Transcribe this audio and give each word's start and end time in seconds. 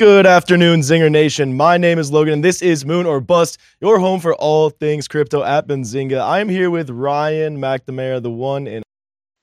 Good 0.00 0.24
afternoon, 0.24 0.80
Zinger 0.80 1.10
Nation. 1.10 1.54
My 1.58 1.76
name 1.76 1.98
is 1.98 2.10
Logan, 2.10 2.32
and 2.32 2.42
this 2.42 2.62
is 2.62 2.86
Moon 2.86 3.04
or 3.04 3.20
Bust, 3.20 3.58
your 3.82 3.98
home 3.98 4.18
for 4.18 4.34
all 4.34 4.70
things 4.70 5.06
crypto 5.06 5.42
at 5.42 5.68
Benzinga. 5.68 6.18
I 6.18 6.40
am 6.40 6.48
here 6.48 6.70
with 6.70 6.88
Ryan 6.88 7.58
McNamara, 7.58 8.22
the 8.22 8.30
one 8.30 8.66
and 8.66 8.82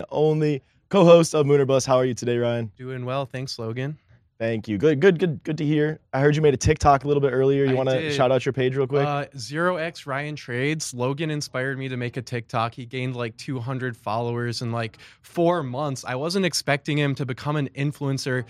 only 0.10 0.64
co-host 0.90 1.36
of 1.36 1.46
Moon 1.46 1.62
or 1.62 1.66
Bust. 1.66 1.86
How 1.86 1.98
are 1.98 2.06
you 2.06 2.16
today, 2.16 2.40
Ryan? 2.40 2.72
Doing 2.76 3.06
well, 3.06 3.28
thanks, 3.28 3.60
Logan. 3.60 4.00
Thank 4.40 4.68
you. 4.68 4.80
Good, 4.80 5.00
good, 5.00 5.20
good, 5.20 5.44
good 5.44 5.60
to 5.60 5.66
hear. 5.66 6.00
I 6.12 6.22
heard 6.22 6.36
you 6.36 6.42
made 6.42 6.56
a 6.56 6.58
TikTok 6.58 7.04
a 7.04 7.08
little 7.08 7.22
bit 7.22 7.34
earlier. 7.34 7.66
You 7.66 7.76
want 7.76 7.90
to 7.90 8.12
shout 8.12 8.32
out 8.32 8.44
your 8.44 8.54
page 8.54 8.76
real 8.76 8.88
quick? 8.88 9.06
Uh, 9.06 9.26
Zero 9.38 9.78
X 9.78 10.08
Ryan 10.08 10.36
Trades. 10.36 10.92
Logan 10.92 11.30
inspired 11.30 11.78
me 11.78 11.88
to 11.88 11.98
make 11.98 12.18
a 12.18 12.22
TikTok. 12.24 12.74
He 12.74 12.88
gained 12.88 13.16
like 13.16 13.38
200 13.38 13.96
followers 13.96 14.64
in 14.64 14.72
like 14.72 14.98
four 15.22 15.62
months. 15.62 16.04
I 16.04 16.16
wasn't 16.16 16.48
expecting 16.48 16.98
him 16.98 17.14
to 17.14 17.28
become 17.28 17.58
an 17.58 17.70
influencer 17.76 18.46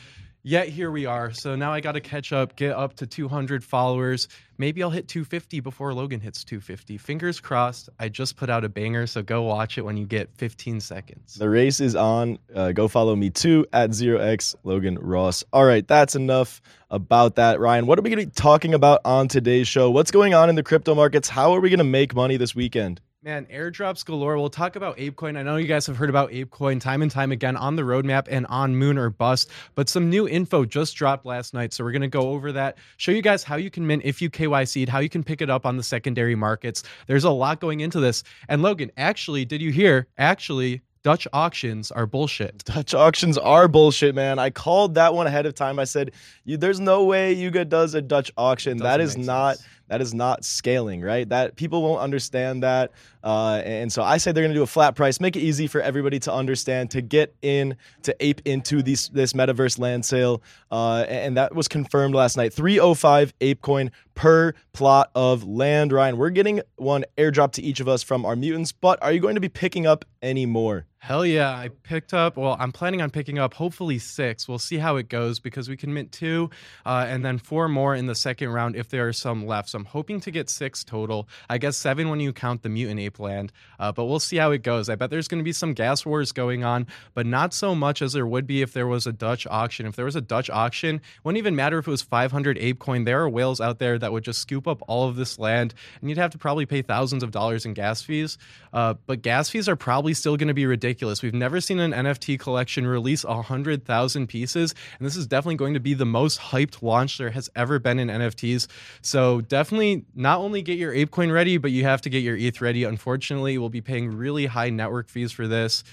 Yet 0.47 0.69
here 0.69 0.91
we 0.91 1.05
are. 1.05 1.33
So 1.33 1.57
now 1.57 1.73
I 1.73 1.81
got 1.81 1.91
to 1.91 1.99
catch 1.99 2.31
up, 2.31 2.55
get 2.55 2.71
up 2.71 2.93
to 2.95 3.05
200 3.05 3.65
followers. 3.65 4.29
Maybe 4.57 4.81
I'll 4.81 4.89
hit 4.89 5.09
250 5.09 5.59
before 5.59 5.93
Logan 5.93 6.21
hits 6.21 6.45
250. 6.45 6.97
Fingers 6.97 7.41
crossed. 7.41 7.89
I 7.99 8.07
just 8.07 8.37
put 8.37 8.49
out 8.49 8.63
a 8.63 8.69
banger, 8.69 9.07
so 9.07 9.21
go 9.21 9.41
watch 9.41 9.77
it 9.77 9.81
when 9.81 9.97
you 9.97 10.05
get 10.05 10.29
15 10.37 10.79
seconds. 10.79 11.33
The 11.33 11.49
race 11.49 11.81
is 11.81 11.97
on. 11.97 12.39
Uh, 12.55 12.71
go 12.71 12.87
follow 12.87 13.13
me 13.13 13.29
too 13.29 13.65
at 13.73 13.89
0x 13.89 14.55
Logan 14.63 14.97
Ross. 15.01 15.43
All 15.51 15.65
right, 15.65 15.85
that's 15.85 16.15
enough 16.15 16.61
about 16.89 17.35
that. 17.35 17.59
Ryan, 17.59 17.85
what 17.85 17.99
are 17.99 18.01
we 18.01 18.09
going 18.09 18.21
to 18.21 18.27
be 18.27 18.31
talking 18.31 18.73
about 18.73 19.01
on 19.03 19.27
today's 19.27 19.67
show? 19.67 19.91
What's 19.91 20.11
going 20.11 20.33
on 20.33 20.47
in 20.47 20.55
the 20.55 20.63
crypto 20.63 20.95
markets? 20.95 21.27
How 21.27 21.51
are 21.51 21.59
we 21.59 21.69
going 21.69 21.79
to 21.79 21.83
make 21.83 22.15
money 22.15 22.37
this 22.37 22.55
weekend? 22.55 23.01
Man, 23.27 23.45
airdrops 23.47 24.05
galore. 24.05 24.37
We'll 24.37 24.49
talk 24.49 24.77
about 24.77 24.95
ApeCoin. 24.95 25.35
I 25.35 25.43
know 25.43 25.57
you 25.57 25.67
guys 25.67 25.85
have 25.87 25.97
heard 25.97 26.09
about 26.09 26.31
ApeCoin 26.31 26.79
time 26.79 27.01
and 27.01 27.11
time 27.11 27.33
again 27.33 27.57
on 27.57 27.75
the 27.75 27.81
roadmap 27.81 28.29
and 28.29 28.45
on 28.45 28.73
Moon 28.73 28.97
or 28.97 29.09
Bust, 29.09 29.51
but 29.75 29.89
some 29.89 30.09
new 30.09 30.29
info 30.29 30.63
just 30.63 30.95
dropped 30.95 31.25
last 31.25 31.53
night. 31.53 31.73
So 31.73 31.83
we're 31.83 31.91
going 31.91 32.03
to 32.03 32.07
go 32.07 32.29
over 32.29 32.53
that, 32.53 32.77
show 32.95 33.11
you 33.11 33.21
guys 33.21 33.43
how 33.43 33.57
you 33.57 33.69
can 33.69 33.85
mint 33.85 34.03
if 34.05 34.21
you 34.21 34.29
KYC'd, 34.29 34.87
how 34.87 34.99
you 34.99 35.09
can 35.09 35.25
pick 35.25 35.41
it 35.41 35.49
up 35.49 35.65
on 35.65 35.75
the 35.75 35.83
secondary 35.83 36.35
markets. 36.35 36.83
There's 37.07 37.25
a 37.25 37.29
lot 37.29 37.59
going 37.59 37.81
into 37.81 37.99
this. 37.99 38.23
And 38.47 38.61
Logan, 38.61 38.91
actually, 38.95 39.43
did 39.43 39.61
you 39.61 39.73
hear? 39.73 40.07
Actually, 40.17 40.81
Dutch 41.03 41.27
auctions 41.33 41.91
are 41.91 42.05
bullshit. 42.05 42.63
Dutch 42.65 42.93
auctions 42.93 43.37
are 43.37 43.67
bullshit, 43.67 44.15
man. 44.15 44.39
I 44.39 44.51
called 44.51 44.95
that 44.95 45.13
one 45.13 45.27
ahead 45.27 45.45
of 45.45 45.53
time. 45.53 45.79
I 45.79 45.83
said, 45.83 46.11
"There's 46.45 46.79
no 46.79 47.03
way 47.03 47.33
Yuga 47.33 47.65
does 47.65 47.93
a 47.93 48.01
Dutch 48.01 48.31
auction. 48.37 48.77
That 48.77 49.01
is 49.01 49.17
not." 49.17 49.57
Sense 49.57 49.67
that 49.87 50.01
is 50.01 50.13
not 50.13 50.43
scaling, 50.43 51.01
right? 51.01 51.27
That 51.27 51.55
people 51.55 51.81
won't 51.81 52.01
understand 52.01 52.63
that. 52.63 52.91
Uh, 53.23 53.61
and 53.65 53.91
so 53.91 54.03
I 54.03 54.17
say 54.17 54.31
they're 54.31 54.43
going 54.43 54.53
to 54.53 54.57
do 54.57 54.63
a 54.63 54.67
flat 54.67 54.95
price, 54.95 55.19
make 55.19 55.35
it 55.35 55.41
easy 55.41 55.67
for 55.67 55.81
everybody 55.81 56.19
to 56.19 56.33
understand, 56.33 56.91
to 56.91 57.01
get 57.01 57.35
in, 57.41 57.75
to 58.03 58.15
ape 58.19 58.41
into 58.45 58.81
these, 58.81 59.09
this 59.09 59.33
metaverse 59.33 59.79
land 59.79 60.05
sale. 60.05 60.41
Uh, 60.71 61.05
and 61.07 61.37
that 61.37 61.55
was 61.55 61.67
confirmed 61.67 62.15
last 62.15 62.37
night. 62.37 62.53
305 62.53 63.37
ApeCoin 63.39 63.91
per 64.13 64.53
plot 64.73 65.11
of 65.15 65.43
land. 65.43 65.91
Ryan, 65.91 66.17
we're 66.17 66.29
getting 66.29 66.61
one 66.75 67.05
airdrop 67.17 67.51
to 67.53 67.61
each 67.61 67.79
of 67.79 67.87
us 67.87 68.03
from 68.03 68.25
our 68.25 68.35
mutants, 68.35 68.71
but 68.71 69.01
are 69.01 69.11
you 69.11 69.19
going 69.19 69.35
to 69.35 69.41
be 69.41 69.49
picking 69.49 69.85
up 69.85 70.05
any 70.21 70.45
more? 70.45 70.85
Hell 70.99 71.25
yeah. 71.25 71.51
I 71.51 71.69
picked 71.83 72.13
up, 72.13 72.37
well, 72.37 72.57
I'm 72.59 72.71
planning 72.71 73.01
on 73.01 73.11
picking 73.11 73.37
up 73.37 73.53
hopefully 73.53 73.99
six. 73.99 74.47
We'll 74.47 74.57
see 74.57 74.77
how 74.77 74.95
it 74.95 75.09
goes 75.09 75.39
because 75.39 75.69
we 75.69 75.77
can 75.77 75.93
mint 75.93 76.11
two 76.11 76.49
uh, 76.87 77.05
and 77.07 77.23
then 77.23 77.37
four 77.37 77.69
more 77.69 77.95
in 77.95 78.07
the 78.07 78.15
second 78.15 78.49
round 78.49 78.75
if 78.75 78.89
there 78.89 79.07
are 79.07 79.13
some 79.13 79.45
left. 79.45 79.69
So 79.69 79.77
I'm 79.77 79.85
hoping 79.85 80.19
to 80.21 80.31
get 80.31 80.49
six 80.49 80.83
total. 80.83 81.29
I 81.49 81.59
guess 81.59 81.77
seven 81.77 82.09
when 82.09 82.19
you 82.19 82.33
count 82.33 82.63
the 82.63 82.69
mutant 82.69 82.99
ape 82.99 83.19
land, 83.19 83.53
uh, 83.79 83.91
but 83.91 84.05
we'll 84.05 84.19
see 84.19 84.37
how 84.37 84.51
it 84.51 84.63
goes. 84.63 84.89
I 84.89 84.95
bet 84.95 85.11
there's 85.11 85.27
going 85.27 85.37
to 85.37 85.45
be 85.45 85.53
some 85.53 85.73
gas 85.73 86.03
wars 86.03 86.31
going 86.31 86.63
on, 86.63 86.87
but 87.13 87.27
not 87.27 87.53
so 87.53 87.75
much 87.75 88.01
as 88.01 88.13
there 88.13 88.27
would 88.27 88.47
be 88.47 88.63
if 88.63 88.73
there 88.73 88.87
was 88.87 89.05
a 89.05 89.13
Dutch 89.13 89.45
auction. 89.47 89.85
If 89.85 89.95
there 89.95 90.05
was 90.05 90.15
a 90.15 90.21
Dutch 90.21 90.49
auction, 90.49 90.99
wouldn't 91.23 91.37
even 91.37 91.55
matter 91.55 91.77
if 91.77 91.87
it 91.87 91.91
was 91.91 92.01
500 92.01 92.57
ape 92.57 92.79
coin. 92.79 93.03
There 93.03 93.21
are 93.21 93.29
whales 93.29 93.61
out 93.61 93.77
there 93.77 93.99
that 93.99 94.11
would 94.11 94.23
just 94.23 94.39
scoop 94.39 94.67
up 94.67 94.81
all 94.87 95.07
of 95.07 95.15
this 95.15 95.37
land 95.37 95.75
and 96.01 96.09
you'd 96.09 96.17
have 96.17 96.31
to 96.31 96.39
probably 96.39 96.65
pay 96.65 96.81
thousands 96.81 97.21
of 97.21 97.29
dollars 97.29 97.65
in 97.67 97.75
gas 97.75 98.01
fees. 98.01 98.39
Uh, 98.73 98.95
but 99.05 99.21
gas 99.21 99.49
fees 99.49 99.69
are 99.69 99.75
probably 99.75 100.15
still 100.15 100.35
going 100.37 100.47
to 100.47 100.55
be 100.55 100.65
ridiculous 100.65 100.86
ridiculous. 100.87 101.21
We've 101.21 101.33
never 101.33 101.59
seen 101.59 101.79
an 101.79 101.91
NFT 101.91 102.39
collection 102.39 102.87
release 102.87 103.25
100,000 103.25 104.27
pieces, 104.27 104.73
and 104.97 105.05
this 105.05 105.17
is 105.17 105.27
definitely 105.27 105.57
going 105.57 105.73
to 105.73 105.81
be 105.81 105.93
the 105.93 106.05
most 106.05 106.39
hyped 106.39 106.81
launch 106.81 107.17
there 107.17 107.31
has 107.31 107.49
ever 107.57 107.77
been 107.77 107.99
in 107.99 108.07
NFTs. 108.07 108.67
So 109.01 109.41
definitely 109.41 110.05
not 110.15 110.39
only 110.39 110.61
get 110.61 110.77
your 110.77 110.93
ApeCoin 110.93 111.33
ready, 111.33 111.57
but 111.57 111.71
you 111.71 111.83
have 111.83 112.01
to 112.03 112.09
get 112.09 112.19
your 112.19 112.37
ETH 112.37 112.61
ready. 112.61 112.85
Unfortunately, 112.85 113.57
we'll 113.57 113.69
be 113.69 113.81
paying 113.81 114.15
really 114.15 114.45
high 114.45 114.69
network 114.69 115.09
fees 115.09 115.33
for 115.33 115.45
this. 115.45 115.83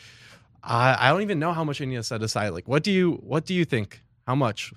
I, 0.62 1.08
I 1.08 1.10
don't 1.10 1.22
even 1.22 1.40
know 1.40 1.52
how 1.52 1.64
much 1.64 1.80
I 1.80 1.86
need 1.86 1.96
to 1.96 2.04
set 2.04 2.22
aside. 2.22 2.50
Like, 2.50 2.68
what 2.68 2.84
do 2.84 2.92
you 2.92 3.14
what 3.14 3.46
do 3.46 3.54
you 3.54 3.64
think? 3.64 4.00
How 4.28 4.36
much? 4.36 4.72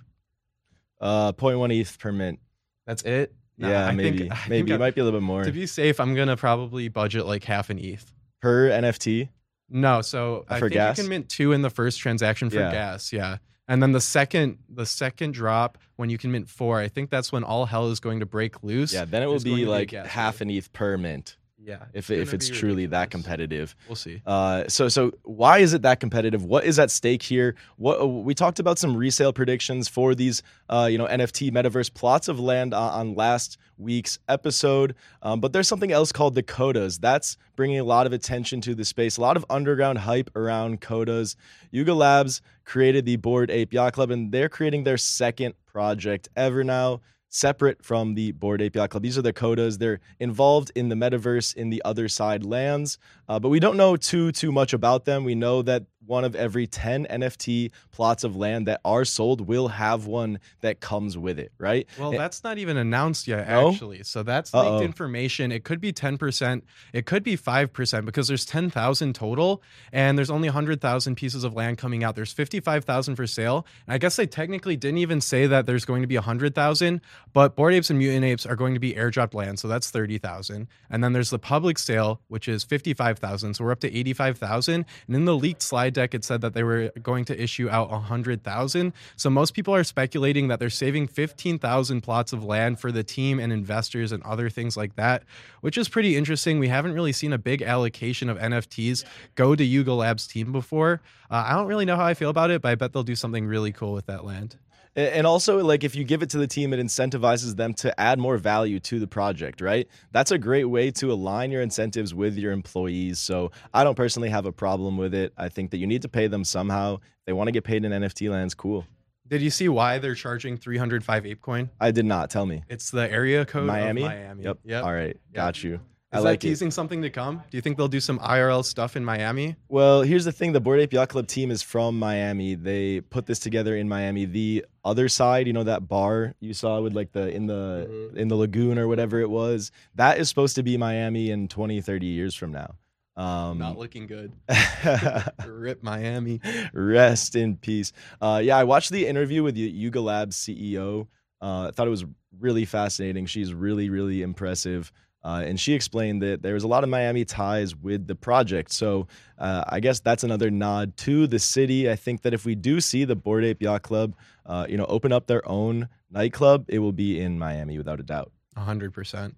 Uh, 1.00 1.32
0.1 1.32 1.80
ETH 1.80 2.00
per 2.00 2.12
mint. 2.12 2.40
That's 2.88 3.04
it. 3.04 3.36
yeah, 3.58 3.86
I 3.86 3.92
maybe 3.92 4.30
think, 4.30 4.34
maybe 4.50 4.74
it 4.74 4.80
might 4.80 4.96
be 4.96 5.02
a 5.02 5.04
little 5.04 5.20
bit 5.20 5.26
more. 5.26 5.44
To 5.44 5.52
be 5.52 5.68
safe, 5.68 6.00
I'm 6.00 6.16
gonna 6.16 6.38
probably 6.38 6.88
budget 6.88 7.28
like 7.28 7.44
half 7.44 7.70
an 7.70 7.78
ETH 7.78 8.12
per 8.42 8.70
NFT. 8.70 9.30
No, 9.70 10.02
so 10.02 10.46
uh, 10.50 10.56
I 10.56 10.60
think 10.60 10.74
gas? 10.74 10.98
you 10.98 11.04
can 11.04 11.10
mint 11.10 11.30
two 11.30 11.52
in 11.52 11.62
the 11.62 11.70
first 11.70 12.00
transaction 12.00 12.50
for 12.50 12.58
yeah. 12.58 12.72
gas. 12.72 13.12
Yeah. 13.14 13.38
And 13.68 13.82
then 13.82 13.92
the 13.92 14.02
second 14.02 14.60
the 14.70 14.86
second 14.86 15.34
drop 15.34 15.78
when 15.98 16.10
you 16.10 16.18
can 16.18 16.32
mint 16.32 16.50
four, 16.50 16.80
I 16.80 16.88
think 16.88 17.10
that's 17.10 17.32
when 17.32 17.44
all 17.44 17.66
hell 17.66 17.90
is 17.90 18.00
going 18.00 18.20
to 18.22 18.26
break 18.26 18.64
loose. 18.64 18.94
Yeah, 18.94 19.06
then 19.06 19.24
it 19.24 19.28
will 19.28 19.40
be 19.40 19.66
like 19.66 19.92
half 19.92 20.42
an 20.42 20.50
ETH 20.50 20.72
per 20.74 20.98
mint. 20.98 21.37
Yeah, 21.60 21.86
if 21.94 22.12
if 22.12 22.36
it's 22.36 22.48
truly 22.48 22.84
ridiculous. 22.84 22.92
that 22.92 23.10
competitive, 23.10 23.76
we'll 23.88 23.96
see. 23.96 24.22
Uh, 24.28 24.66
so 24.68 24.90
so 24.90 25.12
why 25.24 25.58
is 25.58 25.74
it 25.74 25.82
that 25.82 26.00
competitive? 26.00 26.46
What 26.46 26.66
is 26.66 26.78
at 26.78 26.92
stake 26.92 27.24
here? 27.24 27.56
What 27.78 28.00
uh, 28.00 28.08
we 28.08 28.36
talked 28.36 28.60
about 28.60 28.78
some 28.78 28.96
resale 28.96 29.34
predictions 29.34 29.88
for 29.88 30.14
these, 30.14 30.44
uh, 30.70 30.88
you 30.92 31.00
know, 31.00 31.08
NFT 31.08 31.52
metaverse 31.52 31.92
plots 31.92 32.28
of 32.28 32.40
land 32.40 32.76
on, 32.76 32.92
on 32.92 33.16
last 33.16 33.58
week's 33.80 34.20
episode, 34.30 34.94
um, 35.24 35.40
but 35.40 35.52
there's 35.52 35.68
something 35.68 35.92
else 35.92 36.12
called 36.12 36.36
the 36.36 36.44
Kodas. 36.44 37.00
That's 37.00 37.38
bringing 37.56 37.80
a 37.80 37.84
lot 37.84 38.06
of 38.06 38.14
attention 38.14 38.62
to 38.62 38.76
the 38.76 38.86
space. 38.86 39.18
A 39.18 39.22
lot 39.22 39.36
of 39.36 39.44
underground 39.50 39.98
hype 39.98 40.30
around 40.36 40.82
Kodas. 40.82 41.36
Yuga 41.72 41.96
Labs 41.96 42.42
created 42.66 43.06
the 43.06 43.16
Bored 43.16 43.50
Ape 43.50 43.74
Yacht 43.74 43.94
Club, 43.94 44.12
and 44.12 44.32
they're 44.32 44.50
creating 44.50 44.84
their 44.84 44.98
second 44.98 45.56
project 45.66 46.30
ever 46.36 46.64
now 46.64 47.02
separate 47.30 47.84
from 47.84 48.16
the 48.16 48.32
Bored 48.32 48.62
Yacht 48.62 48.90
Club. 48.90 49.04
These 49.04 49.18
are 49.18 49.22
the 49.22 49.34
Kodas. 49.34 49.78
They're 49.78 50.00
involved 50.20 50.72
in 50.76 50.90
the 50.90 50.96
metaverse 50.96 51.56
in 51.56 51.70
the 51.70 51.82
Otherside 51.86 52.46
lands, 52.46 52.98
uh, 53.28 53.40
but 53.40 53.50
we 53.50 53.60
don't 53.60 53.78
know 53.78 53.96
too 53.98 54.32
too 54.32 54.52
much 54.52 54.74
about 54.74 55.06
them. 55.06 55.24
We 55.24 55.36
know 55.36 55.62
that 55.64 55.86
one 56.08 56.24
of 56.24 56.36
every 56.36 56.66
10 56.68 57.06
NFT 57.06 57.72
plots 57.92 58.24
of 58.24 58.36
land 58.36 58.68
that 58.68 58.82
are 58.86 59.06
sold 59.06 59.48
will 59.48 59.68
have 59.68 60.06
one 60.06 60.40
that 60.62 60.80
comes 60.80 61.18
with 61.18 61.38
it, 61.38 61.52
right? 61.58 61.88
Well, 62.00 62.12
and, 62.12 62.20
that's 62.20 62.44
not 62.44 62.58
even 62.58 62.78
announced 62.78 63.28
yet, 63.28 63.48
no? 63.48 63.70
actually. 63.70 64.04
So 64.04 64.24
that's 64.24 64.54
leaked 64.54 64.66
Uh-oh. 64.66 64.82
information. 64.82 65.52
It 65.52 65.64
could 65.64 65.82
be 65.82 65.94
10%, 65.94 66.62
it 66.94 67.06
could 67.06 67.24
be 67.24 67.38
5% 67.38 68.06
because 68.06 68.28
there's 68.28 68.46
10,000 68.46 69.14
total 69.14 69.62
and 69.92 70.18
there's 70.18 70.30
only 70.30 70.48
100,000 70.48 71.16
pieces 71.16 71.44
of 71.44 71.54
land 71.54 71.78
coming 71.78 72.04
out. 72.04 72.16
There's 72.16 72.32
55,000 72.32 73.16
for 73.16 73.28
sale. 73.28 73.66
And 73.86 73.94
I 73.94 73.98
guess 73.98 74.16
they 74.16 74.28
technically 74.28 74.76
didn't 74.78 75.00
even 75.00 75.22
say 75.22 75.48
that 75.48 75.66
there's 75.66 75.86
going 75.86 76.02
to 76.02 76.08
be 76.08 76.16
100,000, 76.16 77.02
but 77.34 77.56
Bored 77.56 77.74
Apes 77.74 77.90
and 77.90 78.00
Mutant 78.00 78.24
Apes 78.24 78.46
are 78.46 78.56
going 78.56 78.74
to 78.74 78.80
be 78.80 78.94
airdropped 78.94 79.34
land. 79.34 79.60
So 79.60 79.68
that's 79.68 79.90
30,000. 79.92 80.68
And 80.90 81.04
then 81.04 81.14
there's 81.14 81.30
the 81.30 81.40
public 81.40 81.78
sale, 81.78 82.22
which 82.28 82.48
is 82.48 82.64
55,000. 82.64 83.54
So 83.56 83.64
we're 83.64 83.72
up 83.72 83.80
to 83.82 83.94
85,000. 83.94 84.86
And 85.08 85.16
in 85.16 85.26
the 85.26 85.36
leaked 85.36 85.62
slide 85.62 85.94
deck, 85.98 86.14
it 86.14 86.24
said 86.24 86.42
that 86.42 86.54
they 86.54 86.64
were 86.64 86.92
going 87.02 87.26
to 87.26 87.42
issue 87.42 87.68
out 87.70 87.90
100,000. 87.90 88.94
So 89.16 89.30
most 89.32 89.56
people 89.56 89.74
are 89.74 89.84
speculating 89.84 90.48
that 90.48 90.60
they're 90.60 90.70
saving 90.70 91.08
15,000 91.08 92.02
plots 92.02 92.34
of 92.34 92.44
land 92.44 92.80
for 92.80 92.92
the 92.92 93.04
team 93.04 93.40
and 93.40 93.52
investors 93.52 94.12
and 94.12 94.22
other 94.22 94.48
things 94.48 94.78
like 94.78 94.96
that, 94.96 95.24
which 95.62 95.76
is 95.76 95.90
pretty 95.90 96.16
interesting. 96.16 96.60
We 96.60 96.68
haven't 96.68 96.94
really 96.94 97.12
seen 97.12 97.34
a 97.34 97.40
big 97.40 97.64
allocation 97.64 98.30
of 98.30 98.38
NFTs 98.38 99.04
go 99.34 99.56
to 99.56 99.64
Yuga 99.64 99.94
Labs 99.94 100.28
team 100.28 100.52
before. 100.52 101.02
Uh, 101.32 101.44
I 101.48 101.54
don't 101.54 101.68
really 101.68 101.86
know 101.86 101.96
how 101.96 102.06
I 102.06 102.14
feel 102.14 102.30
about 102.30 102.52
it, 102.52 102.62
but 102.62 102.70
I 102.70 102.76
bet 102.76 102.94
they'll 102.94 103.02
do 103.02 103.16
something 103.16 103.48
really 103.48 103.72
cool 103.72 103.94
with 103.94 104.06
that 104.06 104.24
land. 104.24 104.56
And 104.98 105.28
also, 105.28 105.64
like, 105.64 105.84
if 105.84 105.96
you 105.96 106.04
give 106.04 106.24
it 106.24 106.32
to 106.32 106.40
the 106.40 106.48
team, 106.48 106.74
it 106.74 106.80
incentivizes 106.80 107.56
them 107.56 107.76
to 107.76 107.98
add 108.00 108.18
more 108.18 108.36
value 108.38 108.80
to 108.80 109.00
the 109.00 109.06
project, 109.06 109.62
right? 109.62 109.88
That's 110.12 110.32
a 110.32 110.40
great 110.40 110.66
way 110.66 110.90
to 110.90 111.12
align 111.12 111.52
your 111.52 111.62
incentives 111.62 112.16
with 112.16 112.36
your 112.36 112.52
employees. 112.52 113.20
So 113.20 113.52
I 113.76 113.84
don't 113.84 113.94
personally 113.94 114.30
have 114.30 114.48
a 114.48 114.52
problem 114.52 114.98
with 114.98 115.14
it. 115.14 115.34
I 115.38 115.50
think 115.50 115.70
that 115.70 115.78
you 115.78 115.86
need 115.86 116.02
to 116.02 116.10
pay 116.10 116.26
them 116.26 116.44
somehow. 116.44 116.96
If 116.96 117.26
they 117.28 117.34
want 117.34 117.48
to 117.48 117.52
get 117.52 117.64
paid 117.64 117.86
in 117.86 117.92
NFT 117.92 118.32
lands, 118.32 118.56
cool. 118.56 118.88
Did 119.28 119.44
you 119.44 119.52
see 119.52 119.70
why 119.70 120.00
they're 120.00 120.16
charging 120.16 120.58
305 120.58 121.26
ApeCoin? 121.26 121.70
I 121.80 121.92
did 121.92 122.06
not. 122.06 122.32
Tell 122.32 122.48
me. 122.48 122.64
It's 122.68 122.90
the 122.90 123.12
area 123.12 123.46
code 123.46 123.68
Miami. 123.68 124.02
of 124.02 124.08
Miami. 124.08 124.44
Yep. 124.46 124.60
Yep. 124.64 124.84
All 124.84 124.94
right. 124.94 125.16
Got 125.32 125.64
you. 125.64 125.80
I 126.18 126.20
Is 126.20 126.24
like 126.26 126.40
that 126.42 126.48
it. 126.48 126.50
teasing 126.50 126.72
something 126.72 127.02
to 127.04 127.10
come? 127.10 127.44
Do 127.50 127.58
you 127.58 127.62
think 127.62 127.78
they'll 127.78 127.88
do 127.88 128.00
some 128.00 128.20
IRL 128.20 128.64
stuff 128.66 128.96
in 128.96 129.06
Miami? 129.06 129.56
Well, 129.70 130.02
here's 130.02 130.26
the 130.26 130.32
thing: 130.32 130.54
the 130.54 130.60
Bored 130.60 130.80
Ape 130.80 130.94
Yacht 130.94 131.10
Club 131.10 131.28
team 131.28 131.52
is 131.52 131.62
from 131.62 131.98
Miami. 132.00 132.56
They 132.56 133.02
put 133.02 133.26
this 133.26 133.40
together 133.40 133.76
in 133.76 133.88
Miami. 133.88 134.26
The 134.26 134.66
Otherside, 134.86 135.46
you 135.48 135.54
know, 135.54 135.64
that 135.64 135.88
bar 135.88 136.34
you 136.40 136.54
saw 136.54 136.82
with 136.82 136.94
like 136.94 137.12
the 137.12 137.30
in 137.30 137.48
the 137.48 137.88
Mhm. 137.90 138.16
in 138.18 138.28
the 138.30 138.36
lagoon 138.36 138.78
or 138.78 138.88
whatever 138.88 139.20
it 139.20 139.30
was, 139.30 139.72
that 139.96 140.18
is 140.20 140.30
supposed 140.30 140.56
to 140.56 140.64
be 140.64 140.78
Miami 140.78 141.30
in 141.30 141.48
20, 141.48 141.82
30 141.82 142.06
years 142.08 142.34
from 142.36 142.52
now. 142.52 142.76
Um, 143.16 143.58
Not 143.58 143.78
looking 143.80 144.06
good. 144.08 144.32
Rip 145.48 145.84
Miami. 145.84 146.40
Rest 146.74 147.36
in 147.36 147.58
peace. 147.58 147.92
Uh, 148.22 148.42
yeah, 148.44 148.58
I 148.58 148.64
watched 148.64 148.92
the 148.92 149.08
interview 149.08 149.44
with 149.44 149.58
Yuga 149.58 150.02
Labs 150.02 150.36
CEO. 150.38 151.08
Uh, 151.42 151.68
I 151.68 151.72
thought 151.72 151.88
it 151.88 151.92
was 151.92 152.06
really 152.40 152.66
fascinating. 152.66 153.26
She's 153.26 153.54
really, 153.54 153.90
really 153.90 154.22
impressive. 154.22 154.92
Uh, 155.24 155.44
and 155.46 155.60
she 155.60 155.74
explained 155.74 156.22
that 156.22 156.42
there 156.42 156.54
was 156.54 156.64
a 156.64 156.68
lot 156.68 156.84
of 156.84 156.90
Miami 156.90 157.26
ties 157.26 157.76
with 157.76 158.08
the 158.08 158.16
project. 158.16 158.72
So 158.72 159.08
uh, 159.38 159.64
I 159.68 159.80
guess 159.80 160.00
that's 160.00 160.24
another 160.24 160.50
nod 160.50 160.96
to 160.98 161.28
the 161.28 161.40
city. 161.40 161.90
I 161.90 161.96
think 161.96 162.22
that 162.22 162.34
if 162.34 162.46
we 162.46 162.56
do 162.56 162.80
see 162.80 163.04
the 163.04 163.16
Bored 163.16 163.44
Ape 163.44 163.62
Yacht 163.62 163.82
Club, 163.82 164.16
uh, 164.46 164.66
you 164.70 164.78
know, 164.78 164.86
open 164.86 165.12
up 165.12 165.28
their 165.28 165.48
own 165.48 165.90
nightclub, 166.10 166.66
it 166.70 166.80
will 166.80 166.94
be 166.94 167.20
in 167.20 167.38
Miami 167.38 167.78
without 167.78 168.00
a 168.00 168.04
doubt. 168.04 168.32
100%. 168.58 169.34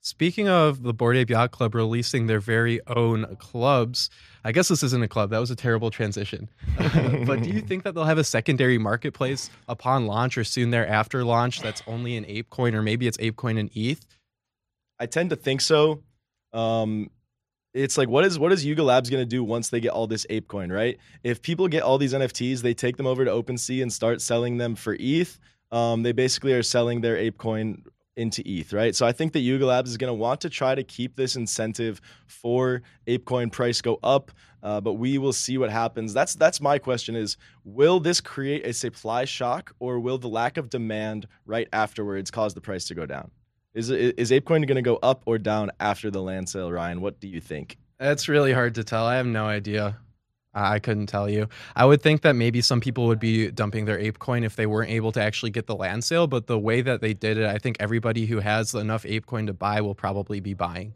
Speaking 0.00 0.48
of 0.48 0.84
the 0.84 0.94
Bored 0.94 1.16
Ape 1.16 1.30
Yacht 1.30 1.50
Club 1.50 1.74
releasing 1.74 2.28
their 2.28 2.38
very 2.38 2.80
own 2.86 3.36
clubs, 3.40 4.08
I 4.44 4.52
guess 4.52 4.68
this 4.68 4.84
isn't 4.84 5.02
a 5.02 5.08
club. 5.08 5.30
That 5.30 5.40
was 5.40 5.50
a 5.50 5.56
terrible 5.56 5.90
transition. 5.90 6.48
but 7.26 7.42
do 7.42 7.50
you 7.50 7.60
think 7.60 7.82
that 7.82 7.94
they'll 7.94 8.04
have 8.04 8.16
a 8.16 8.22
secondary 8.22 8.78
marketplace 8.78 9.50
upon 9.68 10.06
launch 10.06 10.38
or 10.38 10.44
soon 10.44 10.70
thereafter 10.70 11.24
launch 11.24 11.60
that's 11.60 11.82
only 11.88 12.14
in 12.14 12.24
ApeCoin 12.24 12.74
or 12.74 12.82
maybe 12.82 13.08
it's 13.08 13.16
ApeCoin 13.16 13.58
and 13.58 13.68
ETH? 13.74 14.06
I 14.98 15.06
tend 15.06 15.30
to 15.30 15.36
think 15.36 15.60
so. 15.60 16.02
Um, 16.52 17.10
it's 17.74 17.98
like 17.98 18.08
what 18.08 18.24
is 18.24 18.38
what 18.38 18.52
is 18.52 18.64
Yuga 18.64 18.82
Labs 18.82 19.10
going 19.10 19.22
to 19.22 19.28
do 19.28 19.44
once 19.44 19.68
they 19.68 19.80
get 19.80 19.90
all 19.90 20.06
this 20.06 20.26
ApeCoin, 20.30 20.72
right? 20.72 20.98
If 21.22 21.42
people 21.42 21.68
get 21.68 21.82
all 21.82 21.98
these 21.98 22.14
NFTs, 22.14 22.62
they 22.62 22.72
take 22.72 22.96
them 22.96 23.06
over 23.06 23.24
to 23.24 23.30
OpenSea 23.30 23.82
and 23.82 23.92
start 23.92 24.22
selling 24.22 24.56
them 24.56 24.74
for 24.74 24.96
ETH. 24.98 25.38
Um, 25.70 26.02
they 26.02 26.12
basically 26.12 26.54
are 26.54 26.62
selling 26.62 27.02
their 27.02 27.16
ApeCoin 27.16 27.82
into 28.16 28.42
ETH, 28.48 28.72
right? 28.72 28.94
So 28.94 29.06
I 29.06 29.12
think 29.12 29.34
that 29.34 29.40
Yuga 29.40 29.66
Labs 29.66 29.90
is 29.90 29.98
going 29.98 30.08
to 30.08 30.14
want 30.14 30.40
to 30.40 30.48
try 30.48 30.74
to 30.74 30.82
keep 30.82 31.16
this 31.16 31.36
incentive 31.36 32.00
for 32.26 32.82
ApeCoin 33.06 33.52
price 33.52 33.82
go 33.82 33.98
up, 34.02 34.32
uh, 34.62 34.80
but 34.80 34.94
we 34.94 35.18
will 35.18 35.34
see 35.34 35.58
what 35.58 35.70
happens. 35.70 36.14
That's 36.14 36.34
that's 36.34 36.60
my 36.60 36.78
question: 36.78 37.14
is 37.14 37.36
will 37.64 38.00
this 38.00 38.22
create 38.22 38.66
a 38.66 38.72
supply 38.72 39.26
shock, 39.26 39.74
or 39.78 40.00
will 40.00 40.16
the 40.16 40.28
lack 40.28 40.56
of 40.56 40.70
demand 40.70 41.26
right 41.44 41.68
afterwards 41.74 42.30
cause 42.30 42.54
the 42.54 42.60
price 42.62 42.86
to 42.86 42.94
go 42.94 43.04
down? 43.04 43.30
Is 43.76 43.90
is 43.90 44.30
ApeCoin 44.30 44.66
going 44.66 44.76
to 44.76 44.82
go 44.82 44.98
up 45.02 45.22
or 45.26 45.36
down 45.36 45.70
after 45.78 46.10
the 46.10 46.22
land 46.22 46.48
sale, 46.48 46.72
Ryan? 46.72 47.02
What 47.02 47.20
do 47.20 47.28
you 47.28 47.42
think? 47.42 47.76
It's 48.00 48.26
really 48.26 48.54
hard 48.54 48.74
to 48.76 48.84
tell. 48.84 49.04
I 49.04 49.16
have 49.16 49.26
no 49.26 49.44
idea. 49.44 49.98
I 50.54 50.78
couldn't 50.78 51.08
tell 51.08 51.28
you. 51.28 51.48
I 51.74 51.84
would 51.84 52.00
think 52.00 52.22
that 52.22 52.32
maybe 52.32 52.62
some 52.62 52.80
people 52.80 53.06
would 53.08 53.18
be 53.20 53.50
dumping 53.50 53.84
their 53.84 53.98
ApeCoin 53.98 54.44
if 54.44 54.56
they 54.56 54.64
weren't 54.64 54.90
able 54.90 55.12
to 55.12 55.20
actually 55.20 55.50
get 55.50 55.66
the 55.66 55.76
land 55.76 56.04
sale, 56.04 56.26
but 56.26 56.46
the 56.46 56.58
way 56.58 56.80
that 56.80 57.02
they 57.02 57.12
did 57.12 57.36
it, 57.36 57.44
I 57.44 57.58
think 57.58 57.76
everybody 57.78 58.24
who 58.24 58.40
has 58.40 58.74
enough 58.74 59.02
ApeCoin 59.02 59.46
to 59.48 59.52
buy 59.52 59.82
will 59.82 59.94
probably 59.94 60.40
be 60.40 60.54
buying. 60.54 60.94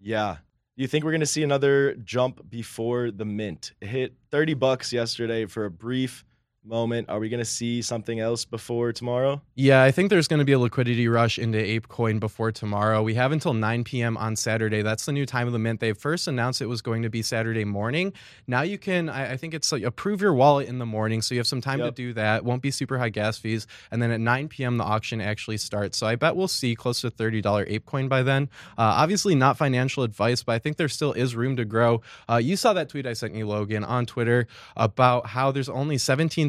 Yeah. 0.00 0.38
Do 0.74 0.82
you 0.82 0.88
think 0.88 1.04
we're 1.04 1.10
going 1.10 1.20
to 1.20 1.26
see 1.26 1.42
another 1.42 1.96
jump 1.96 2.48
before 2.48 3.10
the 3.10 3.26
mint? 3.26 3.72
It 3.82 3.88
hit 3.88 4.14
30 4.30 4.54
bucks 4.54 4.90
yesterday 4.90 5.44
for 5.44 5.66
a 5.66 5.70
brief 5.70 6.24
moment. 6.64 7.08
Are 7.08 7.18
we 7.18 7.28
going 7.28 7.40
to 7.40 7.44
see 7.44 7.82
something 7.82 8.20
else 8.20 8.44
before 8.44 8.92
tomorrow? 8.92 9.42
Yeah, 9.54 9.82
I 9.82 9.90
think 9.90 10.10
there's 10.10 10.28
going 10.28 10.38
to 10.38 10.44
be 10.44 10.52
a 10.52 10.58
liquidity 10.58 11.08
rush 11.08 11.38
into 11.38 11.58
ApeCoin 11.58 12.20
before 12.20 12.52
tomorrow. 12.52 13.02
We 13.02 13.14
have 13.14 13.32
until 13.32 13.52
9 13.52 13.84
p.m. 13.84 14.16
on 14.16 14.36
Saturday. 14.36 14.82
That's 14.82 15.04
the 15.04 15.12
new 15.12 15.26
time 15.26 15.46
of 15.48 15.52
the 15.52 15.58
mint. 15.58 15.80
They 15.80 15.92
first 15.92 16.28
announced 16.28 16.62
it 16.62 16.66
was 16.66 16.80
going 16.80 17.02
to 17.02 17.10
be 17.10 17.22
Saturday 17.22 17.64
morning. 17.64 18.12
Now 18.46 18.62
you 18.62 18.78
can, 18.78 19.08
I, 19.08 19.32
I 19.32 19.36
think 19.36 19.54
it's 19.54 19.72
like 19.72 19.82
approve 19.82 20.20
your 20.20 20.34
wallet 20.34 20.68
in 20.68 20.78
the 20.78 20.86
morning. 20.86 21.20
So 21.20 21.34
you 21.34 21.40
have 21.40 21.48
some 21.48 21.60
time 21.60 21.80
to 21.80 21.90
do 21.90 22.12
that. 22.14 22.44
Won't 22.44 22.62
be 22.62 22.70
super 22.70 22.96
high 22.96 23.08
gas 23.08 23.38
fees. 23.38 23.66
And 23.90 24.00
then 24.00 24.12
at 24.12 24.20
9 24.20 24.48
p.m., 24.48 24.76
the 24.78 24.84
auction 24.84 25.20
actually 25.20 25.56
starts. 25.56 25.98
So 25.98 26.06
I 26.06 26.14
bet 26.14 26.36
we'll 26.36 26.48
see 26.48 26.76
close 26.76 27.00
to 27.00 27.10
$30 27.10 27.42
ApeCoin 27.42 28.08
by 28.08 28.22
then. 28.22 28.48
Uh, 28.78 28.82
obviously, 28.82 29.34
not 29.34 29.56
financial 29.56 30.04
advice, 30.04 30.44
but 30.44 30.52
I 30.52 30.58
think 30.60 30.76
there 30.76 30.88
still 30.88 31.12
is 31.12 31.34
room 31.34 31.56
to 31.56 31.64
grow. 31.64 32.02
Uh, 32.28 32.36
you 32.36 32.56
saw 32.56 32.72
that 32.74 32.88
tweet 32.88 33.06
I 33.06 33.14
sent 33.14 33.34
you, 33.34 33.46
Logan, 33.46 33.82
on 33.82 34.06
Twitter 34.06 34.46
about 34.76 35.26
how 35.26 35.50
there's 35.50 35.68
only 35.68 35.98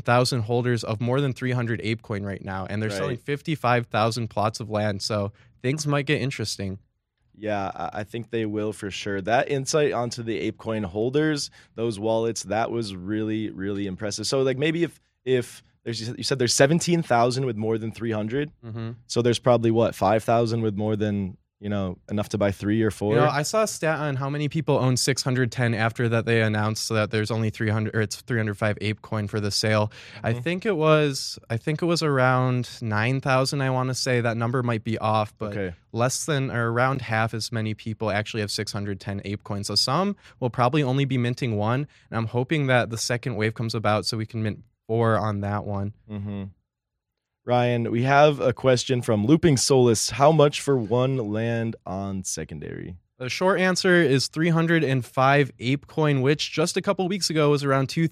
17,000 0.05 0.41
holders 0.41 0.83
of 0.83 1.01
more 1.01 1.21
than 1.21 1.33
300 1.33 1.81
ApeCoin 1.81 2.25
right 2.25 2.43
now, 2.43 2.65
and 2.69 2.81
they're 2.81 2.89
Right. 2.89 2.97
selling 2.97 3.17
55,000 3.17 4.27
plots 4.29 4.59
of 4.59 4.69
land. 4.69 5.01
So 5.01 5.31
things 5.61 5.87
might 5.87 6.05
get 6.05 6.21
interesting. 6.21 6.79
Yeah, 7.35 7.71
I 7.75 8.03
think 8.03 8.29
they 8.29 8.45
will 8.45 8.73
for 8.73 8.91
sure. 8.91 9.19
That 9.21 9.49
insight 9.49 9.91
onto 9.91 10.21
the 10.21 10.51
ApeCoin 10.51 10.85
holders, 10.85 11.49
those 11.75 11.99
wallets, 11.99 12.43
that 12.43 12.69
was 12.69 12.95
really, 12.95 13.49
really 13.49 13.87
impressive. 13.87 14.27
So, 14.27 14.41
like, 14.43 14.57
maybe 14.57 14.83
if 14.83 14.99
if 15.25 15.63
there's 15.83 16.07
you 16.09 16.23
said 16.23 16.37
there's 16.37 16.53
seventeen 16.53 17.01
thousand 17.01 17.45
with 17.47 17.55
more 17.57 17.79
than 17.79 17.91
three 17.91 18.11
hundred, 18.11 18.51
Mm-hmm. 18.63 18.91
so 19.07 19.21
there's 19.23 19.39
probably 19.39 19.71
what 19.71 19.95
five 19.95 20.23
thousand 20.23 20.61
with 20.61 20.75
more 20.75 20.95
than 20.95 21.37
you 21.63 21.69
know 21.69 21.97
enough 22.11 22.27
to 22.29 22.37
buy 22.37 22.51
three 22.51 22.81
or 22.83 22.91
four. 22.91 23.13
You 23.15 23.21
know, 23.21 23.29
I 23.29 23.43
saw 23.43 23.63
a 23.63 23.67
stat 23.67 23.97
on 23.97 24.17
how 24.17 24.29
many 24.29 24.49
people 24.49 24.77
own 24.77 24.97
610 24.97 25.73
after 25.73 26.09
that 26.09 26.25
they 26.25 26.41
announced 26.41 26.89
that 26.89 27.09
there's 27.09 27.31
only 27.31 27.49
300 27.49 27.95
or 27.95 28.01
it's 28.01 28.17
305 28.17 28.77
ApeCoin 28.79 29.29
for 29.29 29.39
the 29.39 29.49
sale. 29.49 29.89
I 30.21 30.33
Mhm. 30.33 30.43
think 30.43 30.65
it 30.65 30.75
was 30.75 31.39
I 31.49 31.55
think 31.57 31.81
it 31.81 31.85
was 31.85 32.03
around 32.03 32.69
9,000 32.81 33.61
I 33.61 33.69
want 33.69 33.87
to 33.87 33.95
say 33.95 34.19
that 34.19 34.35
number 34.35 34.61
might 34.61 34.83
be 34.83 34.97
off, 34.97 35.33
but 35.37 35.51
okay. 35.53 35.75
less 35.93 36.25
than 36.25 36.51
or 36.51 36.69
around 36.71 37.01
half 37.03 37.33
as 37.33 37.49
many 37.51 37.73
people 37.73 38.11
actually 38.11 38.41
have 38.41 38.51
610 38.51 39.21
ApeCoin. 39.21 39.65
So 39.65 39.75
some 39.75 40.17
will 40.41 40.49
probably 40.49 40.83
only 40.83 41.05
be 41.05 41.17
minting 41.17 41.55
one, 41.55 41.87
and 42.11 42.17
I'm 42.17 42.27
hoping 42.27 42.67
that 42.67 42.89
the 42.89 42.97
second 42.97 43.35
wave 43.37 43.53
comes 43.53 43.73
about 43.73 44.05
so 44.05 44.17
we 44.17 44.25
can 44.25 44.43
mint 44.43 44.59
four 44.85 45.17
on 45.17 45.39
that 45.41 45.63
one. 45.63 45.93
Mm-hmm. 46.11 46.43
Ryan, 47.45 47.91
we 47.91 48.03
have 48.03 48.39
a 48.39 48.53
question 48.53 49.01
from 49.01 49.25
Looping 49.25 49.57
Solus. 49.57 50.11
How 50.11 50.31
much 50.31 50.61
for 50.61 50.77
one 50.77 51.17
land 51.17 51.75
on 51.85 52.23
secondary? 52.23 52.95
The 53.17 53.27
short 53.29 53.59
answer 53.59 53.95
is 54.01 54.27
305 54.27 55.51
ApeCoin, 55.59 56.21
which 56.21 56.51
just 56.53 56.77
a 56.77 56.81
couple 56.81 57.07
weeks 57.07 57.29
ago 57.29 57.49
was 57.49 57.63
around 57.63 57.89
$2,000. 57.89 58.09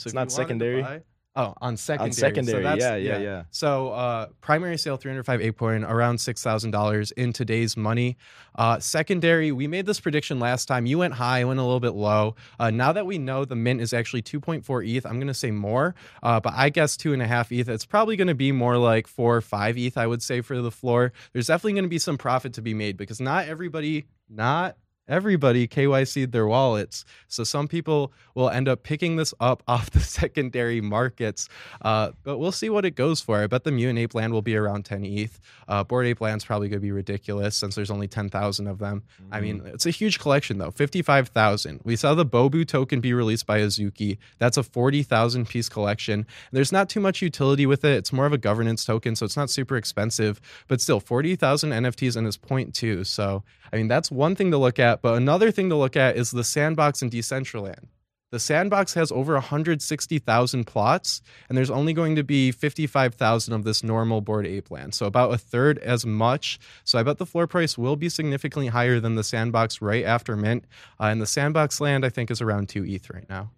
So 0.00 0.08
if 0.08 0.14
not 0.14 0.14
you 0.14 0.16
wanted 0.16 0.28
to 0.28 0.30
secondary? 0.30 0.82
buy- 0.82 1.02
oh, 1.36 1.54
on 1.60 1.76
secondary. 1.76 2.08
On 2.08 2.12
So 2.12 2.20
secondary, 2.20 2.62
that's- 2.62 2.80
yeah, 2.80 2.96
yeah, 2.96 3.18
yeah. 3.18 3.42
So 3.50 3.90
uh, 3.90 4.26
primary 4.40 4.76
sale 4.78 4.96
305 4.96 5.40
ApeCoin 5.40 5.88
around 5.88 6.16
$6,000 6.16 7.12
in 7.12 7.32
today's 7.32 7.76
money. 7.76 8.16
Uh, 8.54 8.78
secondary, 8.78 9.50
we 9.52 9.66
made 9.66 9.86
this 9.86 10.00
prediction 10.00 10.38
last 10.38 10.66
time. 10.66 10.86
You 10.86 10.98
went 10.98 11.14
high, 11.14 11.40
I 11.40 11.44
went 11.44 11.58
a 11.58 11.62
little 11.62 11.80
bit 11.80 11.94
low. 11.94 12.34
Uh, 12.60 12.70
now 12.70 12.92
that 12.92 13.06
we 13.06 13.18
know 13.18 13.44
the 13.44 13.56
mint 13.56 13.80
is 13.80 13.92
actually 13.92 14.22
2.4 14.22 14.86
ETH, 14.96 15.06
I'm 15.06 15.14
going 15.14 15.26
to 15.28 15.34
say 15.34 15.50
more, 15.50 15.94
uh, 16.22 16.40
but 16.40 16.52
I 16.54 16.68
guess 16.68 16.96
two 16.96 17.12
and 17.12 17.22
a 17.22 17.26
half 17.26 17.50
ETH. 17.50 17.68
It's 17.68 17.86
probably 17.86 18.16
going 18.16 18.28
to 18.28 18.34
be 18.34 18.52
more 18.52 18.76
like 18.76 19.06
four 19.06 19.36
or 19.36 19.40
five 19.40 19.78
ETH, 19.78 19.96
I 19.96 20.06
would 20.06 20.22
say, 20.22 20.40
for 20.42 20.60
the 20.60 20.70
floor. 20.70 21.12
There's 21.32 21.46
definitely 21.46 21.72
going 21.74 21.84
to 21.84 21.88
be 21.88 21.98
some 21.98 22.18
profit 22.18 22.52
to 22.54 22.62
be 22.62 22.74
made 22.74 22.96
because 22.96 23.20
not 23.20 23.48
everybody, 23.48 24.06
not 24.28 24.76
everybody 25.08 25.66
KYC'd 25.66 26.32
their 26.32 26.46
wallets. 26.46 27.04
So 27.28 27.44
some 27.44 27.68
people 27.68 28.12
will 28.34 28.50
end 28.50 28.68
up 28.68 28.82
picking 28.82 29.16
this 29.16 29.34
up 29.40 29.62
off 29.68 29.90
the 29.90 30.00
secondary 30.00 30.80
markets. 30.80 31.48
Uh, 31.80 32.12
but 32.22 32.38
we'll 32.38 32.52
see 32.52 32.70
what 32.70 32.84
it 32.84 32.92
goes 32.92 33.20
for. 33.20 33.42
I 33.42 33.46
bet 33.46 33.64
the 33.64 33.72
Mutant 33.72 33.98
Ape 33.98 34.14
land 34.14 34.32
will 34.32 34.42
be 34.42 34.56
around 34.56 34.84
10 34.84 35.04
ETH. 35.04 35.40
Uh, 35.68 35.84
Bored 35.84 36.06
Ape 36.06 36.20
land's 36.20 36.44
probably 36.44 36.68
going 36.68 36.78
to 36.78 36.82
be 36.82 36.92
ridiculous 36.92 37.56
since 37.56 37.74
there's 37.74 37.90
only 37.90 38.08
10,000 38.08 38.66
of 38.66 38.78
them. 38.78 39.02
I 39.30 39.40
mean, 39.40 39.62
it's 39.66 39.86
a 39.86 39.90
huge 39.90 40.18
collection 40.18 40.58
though 40.58 40.70
55,000. 40.70 41.80
We 41.84 41.96
saw 41.96 42.14
the 42.14 42.26
Bobu 42.26 42.66
token 42.66 43.00
be 43.00 43.12
released 43.12 43.46
by 43.46 43.60
Azuki. 43.60 44.18
That's 44.38 44.56
a 44.56 44.62
40,000 44.62 45.48
piece 45.48 45.68
collection. 45.68 46.26
There's 46.52 46.72
not 46.72 46.88
too 46.88 47.00
much 47.00 47.22
utility 47.22 47.66
with 47.66 47.84
it. 47.84 47.96
It's 47.96 48.12
more 48.12 48.26
of 48.26 48.32
a 48.32 48.38
governance 48.38 48.84
token, 48.84 49.16
so 49.16 49.24
it's 49.24 49.36
not 49.36 49.50
super 49.50 49.76
expensive, 49.76 50.40
but 50.68 50.80
still 50.80 51.00
40,000 51.00 51.70
NFTs 51.70 52.16
and 52.16 52.26
it's 52.26 52.36
0.2. 52.36 53.06
So, 53.06 53.42
I 53.72 53.76
mean, 53.76 53.88
that's 53.88 54.10
one 54.10 54.36
thing 54.36 54.50
to 54.50 54.58
look 54.58 54.78
at. 54.78 55.02
But 55.02 55.14
another 55.14 55.50
thing 55.50 55.70
to 55.70 55.76
look 55.76 55.96
at 55.96 56.16
is 56.16 56.30
the 56.30 56.44
sandbox 56.44 57.02
in 57.02 57.10
Decentraland. 57.10 57.86
The 58.32 58.40
sandbox 58.40 58.94
has 58.94 59.12
over 59.12 59.34
160,000 59.34 60.64
plots, 60.64 61.20
and 61.48 61.58
there's 61.58 61.70
only 61.70 61.92
going 61.92 62.16
to 62.16 62.24
be 62.24 62.50
55,000 62.50 63.52
of 63.52 63.64
this 63.64 63.84
normal 63.84 64.22
bored 64.22 64.46
ape 64.46 64.70
land. 64.70 64.94
So 64.94 65.04
about 65.04 65.34
a 65.34 65.38
third 65.38 65.78
as 65.78 66.06
much. 66.06 66.58
So 66.82 66.98
I 66.98 67.02
bet 67.02 67.18
the 67.18 67.26
floor 67.26 67.46
price 67.46 67.76
will 67.76 67.94
be 67.94 68.08
significantly 68.08 68.68
higher 68.68 69.00
than 69.00 69.16
the 69.16 69.22
sandbox 69.22 69.82
right 69.82 70.04
after 70.04 70.34
mint. 70.34 70.64
Uh, 70.98 71.04
and 71.04 71.20
the 71.20 71.26
sandbox 71.26 71.78
land, 71.78 72.06
I 72.06 72.08
think, 72.08 72.30
is 72.30 72.40
around 72.40 72.70
2 72.70 72.86
ETH 72.86 73.10
right 73.10 73.28
now. 73.28 73.50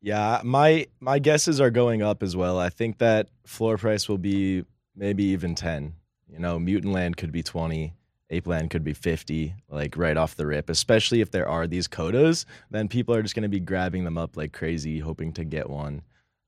Yeah, 0.00 0.40
my 0.44 0.86
my 1.00 1.18
guesses 1.18 1.60
are 1.60 1.70
going 1.70 2.02
up 2.02 2.22
as 2.22 2.36
well. 2.36 2.60
I 2.60 2.68
think 2.68 2.98
that 2.98 3.28
floor 3.44 3.76
price 3.76 4.08
will 4.08 4.18
be 4.18 4.64
maybe 4.94 5.24
even 5.24 5.56
10. 5.56 5.94
You 6.28 6.38
know, 6.38 6.60
Mutant 6.60 6.92
Land 6.92 7.16
could 7.16 7.32
be 7.32 7.42
20, 7.42 7.94
Ape 8.30 8.46
Land 8.46 8.70
could 8.70 8.84
be 8.84 8.92
50, 8.92 9.54
like 9.70 9.96
right 9.96 10.16
off 10.16 10.36
the 10.36 10.46
rip, 10.46 10.68
especially 10.70 11.20
if 11.20 11.30
there 11.30 11.48
are 11.48 11.66
these 11.66 11.88
Kodas, 11.88 12.44
then 12.70 12.88
people 12.88 13.14
are 13.14 13.22
just 13.22 13.34
going 13.34 13.42
to 13.42 13.48
be 13.48 13.60
grabbing 13.60 14.04
them 14.04 14.18
up 14.18 14.36
like 14.36 14.52
crazy 14.52 14.98
hoping 14.98 15.32
to 15.34 15.44
get 15.44 15.68
one. 15.70 16.02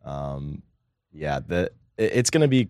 Um 0.05 0.63
Yeah, 1.13 1.41
the 1.41 1.71
it's 1.99 2.31
gonna 2.31 2.49
be 2.49 2.69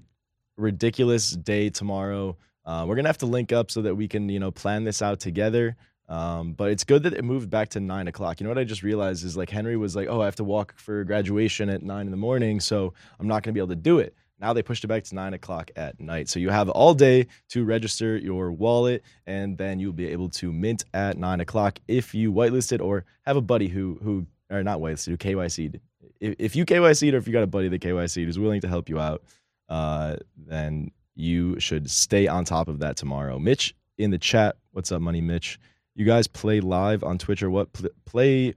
ridiculous 0.56 1.30
day 1.30 1.70
tomorrow. 1.70 2.36
Uh, 2.64 2.84
we're 2.86 2.96
gonna 2.96 3.08
have 3.08 3.18
to 3.18 3.26
link 3.26 3.52
up 3.52 3.70
so 3.70 3.82
that 3.82 3.94
we 3.94 4.08
can 4.08 4.28
you 4.28 4.40
know 4.40 4.50
plan 4.50 4.84
this 4.84 5.02
out 5.02 5.20
together. 5.20 5.76
Um, 6.08 6.54
but 6.54 6.70
it's 6.72 6.82
good 6.82 7.04
that 7.04 7.12
it 7.12 7.22
moved 7.24 7.50
back 7.50 7.68
to 7.70 7.80
nine 7.80 8.08
o'clock. 8.08 8.40
You 8.40 8.44
know 8.44 8.50
what 8.50 8.58
I 8.58 8.64
just 8.64 8.82
realized 8.82 9.24
is 9.24 9.36
like 9.36 9.48
Henry 9.48 9.76
was 9.76 9.94
like, 9.94 10.08
oh, 10.08 10.20
I 10.20 10.24
have 10.24 10.34
to 10.36 10.44
walk 10.44 10.74
for 10.76 11.04
graduation 11.04 11.70
at 11.70 11.82
nine 11.82 12.06
in 12.06 12.10
the 12.10 12.16
morning, 12.16 12.58
so 12.58 12.94
I'm 13.20 13.28
not 13.28 13.42
gonna 13.44 13.52
be 13.54 13.60
able 13.60 13.68
to 13.68 13.76
do 13.76 14.00
it. 14.00 14.14
Now 14.40 14.54
they 14.54 14.62
pushed 14.62 14.84
it 14.84 14.86
back 14.88 15.04
to 15.04 15.14
nine 15.14 15.34
o'clock 15.34 15.70
at 15.76 16.00
night. 16.00 16.28
So 16.28 16.40
you 16.40 16.48
have 16.48 16.68
all 16.70 16.94
day 16.94 17.26
to 17.50 17.64
register 17.64 18.16
your 18.16 18.50
wallet, 18.50 19.02
and 19.26 19.58
then 19.58 19.78
you'll 19.78 19.92
be 19.92 20.08
able 20.08 20.30
to 20.30 20.52
mint 20.52 20.84
at 20.94 21.18
nine 21.18 21.40
o'clock 21.40 21.78
if 21.86 22.14
you 22.14 22.32
whitelisted 22.32 22.80
or 22.80 23.04
have 23.26 23.36
a 23.36 23.42
buddy 23.42 23.68
who 23.68 23.98
who 24.02 24.26
or 24.50 24.62
not 24.62 24.80
whitelisted, 24.80 25.08
who 25.08 25.16
KYC'd. 25.18 25.80
If, 26.20 26.36
if 26.38 26.56
you 26.56 26.64
KYC'd 26.64 27.14
or 27.14 27.18
if 27.18 27.26
you 27.26 27.32
got 27.32 27.42
a 27.42 27.46
buddy 27.46 27.68
that 27.68 27.82
KYC'd 27.82 28.24
who's 28.24 28.38
willing 28.38 28.62
to 28.62 28.68
help 28.68 28.88
you 28.88 28.98
out, 28.98 29.22
uh, 29.68 30.16
then 30.36 30.90
you 31.14 31.60
should 31.60 31.90
stay 31.90 32.26
on 32.26 32.44
top 32.44 32.68
of 32.68 32.80
that 32.80 32.96
tomorrow. 32.96 33.38
Mitch 33.38 33.74
in 33.98 34.10
the 34.10 34.18
chat, 34.18 34.56
what's 34.72 34.90
up, 34.90 35.02
Money 35.02 35.20
Mitch? 35.20 35.58
You 35.94 36.06
guys 36.06 36.26
play 36.26 36.60
live 36.60 37.04
on 37.04 37.18
Twitch 37.18 37.42
or 37.42 37.50
what? 37.50 37.72
Play 38.06 38.54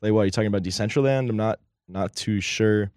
play 0.00 0.10
what? 0.10 0.20
Are 0.20 0.24
you 0.26 0.30
talking 0.30 0.48
about 0.48 0.62
Decentraland? 0.62 1.30
I'm 1.30 1.36
not 1.36 1.60
not 1.88 2.14
too 2.14 2.40
sure 2.40 2.90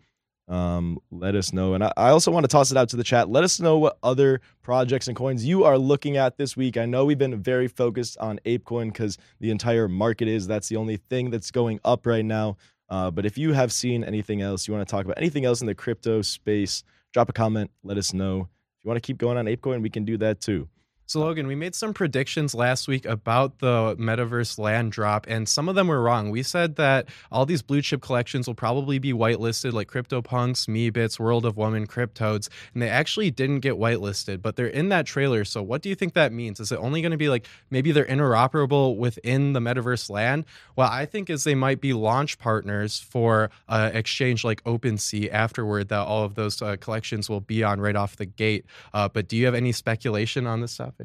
um, 0.48 1.00
let 1.12 1.36
us 1.36 1.52
know. 1.52 1.74
And 1.74 1.84
I, 1.84 1.92
I, 1.98 2.10
also 2.10 2.32
want 2.32 2.46
to 2.46 2.48
toss 2.48 2.72
it 2.72 2.78
out 2.78 2.90
to 2.90 2.96
the 2.96 3.04
chat. 3.04 3.30
Let 3.30 3.44
us 3.44 3.60
know 3.60 3.78
what 3.78 3.98
other 4.02 4.40
projects 4.62 5.08
and 5.08 5.16
coins 5.16 5.46
you 5.46 5.66
are 5.66 5.78
looking 5.78 6.16
at 6.18 6.38
this 6.38 6.56
week. 6.56 6.78
I 6.78 6.86
know 6.86 7.04
we've 7.06 7.18
been 7.18 7.42
very 7.42 7.68
focused 7.68 8.18
on 8.20 8.40
ApeCoin 8.46 8.94
because 8.94 9.18
the 9.42 9.52
entire 9.52 9.88
market 9.88 10.28
is. 10.28 10.48
That's 10.48 10.70
the 10.70 10.78
only 10.78 10.98
thing 10.98 11.32
that's 11.32 11.52
going 11.52 11.80
up 11.84 12.06
right 12.06 12.24
now. 12.24 12.58
Uh, 12.90 13.12
but 13.12 13.26
if 13.26 13.38
you 13.38 13.52
have 13.52 13.74
seen 13.74 14.04
anything 14.04 14.42
else, 14.42 14.68
you 14.68 14.74
want 14.74 14.88
to 14.88 14.90
talk 14.90 15.04
about 15.04 15.18
anything 15.18 15.44
else 15.44 15.60
in 15.60 15.68
the 15.68 15.76
crypto 15.76 16.22
space, 16.22 16.84
drop 17.12 17.28
a 17.28 17.34
comment. 17.34 17.70
Let 17.84 17.98
us 17.98 18.14
know. 18.14 18.48
If 18.78 18.86
you 18.86 18.88
want 18.88 18.98
to 18.98 19.06
keep 19.06 19.18
going 19.18 19.38
on 19.38 19.46
ApeCoin, 19.46 19.82
we 19.82 19.90
can 19.90 20.06
do 20.06 20.18
that 20.18 20.40
too. 20.40 20.70
So, 21.10 21.22
Logan, 21.22 21.48
we 21.48 21.56
made 21.56 21.74
some 21.74 21.94
predictions 21.94 22.54
last 22.54 22.86
week 22.90 23.06
about 23.06 23.60
the 23.60 23.96
metaverse 23.98 24.60
land 24.60 24.92
drop, 24.92 25.26
and 25.30 25.48
some 25.48 25.70
of 25.70 25.76
them 25.76 25.88
were 25.88 26.02
wrong. 26.02 26.32
We 26.32 26.44
said 26.44 26.76
that 26.76 27.08
all 27.32 27.46
these 27.46 27.62
blue 27.62 27.82
chip 27.82 28.02
collections 28.02 28.46
will 28.46 28.56
probably 28.56 29.00
be 29.00 29.14
whitelisted, 29.14 29.72
like 29.72 29.88
CryptoPunks, 29.88 30.68
Meebits, 30.68 31.18
World 31.18 31.46
of 31.46 31.56
Woman, 31.56 31.88
CrypToadz, 31.88 32.50
and 32.74 32.84
they 32.84 32.90
actually 32.90 33.32
didn't 33.32 33.62
get 33.62 33.76
whitelisted, 33.76 34.42
but 34.42 34.58
they're 34.58 34.68
in 34.68 34.90
that 34.90 35.06
trailer. 35.06 35.46
So, 35.46 35.64
what 35.64 35.82
do 35.82 35.88
you 35.88 35.96
think 35.96 36.14
that 36.16 36.34
means? 36.34 36.60
Is 36.60 36.74
it 36.74 36.76
only 36.76 37.02
going 37.02 37.14
to 37.14 37.18
be 37.18 37.30
like 37.30 37.48
maybe 37.70 37.94
they're 37.94 38.04
interoperable 38.04 38.98
within 38.98 39.54
the 39.54 39.62
metaverse 39.62 40.10
land? 40.10 40.44
Well, 40.76 40.90
I 40.92 41.06
think 41.06 41.30
is 41.30 41.46
they 41.46 41.56
might 41.56 41.80
be 41.80 41.94
launch 41.94 42.38
partners 42.38 43.00
for 43.00 43.50
uh, 43.70 43.92
exchange 43.94 44.44
like 44.44 44.62
OpenSea 44.66 45.32
afterward 45.32 45.88
that 45.88 46.00
all 46.00 46.26
of 46.26 46.36
those 46.36 46.62
uh, 46.62 46.76
collections 46.76 47.30
will 47.30 47.40
be 47.40 47.64
on 47.64 47.80
right 47.80 47.96
off 47.96 48.18
the 48.18 48.26
gate. 48.26 48.66
Uh, 48.94 49.08
but 49.08 49.30
do 49.30 49.38
you 49.38 49.46
have 49.46 49.56
any 49.56 49.72
speculation 49.72 50.46
on 50.46 50.60
this 50.60 50.74
stuff? 50.74 50.96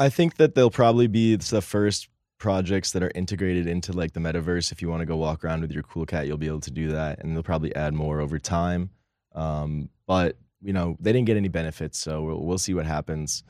I 0.00 0.08
think 0.08 0.36
that 0.36 0.54
they'll 0.54 0.70
probably 0.70 1.08
be 1.08 1.36
the 1.36 1.60
first 1.60 2.08
projects 2.38 2.92
that 2.92 3.02
are 3.02 3.12
integrated 3.14 3.66
into 3.66 3.92
like 3.92 4.14
the 4.14 4.20
metaverse. 4.20 4.72
If 4.72 4.80
you 4.80 4.88
want 4.88 5.00
to 5.00 5.06
go 5.06 5.16
walk 5.16 5.44
around 5.44 5.60
with 5.60 5.72
your 5.72 5.82
cool 5.82 6.06
cat, 6.06 6.26
you'll 6.26 6.38
be 6.38 6.46
able 6.46 6.60
to 6.60 6.70
do 6.70 6.92
that, 6.92 7.22
and 7.22 7.36
they'll 7.36 7.42
probably 7.42 7.76
add 7.76 7.92
more 7.92 8.18
over 8.18 8.38
time. 8.38 8.88
Um, 9.34 9.90
but 10.06 10.38
you 10.62 10.72
know, 10.72 10.96
they 11.00 11.12
didn't 11.12 11.26
get 11.26 11.36
any 11.36 11.48
benefits, 11.48 11.98
so 11.98 12.22
we'll, 12.22 12.40
we'll 12.40 12.58
see 12.58 12.72
what 12.72 12.86
happens. 12.86 13.44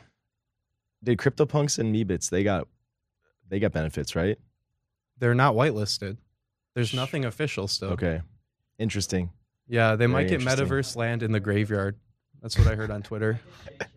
Did 1.05 1.19
CryptoPunks 1.19 1.79
and 1.79 1.95
Meebits 1.95 2.29
they 2.31 2.43
got 2.43 2.67
they 3.49 3.61
got 3.61 3.71
benefits, 3.71 4.17
right? 4.17 4.37
They're 5.19 5.37
not 5.37 5.55
whitelisted. 5.55 6.17
There's 6.75 6.93
nothing 6.93 7.25
official 7.25 7.69
still. 7.69 7.91
Okay, 7.91 8.23
interesting. 8.77 9.31
Yeah, 9.69 9.93
they 9.93 10.07
Very 10.07 10.25
might 10.25 10.29
get 10.29 10.41
metaverse 10.41 10.97
land 10.97 11.23
in 11.23 11.31
the 11.31 11.39
graveyard. 11.39 11.97
That's 12.43 12.59
what 12.59 12.67
I 12.67 12.75
heard 12.75 12.91
on 12.91 13.03
Twitter. 13.03 13.39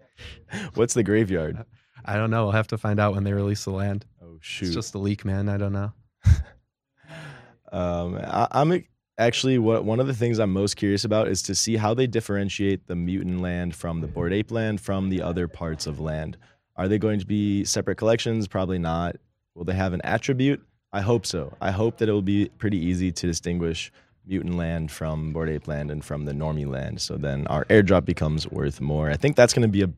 What's 0.75 0.93
the 0.93 1.01
graveyard? 1.01 1.65
I 2.05 2.15
don't 2.15 2.31
know. 2.31 2.43
We'll 2.43 2.53
have 2.53 2.67
to 2.67 2.77
find 2.77 2.99
out 2.99 3.13
when 3.13 3.23
they 3.23 3.33
release 3.33 3.63
the 3.63 3.71
land. 3.71 4.05
Oh 4.21 4.37
shoot! 4.41 4.67
It's 4.67 4.75
just 4.75 4.95
a 4.95 4.97
leak, 4.97 5.25
man. 5.25 5.49
I 5.49 5.57
don't 5.57 5.73
know. 5.73 5.91
um, 7.71 8.15
I, 8.15 8.47
I'm 8.51 8.83
actually 9.17 9.57
what 9.57 9.85
one 9.85 9.99
of 9.99 10.07
the 10.07 10.13
things 10.13 10.39
I'm 10.39 10.51
most 10.51 10.75
curious 10.75 11.05
about 11.05 11.27
is 11.27 11.41
to 11.43 11.55
see 11.55 11.75
how 11.75 11.93
they 11.93 12.07
differentiate 12.07 12.87
the 12.87 12.95
mutant 12.95 13.41
land 13.41 13.75
from 13.75 14.01
the 14.01 14.07
bored 14.07 14.33
ape 14.33 14.51
land 14.51 14.81
from 14.81 15.09
the 15.09 15.21
other 15.21 15.47
parts 15.47 15.85
of 15.87 15.99
land. 15.99 16.37
Are 16.75 16.87
they 16.87 16.97
going 16.97 17.19
to 17.19 17.25
be 17.25 17.63
separate 17.65 17.97
collections? 17.97 18.47
Probably 18.47 18.79
not. 18.79 19.15
Will 19.55 19.63
they 19.63 19.73
have 19.73 19.93
an 19.93 20.01
attribute? 20.03 20.61
I 20.91 21.01
hope 21.01 21.25
so. 21.25 21.55
I 21.61 21.71
hope 21.71 21.97
that 21.97 22.09
it 22.09 22.11
will 22.11 22.21
be 22.21 22.49
pretty 22.57 22.77
easy 22.77 23.11
to 23.11 23.27
distinguish 23.27 23.91
mutant 24.25 24.55
land 24.55 24.91
from 24.91 25.33
bored 25.33 25.49
ape 25.49 25.67
land 25.67 25.91
and 25.91 26.03
from 26.03 26.25
the 26.25 26.31
normie 26.31 26.67
land. 26.67 27.01
So 27.01 27.17
then 27.17 27.45
our 27.47 27.65
airdrop 27.65 28.05
becomes 28.05 28.49
worth 28.49 28.79
more. 28.79 29.09
I 29.09 29.17
think 29.17 29.35
that's 29.35 29.53
going 29.53 29.63
to 29.63 29.67
be 29.67 29.83
a 29.83 29.89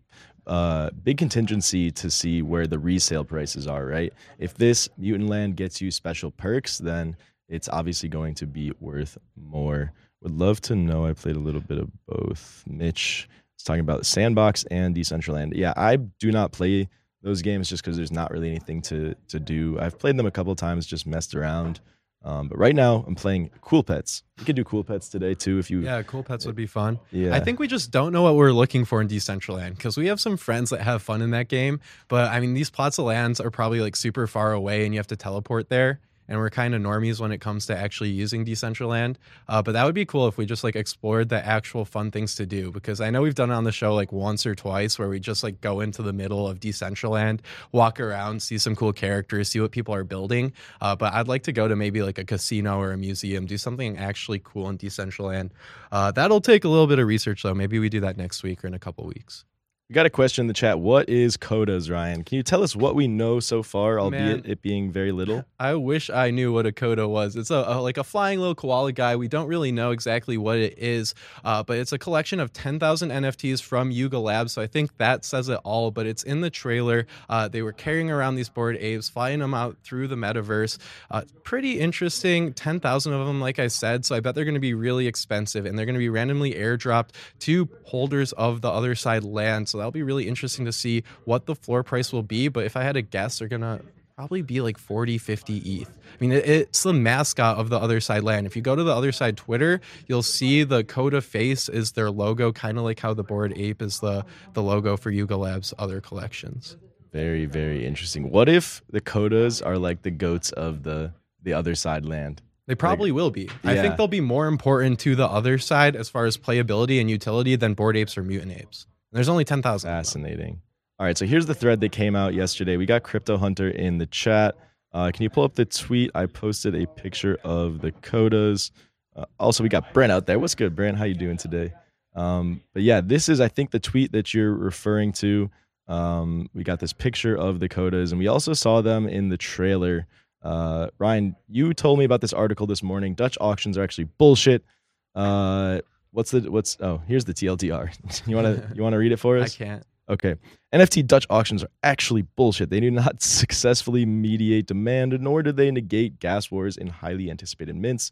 uh, 0.48 0.90
big 1.04 1.18
contingency 1.18 1.92
to 1.92 2.10
see 2.10 2.42
where 2.42 2.68
the 2.68 2.80
resale 2.80 3.24
prices 3.24 3.68
are, 3.68 3.86
right? 3.86 4.14
If 4.38 4.56
this 4.56 4.90
mutant 4.98 5.30
land 5.30 5.56
gets 5.56 5.82
you 5.82 5.92
special 5.92 6.32
perks, 6.32 6.78
then 6.78 7.18
it's 7.48 7.70
obviously 7.70 8.10
going 8.10 8.36
to 8.36 8.48
be 8.48 8.72
worth 8.80 9.18
more. 9.36 9.92
Would 10.22 10.32
love 10.32 10.62
to 10.62 10.76
know. 10.76 11.06
I 11.06 11.14
played 11.14 11.36
a 11.36 11.40
little 11.40 11.62
bit 11.62 11.78
of 11.78 11.90
both. 12.08 12.64
Mitch 12.68 13.30
is 13.58 13.64
talking 13.64 13.82
about 13.82 14.06
Sandbox 14.06 14.64
and 14.72 14.96
Decentraland. 14.96 15.56
Yeah, 15.56 15.74
I 15.76 15.98
do 15.98 16.32
not 16.32 16.52
play 16.52 16.90
those 17.22 17.42
games 17.42 17.70
just 17.70 17.84
because 17.84 17.98
there's 17.98 18.12
not 18.12 18.32
really 18.32 18.50
anything 18.50 18.82
to 18.84 19.16
to 19.30 19.40
do. 19.40 19.78
I've 19.80 19.98
played 19.98 20.18
them 20.18 20.26
a 20.26 20.32
couple 20.32 20.56
times, 20.56 20.86
just 20.86 21.08
messed 21.08 21.36
around. 21.36 21.80
Um, 22.26 22.48
but 22.48 22.58
right 22.58 22.76
now, 22.76 23.06
I'm 23.08 23.14
playing 23.14 23.52
Cool 23.62 23.84
Pets. 23.84 24.24
We 24.40 24.46
could 24.46 24.56
do 24.56 24.64
Cool 24.64 24.84
Pets 24.84 25.10
today 25.10 25.36
too 25.36 25.60
if 25.60 25.70
you. 25.70 25.82
Yeah, 25.82 26.02
Cool 26.02 26.24
Pets 26.24 26.48
would 26.48 26.56
be 26.56 26.66
fun. 26.66 27.00
Yeah. 27.12 27.36
I 27.36 27.40
think 27.40 27.60
we 27.60 27.68
just 27.68 27.92
don't 27.92 28.12
know 28.12 28.24
what 28.24 28.36
we're 28.36 28.52
looking 28.52 28.84
for 28.84 29.00
in 29.00 29.08
Decentraland 29.08 29.78
because 29.78 29.96
we 29.96 30.08
have 30.08 30.20
some 30.20 30.36
friends 30.36 30.72
that 30.72 30.82
have 30.82 31.04
fun 31.04 31.22
in 31.22 31.30
that 31.32 31.48
game. 31.50 31.80
But 32.08 32.32
I 32.32 32.40
mean, 32.40 32.56
these 32.56 32.72
plots 32.72 32.98
of 32.98 33.06
lands 33.06 33.40
are 33.40 33.52
probably 33.52 33.80
like 33.80 33.96
super 33.96 34.26
far 34.26 34.54
away 34.54 34.86
and 34.86 34.94
you 34.94 35.00
have 35.00 35.08
to 35.08 35.16
teleport 35.16 35.70
there 35.70 36.00
and 36.28 36.40
we're 36.40 36.50
kind 36.50 36.74
of 36.74 36.82
normies 36.82 37.20
when 37.20 37.32
it 37.32 37.40
comes 37.40 37.66
to 37.68 37.78
actually 37.78 38.10
using 38.10 38.46
Decentraland. 38.46 39.16
Uh, 39.48 39.62
but 39.62 39.74
that 39.74 39.86
would 39.86 39.96
be 39.96 40.06
cool 40.06 40.28
if 40.28 40.38
we 40.38 40.46
just 40.46 40.64
like 40.64 40.76
explored 40.76 41.30
the 41.30 41.46
actual 41.46 41.86
fun 41.86 42.12
things 42.12 42.36
to 42.36 42.46
do 42.46 42.72
because 42.72 43.02
I 43.02 43.10
know 43.10 43.22
we've 43.22 43.36
done 43.36 43.52
it 43.52 43.54
on 43.54 43.64
the 43.64 43.72
show 43.72 43.94
like 43.94 44.12
once 44.12 44.46
or 44.46 44.56
twice 44.56 44.98
where 44.98 45.10
we 45.10 45.20
just 45.20 45.44
like 45.44 45.62
go 45.62 45.82
into 45.82 46.02
the 46.02 46.14
middle 46.14 46.48
of 46.48 46.60
Decentraland, 46.60 47.40
walk 47.72 48.00
around, 48.00 48.42
see 48.42 48.58
some 48.58 48.76
cool 48.76 48.94
characters, 48.94 49.50
see 49.50 49.60
what 49.60 49.72
people 49.72 49.94
are 49.94 50.04
building. 50.04 50.54
Uh, 50.82 50.96
but 50.96 51.14
I'd 51.14 51.28
like 51.28 51.44
to 51.44 51.52
go 51.52 51.68
to 51.68 51.76
maybe 51.76 52.02
like 52.02 52.18
a 52.18 52.26
casino 52.26 52.80
or 52.80 52.92
a 52.92 52.98
museum, 52.98 53.46
do 53.46 53.58
something 53.58 53.98
actually 53.98 54.42
cool 54.44 54.70
in 54.70 54.78
Decentraland. 54.78 55.52
Uh, 55.92 56.12
that'll 56.12 56.42
take 56.42 56.64
a 56.64 56.70
little 56.70 56.88
bit 56.88 57.00
of 57.00 57.08
research 57.08 57.44
though. 57.44 57.54
Maybe 57.54 57.80
we 57.80 57.90
do 57.90 58.02
that 58.02 58.18
next 58.18 58.44
week 58.44 58.64
or 58.64 58.68
in 58.68 58.74
a 58.74 58.80
couple 58.80 59.06
weeks. 59.06 59.46
We 59.88 59.94
got 59.94 60.08
a 60.08 60.10
question 60.10 60.42
in 60.42 60.48
the 60.48 60.54
chat. 60.56 60.80
What 60.80 61.10
is 61.10 61.38
Kodas, 61.38 61.92
Ryan? 61.92 62.24
Can 62.24 62.38
you 62.38 62.42
tell 62.42 62.64
us 62.64 62.76
what 62.76 62.96
we 62.96 63.08
know 63.08 63.40
so 63.40 63.62
far, 63.62 64.00
albeit 64.00 64.44
Man, 64.44 64.52
it 64.52 64.64
being 64.64 64.92
very 64.92 65.12
little? 65.12 65.46
I 65.60 65.76
wish 65.76 66.10
I 66.10 66.32
knew 66.32 66.52
what 66.52 66.66
a 66.66 66.72
Koda 66.72 67.08
was. 67.08 67.36
It's 67.36 67.52
a, 67.52 67.64
a 67.68 67.80
like 67.80 68.00
a 68.00 68.04
flying 68.04 68.40
little 68.40 68.56
koala 68.56 68.94
guy. 68.94 69.16
We 69.16 69.28
don't 69.28 69.46
really 69.46 69.72
know 69.72 69.92
exactly 69.92 70.40
what 70.40 70.58
it 70.58 70.80
is, 70.80 71.14
uh, 71.44 71.62
but 71.62 71.78
it's 71.78 71.92
a 71.92 72.00
collection 72.00 72.40
of 72.40 72.52
10,000 72.52 73.12
NFTs 73.12 73.62
from 73.62 73.92
Yuga 73.92 74.18
Labs. 74.18 74.54
So 74.54 74.62
I 74.64 74.66
think 74.66 74.98
that 74.98 75.24
says 75.24 75.50
it 75.50 75.60
all. 75.64 75.92
But 75.92 76.08
it's 76.08 76.24
in 76.24 76.42
the 76.42 76.50
trailer. 76.50 77.06
Uh, 77.30 77.48
they 77.48 77.62
were 77.62 77.72
carrying 77.72 78.10
around 78.10 78.38
these 78.38 78.50
bored 78.50 78.78
apes, 78.78 79.08
flying 79.08 79.38
them 79.38 79.54
out 79.54 79.78
through 79.84 80.08
the 80.08 80.16
metaverse. 80.16 80.80
Uh, 81.12 81.22
pretty 81.44 81.80
interesting. 81.80 82.54
10,000 82.54 83.14
of 83.14 83.28
them, 83.28 83.40
like 83.40 83.60
I 83.60 83.68
said. 83.68 84.04
So 84.04 84.16
I 84.16 84.20
bet 84.20 84.34
they're 84.34 84.46
going 84.46 84.56
to 84.56 84.60
be 84.60 84.74
really 84.74 85.06
expensive, 85.06 85.68
and 85.68 85.78
they're 85.78 85.86
going 85.86 85.94
to 85.94 86.00
be 86.00 86.10
randomly 86.10 86.56
airdropped 86.56 87.10
to 87.42 87.70
holders 87.84 88.32
of 88.32 88.62
the 88.62 88.70
Otherside 88.72 89.24
land. 89.24 89.70
So 89.70 89.75
that'll 89.78 89.92
be 89.92 90.04
really 90.04 90.28
interesting 90.28 90.66
to 90.66 90.72
see 90.72 91.04
what 91.26 91.46
the 91.46 91.56
floor 91.56 91.84
price 91.84 92.12
will 92.12 92.24
be. 92.24 92.48
But 92.48 92.66
if 92.66 92.76
I 92.76 92.84
had 92.84 92.94
to 92.94 93.02
guess, 93.02 93.40
they're 93.40 93.48
gonna 93.48 93.82
probably 94.16 94.42
be 94.42 94.62
like 94.62 94.78
40 94.78 95.18
50 95.18 95.82
eth 95.82 95.90
i 95.90 96.18
mean 96.22 96.32
it's 96.32 96.84
the 96.84 96.94
mascot 96.94 97.58
of 97.58 97.68
the 97.68 97.78
Otherside 97.78 98.24
land 98.24 98.48
if 98.48 98.56
you 98.56 98.62
go 98.62 98.74
to 98.74 98.82
the 98.82 98.94
Otherside 98.94 99.36
twitter 99.36 99.82
you'll 100.08 100.24
see 100.24 100.64
the 100.64 100.86
Koda 100.86 101.20
face 101.20 101.68
is 101.68 101.92
their 101.92 102.10
logo 102.10 102.54
kind 102.54 102.78
of 102.78 102.86
like 102.86 102.98
how 102.98 103.14
the 103.14 103.24
bored 103.24 103.52
ape 103.58 103.82
is 103.82 104.00
the 104.00 104.26
the 104.54 104.64
logo 104.64 104.96
for 104.96 105.12
yuga 105.12 105.36
labs 105.36 105.74
other 105.78 106.00
collections 106.00 106.78
very 107.12 107.44
very 107.44 107.86
interesting 107.86 108.30
what 108.30 108.48
if 108.48 108.82
the 108.90 109.02
Kodas 109.02 109.62
are 109.66 109.78
like 109.78 110.04
the 110.04 110.12
goats 110.12 110.50
of 110.54 110.84
the 110.84 111.14
the 111.44 111.52
Otherside 111.52 112.08
land 112.08 112.42
they 112.68 112.76
probably 112.76 113.12
like, 113.12 113.16
will 113.16 113.32
be. 113.32 113.50
Yeah. 113.64 113.72
I 113.72 113.76
think 113.76 113.98
they'll 113.98 114.08
be 114.08 114.22
more 114.22 114.48
important 114.48 115.00
to 115.02 115.16
the 115.16 115.28
Otherside 115.28 115.96
as 115.96 116.10
far 116.10 116.26
as 116.26 116.36
playability 116.38 117.00
and 117.00 117.10
utility 117.10 117.56
than 117.56 117.76
bored 117.76 117.96
apes 117.96 118.18
or 118.18 118.24
mutant 118.24 118.54
apes. 118.54 118.88
There's 119.16 119.30
only 119.30 119.46
10,000. 119.46 119.90
Fascinating. 119.90 120.60
All 121.00 121.06
right, 121.06 121.18
so 121.18 121.26
here's 121.26 121.46
the 121.46 121.56
thread 121.56 121.80
that 121.80 121.94
came 121.94 122.18
out 122.18 122.34
yesterday. 122.34 122.76
We 122.76 122.86
got 122.86 123.04
Crypto 123.04 123.38
Hunter 123.38 123.70
in 123.70 123.98
the 123.98 124.06
chat. 124.08 124.56
Uh, 124.92 125.10
can 125.14 125.24
you 125.24 125.30
pull 125.30 125.46
up 125.46 125.56
the 125.56 125.64
tweet? 125.64 126.12
I 126.14 126.26
posted 126.26 126.76
a 126.76 126.86
picture 126.86 127.38
of 127.46 127.80
the 127.80 127.94
Kodas. 127.94 128.72
Uh, 129.16 129.24
also, 129.40 129.64
we 129.64 129.70
got 129.70 129.94
Brent 129.94 130.12
out 130.12 130.26
there. 130.26 130.38
What's 130.38 130.54
good, 130.54 130.76
Brent? 130.76 130.98
How 130.98 131.06
you 131.06 131.14
doing 131.14 131.38
today? 131.38 131.72
Um, 132.14 132.62
but 132.74 132.84
yeah, 132.84 133.00
this 133.00 133.30
is 133.30 133.40
I 133.40 133.48
think 133.48 133.72
the 133.72 133.80
tweet 133.80 134.12
that 134.12 134.34
you're 134.34 134.54
referring 134.54 135.14
to. 135.14 135.50
Um, 135.88 136.50
we 136.54 136.66
got 136.66 136.82
this 136.82 136.92
picture 136.92 137.38
of 137.38 137.62
the 137.62 137.70
Kodas, 137.70 138.12
and 138.12 138.20
we 138.20 138.28
also 138.28 138.52
saw 138.52 138.82
them 138.82 139.08
in 139.08 139.30
the 139.30 139.38
trailer. 139.38 140.08
Uh, 140.42 140.90
Ryan, 141.00 141.38
you 141.48 141.74
told 141.74 142.00
me 142.00 142.06
about 142.06 142.20
this 142.20 142.34
article 142.34 142.68
this 142.68 142.84
morning. 142.84 143.14
Dutch 143.14 143.38
auctions 143.40 143.78
are 143.78 143.84
actually 143.84 144.10
bullshit. 144.18 144.66
Uh, 145.14 145.80
what's 146.16 146.32
the 146.32 146.50
what's 146.50 146.78
oh 146.80 147.02
here's 147.08 147.26
the 147.26 147.34
TLDR. 147.34 147.94
you 148.28 148.36
wanna 148.36 148.72
you 148.74 148.82
wanna 148.82 148.98
read 148.98 149.12
it 149.12 149.18
for 149.18 149.38
us? 149.40 149.54
I 149.56 149.66
can't. 149.66 149.84
Okay. 150.08 150.36
NFT 150.74 151.08
Dutch 151.08 151.26
auctions 151.30 151.64
are 151.64 151.70
actually 151.84 152.22
bullshit. 152.22 152.70
They 152.70 152.80
do 152.80 152.92
not 152.92 153.22
successfully 153.22 154.06
mediate 154.06 154.68
demand, 154.68 155.20
nor 155.20 155.44
do 155.44 155.52
they 155.52 155.72
negate 155.72 156.20
gas 156.20 156.50
wars 156.50 156.78
in 156.78 156.88
highly 156.88 157.30
anticipated 157.30 157.76
mints. 157.76 158.12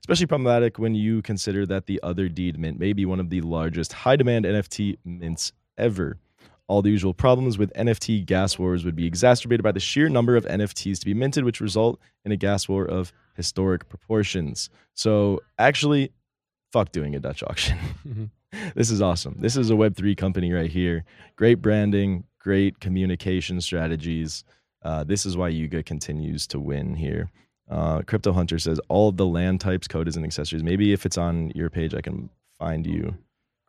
Especially 0.00 0.26
problematic 0.26 0.78
when 0.78 0.94
you 0.94 1.20
consider 1.22 1.66
that 1.66 1.86
the 1.86 2.00
Otherdeed 2.02 2.58
mint 2.58 2.78
may 2.78 2.92
be 2.92 3.04
one 3.04 3.20
of 3.20 3.28
the 3.30 3.40
largest 3.40 3.92
high 3.92 4.16
demand 4.16 4.44
NFT 4.44 4.98
mints 5.04 5.52
ever. 5.76 6.18
All 6.68 6.82
the 6.82 6.90
usual 6.90 7.14
problems 7.14 7.58
with 7.58 7.72
NFT 7.74 8.24
gas 8.24 8.58
wars 8.58 8.84
would 8.84 8.96
be 8.96 9.06
exacerbated 9.06 9.62
by 9.62 9.72
the 9.72 9.80
sheer 9.80 10.08
number 10.08 10.36
of 10.36 10.44
NFTs 10.46 10.98
to 11.00 11.06
be 11.06 11.14
minted, 11.14 11.44
which 11.44 11.60
result 11.60 12.00
in 12.24 12.32
a 12.32 12.36
gas 12.36 12.68
war 12.68 12.84
of 12.84 13.12
historic 13.34 13.88
proportions. 13.88 14.68
So, 14.94 15.40
actually, 15.58 16.12
fuck 16.76 16.92
doing 16.92 17.14
a 17.14 17.20
Dutch 17.20 17.42
auction. 17.42 17.78
Mhm. 18.06 18.30
this 18.74 18.90
is 18.90 19.00
awesome. 19.00 19.36
This 19.40 19.56
is 19.56 19.70
a 19.70 19.74
Web3 19.74 20.14
company 20.16 20.52
right 20.52 20.70
here. 20.70 21.04
Great 21.36 21.56
branding, 21.62 22.24
great 22.38 22.80
communication 22.80 23.60
strategies. 23.60 24.44
Uh, 24.82 25.02
this 25.04 25.24
is 25.26 25.36
why 25.36 25.48
Yuga 25.48 25.82
continues 25.82 26.46
to 26.48 26.60
win 26.60 26.94
here. 26.94 27.30
Uh, 27.70 28.02
Crypto 28.02 28.32
Hunter 28.32 28.58
says 28.58 28.78
all 28.88 29.08
of 29.08 29.16
the 29.16 29.26
land 29.26 29.60
types, 29.60 29.88
Kodas, 29.88 30.16
and 30.16 30.24
accessories. 30.24 30.62
Maybe 30.62 30.92
if 30.92 31.04
it's 31.06 31.18
on 31.18 31.50
your 31.54 31.70
page, 31.70 31.94
I 31.94 32.00
can 32.02 32.28
find 32.58 32.86
you. 32.86 33.16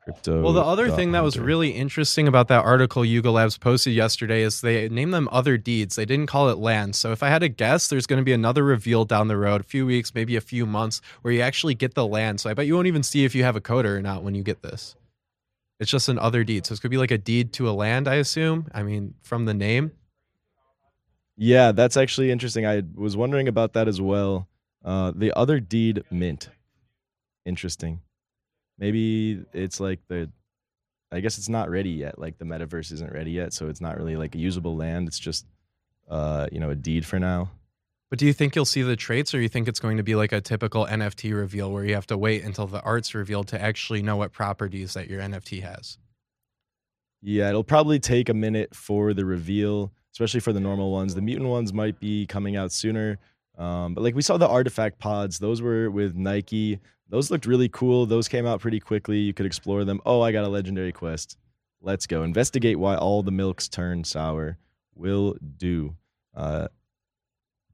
Crypto. 0.08 0.42
Well, 0.42 0.54
the 0.54 0.64
other 0.64 0.90
thing 0.90 1.12
that 1.12 1.22
was 1.22 1.38
really 1.38 1.72
interesting 1.72 2.30
about 2.30 2.48
that 2.48 2.64
article 2.64 3.04
Yuga 3.04 3.30
Labs 3.30 3.58
posted 3.58 3.94
yesterday 3.94 4.42
is 4.42 4.62
they 4.62 4.88
named 4.88 5.14
them 5.14 5.28
Otherdeeds. 5.34 5.96
They 5.96 6.06
didn't 6.06 6.28
call 6.28 6.48
it 6.48 6.58
land. 6.58 6.96
So 6.96 7.12
if 7.12 7.22
I 7.22 7.28
had 7.28 7.40
to 7.40 7.50
guess, 7.50 7.90
there's 7.90 8.08
going 8.08 8.22
to 8.22 8.24
be 8.24 8.32
another 8.32 8.64
reveal 8.64 9.04
down 9.04 9.28
the 9.28 9.36
road, 9.36 9.60
a 9.60 9.66
few 9.66 9.86
weeks, 9.86 10.16
maybe 10.16 10.38
a 10.38 10.42
few 10.42 10.66
months, 10.66 11.02
where 11.24 11.34
you 11.34 11.42
actually 11.42 11.76
get 11.76 11.94
the 11.94 12.08
land. 12.08 12.40
So 12.40 12.50
I 12.50 12.54
bet 12.54 12.68
you 12.68 12.76
won't 12.76 12.88
even 12.88 13.04
see 13.04 13.26
if 13.26 13.36
you 13.36 13.44
have 13.44 13.58
a 13.58 13.60
Koda 13.60 13.90
or 13.90 14.02
not 14.02 14.24
when 14.24 14.34
you 14.34 14.44
get 14.44 14.62
this. 14.62 14.96
It's 15.82 15.92
just 15.92 16.08
an 16.08 16.20
Otherdeed. 16.20 16.66
So 16.66 16.72
it's 16.72 16.80
going 16.80 16.90
to 16.90 16.96
be 16.96 16.98
like 16.98 17.12
a 17.12 17.18
deed 17.18 17.52
to 17.54 17.68
a 17.68 17.72
land, 17.72 18.08
I 18.08 18.16
assume. 18.16 18.70
I 18.74 18.84
mean, 18.84 19.16
from 19.24 19.44
the 19.44 19.54
name. 19.54 19.92
Yeah, 21.36 21.74
that's 21.74 21.98
actually 21.98 22.32
interesting. 22.32 22.66
I 22.66 22.84
was 22.96 23.18
wondering 23.18 23.50
about 23.50 23.74
that 23.74 23.90
as 23.90 24.00
well. 24.00 24.48
Uh, 24.86 25.12
the 25.14 25.34
Otherdeed 25.36 26.06
mint. 26.10 26.48
Interesting. 27.46 28.00
Maybe 28.78 29.44
it's 29.54 29.80
like 29.80 30.00
the 30.08 30.30
I 31.12 31.22
guess 31.22 31.38
it's 31.38 31.50
not 31.50 31.70
ready 31.70 31.92
yet. 31.92 32.20
Like 32.20 32.38
the 32.38 32.46
metaverse 32.46 32.92
isn't 32.92 33.14
ready 33.14 33.32
yet, 33.32 33.54
so 33.54 33.70
it's 33.70 33.80
not 33.80 33.98
really 33.98 34.18
like 34.18 34.36
a 34.36 34.38
usable 34.38 34.76
land. 34.76 35.08
It's 35.08 35.20
just 35.20 35.46
uh, 36.10 36.48
you 36.52 36.60
know, 36.60 36.70
a 36.70 36.76
deed 36.76 37.06
for 37.06 37.20
now. 37.20 37.52
But 38.10 38.20
do 38.20 38.26
you 38.26 38.34
think 38.34 38.56
you'll 38.56 38.66
see 38.66 38.84
the 38.84 38.96
traits 38.96 39.34
or 39.34 39.42
you 39.42 39.50
think 39.50 39.68
it's 39.68 39.80
going 39.80 39.98
to 39.98 40.04
be 40.04 40.16
like 40.16 40.32
a 40.32 40.40
typical 40.40 40.86
NFT 40.86 41.36
reveal 41.36 41.72
where 41.72 41.84
you 41.84 41.94
have 41.96 42.08
to 42.08 42.18
wait 42.18 42.44
until 42.44 42.66
the 42.66 42.82
art's 42.82 43.14
revealed 43.14 43.50
to 43.50 43.62
actually 43.62 44.02
know 44.02 44.16
what 44.16 44.32
properties 44.32 44.94
that 44.94 45.10
your 45.10 45.20
NFT 45.20 45.62
has? 45.64 45.98
Yeah, 47.22 47.50
it'll 47.50 47.66
probably 47.66 48.00
take 48.00 48.30
a 48.30 48.34
minute 48.34 48.74
for 48.74 49.14
the 49.14 49.26
reveal, 49.26 49.92
especially 50.14 50.40
for 50.40 50.54
the 50.54 50.62
normal 50.62 50.92
ones. 50.92 51.16
The 51.16 51.22
mutant 51.22 51.50
ones 51.50 51.74
might 51.74 52.00
be 52.00 52.26
coming 52.28 52.56
out 52.56 52.72
sooner. 52.72 53.18
Um, 53.58 53.94
but 53.94 54.04
like 54.04 54.16
we 54.16 54.22
saw 54.22 54.38
the 54.38 54.48
artifact 54.48 55.00
pods, 55.00 55.40
those 55.40 55.62
were 55.62 55.90
with 55.90 56.16
Nike. 56.16 56.80
Those 57.10 57.32
looked 57.32 57.46
really 57.46 57.70
cool. 57.70 58.06
Those 58.06 58.28
came 58.28 58.46
out 58.46 58.60
pretty 58.60 58.80
quickly. 58.80 59.20
You 59.20 59.34
could 59.34 59.46
explore 59.46 59.84
them. 59.84 60.02
Oh, 60.06 60.22
I 60.22 60.32
got 60.32 60.46
a 60.46 60.50
legendary 60.50 60.92
quest. 60.92 61.38
Let's 61.82 62.06
go. 62.06 62.24
Investigate 62.24 62.78
why 62.78 62.96
all 62.96 63.24
the 63.24 63.32
milks 63.32 63.68
turn 63.68 64.04
sour. 64.04 64.58
Will 64.96 65.36
do. 65.58 65.96
Uh, 66.36 66.68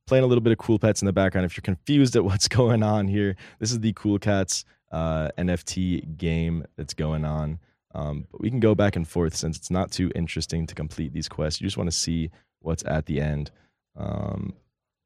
playing 0.08 0.24
a 0.24 0.28
little 0.28 0.42
bit 0.42 0.52
of 0.52 0.58
Cool 0.58 0.80
Pets 0.80 1.02
in 1.02 1.06
the 1.06 1.14
background. 1.14 1.46
If 1.46 1.58
you're 1.58 1.62
confused 1.62 2.16
at 2.16 2.24
what's 2.26 2.48
going 2.48 2.84
on 2.84 3.08
here, 3.08 3.36
this 3.60 3.72
is 3.72 3.80
the 3.80 3.94
Cool 3.94 4.20
Cats 4.20 4.66
uh, 4.92 5.30
NFT 5.38 6.18
game 6.18 6.66
that's 6.78 6.94
going 6.94 7.26
on. 7.26 7.60
Um, 7.96 8.26
but 8.32 8.42
we 8.42 8.50
can 8.50 8.60
go 8.60 8.74
back 8.74 8.96
and 8.96 9.08
forth 9.08 9.36
since 9.36 9.58
it's 9.58 9.70
not 9.70 9.92
too 9.92 10.12
interesting 10.16 10.66
to 10.68 10.76
complete 10.76 11.14
these 11.14 11.30
quests. 11.30 11.62
You 11.62 11.68
just 11.68 11.78
want 11.78 11.92
to 11.92 11.96
see 11.96 12.32
what's 12.60 12.84
at 12.86 13.06
the 13.06 13.22
end. 13.22 13.52
Um, 13.96 14.54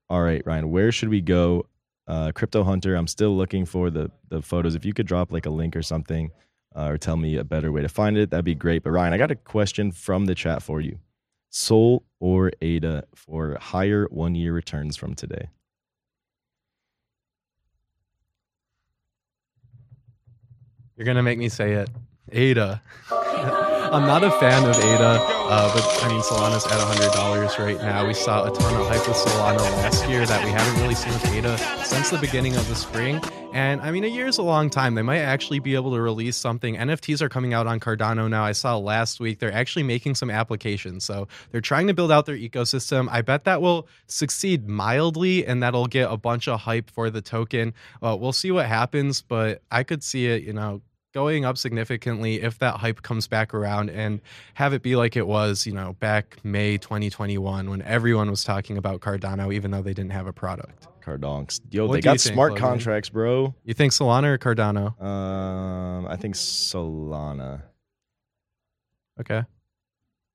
all 0.09 0.21
right, 0.21 0.41
Ryan, 0.45 0.69
where 0.69 0.91
should 0.91 1.09
we 1.09 1.21
go? 1.21 1.65
Uh, 2.07 2.31
Crypto 2.33 2.63
Hunter, 2.63 2.95
I'm 2.95 3.07
still 3.07 3.35
looking 3.35 3.65
for 3.65 3.89
the 3.89 4.09
the 4.29 4.41
photos. 4.41 4.75
If 4.75 4.85
you 4.85 4.93
could 4.93 5.07
drop 5.07 5.31
like 5.31 5.45
a 5.45 5.49
link 5.49 5.75
or 5.75 5.81
something, 5.81 6.31
uh, 6.75 6.85
or 6.87 6.97
tell 6.97 7.17
me 7.17 7.35
a 7.35 7.43
better 7.43 7.71
way 7.71 7.81
to 7.81 7.89
find 7.89 8.17
it, 8.17 8.29
that'd 8.29 8.45
be 8.45 8.55
great. 8.55 8.83
But 8.83 8.91
Ryan, 8.91 9.13
I 9.13 9.17
got 9.17 9.31
a 9.31 9.35
question 9.35 9.91
from 9.91 10.25
the 10.25 10.35
chat 10.35 10.63
for 10.63 10.79
you. 10.79 10.99
Sol 11.49 12.03
or 12.19 12.51
ADA 12.61 13.03
for 13.15 13.57
higher 13.59 14.07
one 14.09 14.35
year 14.35 14.53
returns 14.53 14.95
from 14.95 15.15
today? 15.15 15.49
You're 20.95 21.05
gonna 21.05 21.23
make 21.23 21.37
me 21.39 21.49
say 21.49 21.73
it. 21.73 21.89
Ada. 22.31 22.81
I'm 23.91 24.05
not 24.05 24.21
a 24.21 24.31
fan 24.31 24.69
of 24.69 24.75
Ada, 24.75 25.21
uh, 25.21 25.73
but 25.73 26.03
I 26.03 26.09
mean 26.09 26.21
Solana's 26.21 26.65
at 26.65 26.73
hundred 26.73 27.13
dollars 27.13 27.57
right 27.57 27.77
now. 27.77 28.05
We 28.05 28.13
saw 28.13 28.43
a 28.43 28.51
ton 28.53 28.81
of 28.81 28.87
hype 28.87 29.07
with 29.07 29.15
Solana 29.15 29.59
last 29.59 30.07
year 30.09 30.25
that 30.25 30.43
we 30.43 30.51
haven't 30.51 30.81
really 30.81 30.93
seen 30.93 31.13
with 31.13 31.25
Ada 31.33 31.57
since 31.85 32.09
the 32.09 32.17
beginning 32.17 32.55
of 32.57 32.67
the 32.67 32.75
spring. 32.75 33.21
And 33.53 33.79
I 33.79 33.91
mean, 33.91 34.03
a 34.03 34.07
year 34.07 34.27
is 34.27 34.37
a 34.39 34.43
long 34.43 34.69
time. 34.69 34.95
They 34.95 35.03
might 35.03 35.19
actually 35.19 35.59
be 35.59 35.73
able 35.75 35.93
to 35.93 36.01
release 36.01 36.35
something. 36.35 36.75
NFTs 36.75 37.21
are 37.21 37.29
coming 37.29 37.53
out 37.53 37.65
on 37.65 37.79
Cardano 37.79 38.29
now. 38.29 38.43
I 38.43 38.51
saw 38.51 38.77
last 38.77 39.21
week 39.21 39.39
they're 39.39 39.53
actually 39.53 39.83
making 39.83 40.15
some 40.15 40.29
applications. 40.29 41.05
So 41.05 41.29
they're 41.51 41.61
trying 41.61 41.87
to 41.87 41.93
build 41.93 42.11
out 42.11 42.25
their 42.25 42.37
ecosystem. 42.37 43.07
I 43.09 43.21
bet 43.21 43.45
that 43.45 43.61
will 43.61 43.87
succeed 44.07 44.67
mildly 44.67 45.45
and 45.45 45.63
that'll 45.63 45.87
get 45.87 46.11
a 46.11 46.17
bunch 46.17 46.49
of 46.49 46.59
hype 46.59 46.91
for 46.91 47.09
the 47.09 47.21
token. 47.21 47.73
Uh, 48.03 48.17
we'll 48.19 48.33
see 48.33 48.51
what 48.51 48.65
happens, 48.65 49.21
but 49.21 49.61
I 49.71 49.83
could 49.83 50.03
see 50.03 50.27
it, 50.27 50.43
you 50.43 50.51
know, 50.51 50.81
going 51.17 51.45
up 51.45 51.57
significantly 51.57 52.43
if 52.43 52.59
that 52.59 52.75
hype 52.75 53.01
comes 53.01 53.27
back 53.27 53.51
around 53.51 53.89
and 53.89 54.21
have 54.53 54.71
it 54.71 54.83
be 54.83 54.95
like 54.95 55.15
it 55.17 55.25
was, 55.25 55.65
you 55.65 55.73
know, 55.73 55.93
back 55.93 56.37
May 56.43 56.77
2021 56.77 57.71
when 57.71 57.81
everyone 57.81 58.29
was 58.29 58.43
talking 58.43 58.77
about 58.77 58.99
Cardano, 59.01 59.51
even 59.51 59.71
though 59.71 59.81
they 59.81 59.95
didn't 59.95 60.11
have 60.11 60.27
a 60.27 60.31
product. 60.33 60.87
Cardonks. 61.03 61.59
Yo, 61.71 61.87
What 61.87 61.93
they 61.95 62.01
got 62.01 62.19
think, 62.19 62.33
smart 62.35 62.51
Logan? 62.51 62.67
contracts, 62.67 63.09
bro. 63.09 63.55
You 63.63 63.73
think 63.73 63.93
Solana 63.93 64.25
or 64.25 64.37
Cardano? 64.37 65.01
Um, 65.01 66.05
I 66.05 66.17
think 66.17 66.35
Solana. 66.35 67.63
Okay. 69.19 69.41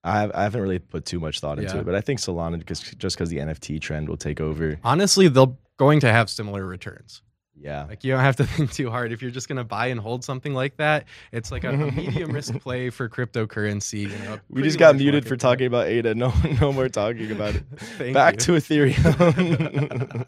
I 0.03 0.19
have 0.21 0.33
I 0.35 0.43
haven't 0.43 0.63
really 0.63 0.81
put 0.81 1.05
too 1.05 1.21
much 1.21 1.39
thought 1.39 1.61
into 1.61 1.75
Yeah. 1.75 1.83
it, 1.83 1.87
but 1.87 1.95
I 1.95 2.01
think 2.01 2.19
Solana 2.19 2.59
because 2.59 2.81
just 2.81 3.17
because 3.17 3.29
the 3.29 3.39
NFT 3.39 3.81
trend 3.81 4.09
will 4.09 4.17
take 4.17 4.41
over. 4.41 4.81
Honestly, 4.83 5.29
they're 5.29 5.47
going 5.77 6.01
to 6.01 6.11
have 6.11 6.29
similar 6.29 6.67
returns. 6.67 7.23
Yeah, 7.55 7.85
Like 7.85 8.03
you 8.03 8.13
don't 8.13 8.21
have 8.21 8.37
to 8.37 8.47
think 8.47 8.73
too 8.73 8.91
hard. 8.91 9.13
If 9.13 9.21
you're 9.23 9.31
just 9.31 9.49
gonna 9.49 9.65
buy 9.65 9.89
and 9.89 10.01
hold 10.01 10.25
something 10.25 10.55
like 10.55 10.77
that, 10.79 11.05
it's 11.33 11.53
like 11.53 11.65
a, 11.65 11.71
a 11.71 11.93
medium 11.93 12.33
risk 12.33 12.59
play 12.61 12.91
for 12.91 13.09
cryptocurrency. 13.09 14.11
You 14.11 14.19
know, 14.25 14.41
we 14.49 14.63
just 14.63 14.79
got 14.79 14.97
muted 14.97 15.27
for 15.27 15.37
talking 15.37 15.67
about 15.67 15.87
ADA. 15.87 16.15
No, 16.15 16.33
no 16.61 16.73
more 16.73 16.89
talking 16.89 17.31
about 17.31 17.55
it. 17.55 18.13
Back 18.15 18.35
you. 18.35 18.41
to 18.41 18.53
Ethereum. 18.53 20.27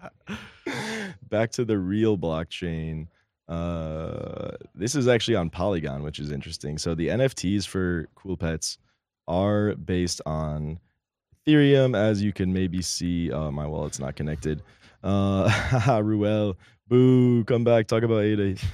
Back 1.31 1.51
to 1.53 1.65
the 1.65 1.79
real 1.79 2.19
blockchain. 2.19 3.09
Uh, 3.49 4.53
this 4.75 4.95
is 4.95 5.09
actually 5.09 5.37
on 5.37 5.51
Polygon, 5.51 6.03
which 6.03 6.19
is 6.19 6.31
interesting. 6.31 6.79
So 6.79 6.95
the 6.95 7.09
NFTs 7.09 7.67
for 7.67 8.09
Cool 8.15 8.37
Pets 8.37 8.79
are 9.29 9.75
based 9.75 10.21
on 10.27 10.79
Ethereum, 11.47 11.97
as 11.97 12.23
you 12.23 12.33
can 12.33 12.53
maybe 12.53 12.83
see. 12.83 13.31
Oh, 13.33 13.51
my 13.51 13.67
wallet's 13.67 13.99
not 13.99 14.17
connected. 14.17 14.63
Uh, 15.03 16.01
Ruel, 16.05 16.57
boo, 16.89 17.45
come 17.45 17.65
back, 17.65 17.87
talk 17.87 18.03
about 18.03 18.23
ADA. 18.23 18.57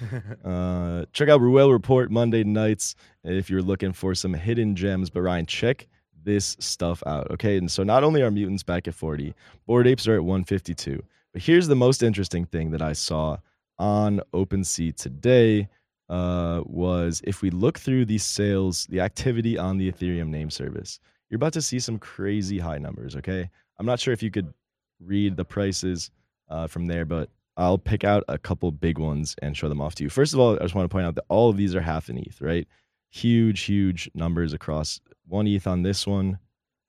Uh, 0.45 1.05
check 1.13 1.29
out 1.29 1.41
Ruel 1.41 1.73
Report 1.73 2.11
Monday 2.11 2.45
nights 2.45 2.95
if 3.25 3.51
you're 3.51 3.63
looking 3.63 3.93
for 3.93 4.15
some 4.15 4.35
hidden 4.35 4.75
gems. 4.75 5.11
But 5.11 5.23
Ryan, 5.23 5.47
check 5.47 5.87
this 6.25 6.57
stuff 6.59 7.03
out. 7.07 7.31
Okay. 7.31 7.57
And 7.57 7.71
so 7.71 7.83
not 7.83 8.05
only 8.05 8.23
are 8.23 8.31
mutants 8.31 8.63
back 8.63 8.89
at 8.89 8.95
40, 8.95 9.35
bored 9.67 9.87
apes 9.87 10.09
are 10.09 10.15
at 10.15 10.25
152. 10.25 11.03
But 11.33 11.43
here's 11.43 11.69
the 11.69 11.77
most 11.77 12.03
interesting 12.03 12.47
thing 12.47 12.71
that 12.73 12.83
I 12.83 12.93
saw 12.93 13.39
on 13.79 14.21
OpenSea 14.33 14.97
today 14.97 15.69
uh, 16.09 16.63
was 16.67 17.21
if 17.25 17.43
we 17.43 17.51
look 17.51 17.79
through 17.79 18.07
the 18.07 18.19
sales, 18.19 18.87
the 18.87 19.01
activity 19.01 19.57
on 19.57 19.79
the 19.79 19.91
Ethereum 19.91 20.29
name 20.29 20.51
service, 20.51 21.01
you're 21.29 21.37
about 21.37 21.53
to 21.53 21.63
see 21.63 21.79
some 21.79 21.99
crazy 21.99 22.59
high 22.59 22.79
numbers. 22.79 23.15
Okay. 23.17 23.49
I'm 23.79 23.87
not 23.87 24.01
sure 24.01 24.13
if 24.13 24.23
you 24.23 24.31
could 24.31 24.53
read 25.01 25.37
the 25.37 25.45
prices 25.45 26.11
uh, 26.49 26.67
from 26.67 26.87
there, 26.87 27.05
but 27.05 27.31
I'll 27.61 27.77
pick 27.77 28.05
out 28.05 28.25
a 28.27 28.39
couple 28.39 28.73
big 28.73 28.99
ones 28.99 29.37
and 29.43 29.55
show 29.55 29.69
them 29.69 29.83
off 29.83 29.95
to 29.97 30.03
you. 30.03 30.09
First 30.09 30.33
of 30.33 30.41
all, 30.41 30.55
I 30.55 30.63
just 30.63 30.75
want 30.75 30.89
to 30.89 30.93
point 30.93 31.05
out 31.05 31.15
that 31.17 31.27
all 31.29 31.51
of 31.51 31.59
these 31.59 31.75
are 31.75 31.81
half 31.83 32.09
an 32.09 32.17
ETH, 32.17 32.41
right? 32.41 32.67
Huge, 33.11 33.61
huge 33.61 34.11
numbers 34.15 34.55
across 34.55 34.99
one 35.29 35.47
ETH 35.47 35.67
on 35.67 35.83
this 35.83 36.07
one. 36.07 36.39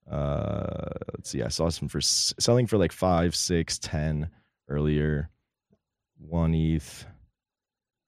Uh, 0.09 0.87
let's 1.13 1.29
see, 1.29 1.43
I 1.43 1.49
saw 1.49 1.67
some 1.67 1.89
for 1.89 1.99
selling 1.99 2.67
for 2.67 2.77
like 2.77 2.93
five, 2.93 3.35
six, 3.35 3.77
ten 3.79 4.29
earlier. 4.69 5.29
One 6.17 6.53
ETH. 6.53 7.05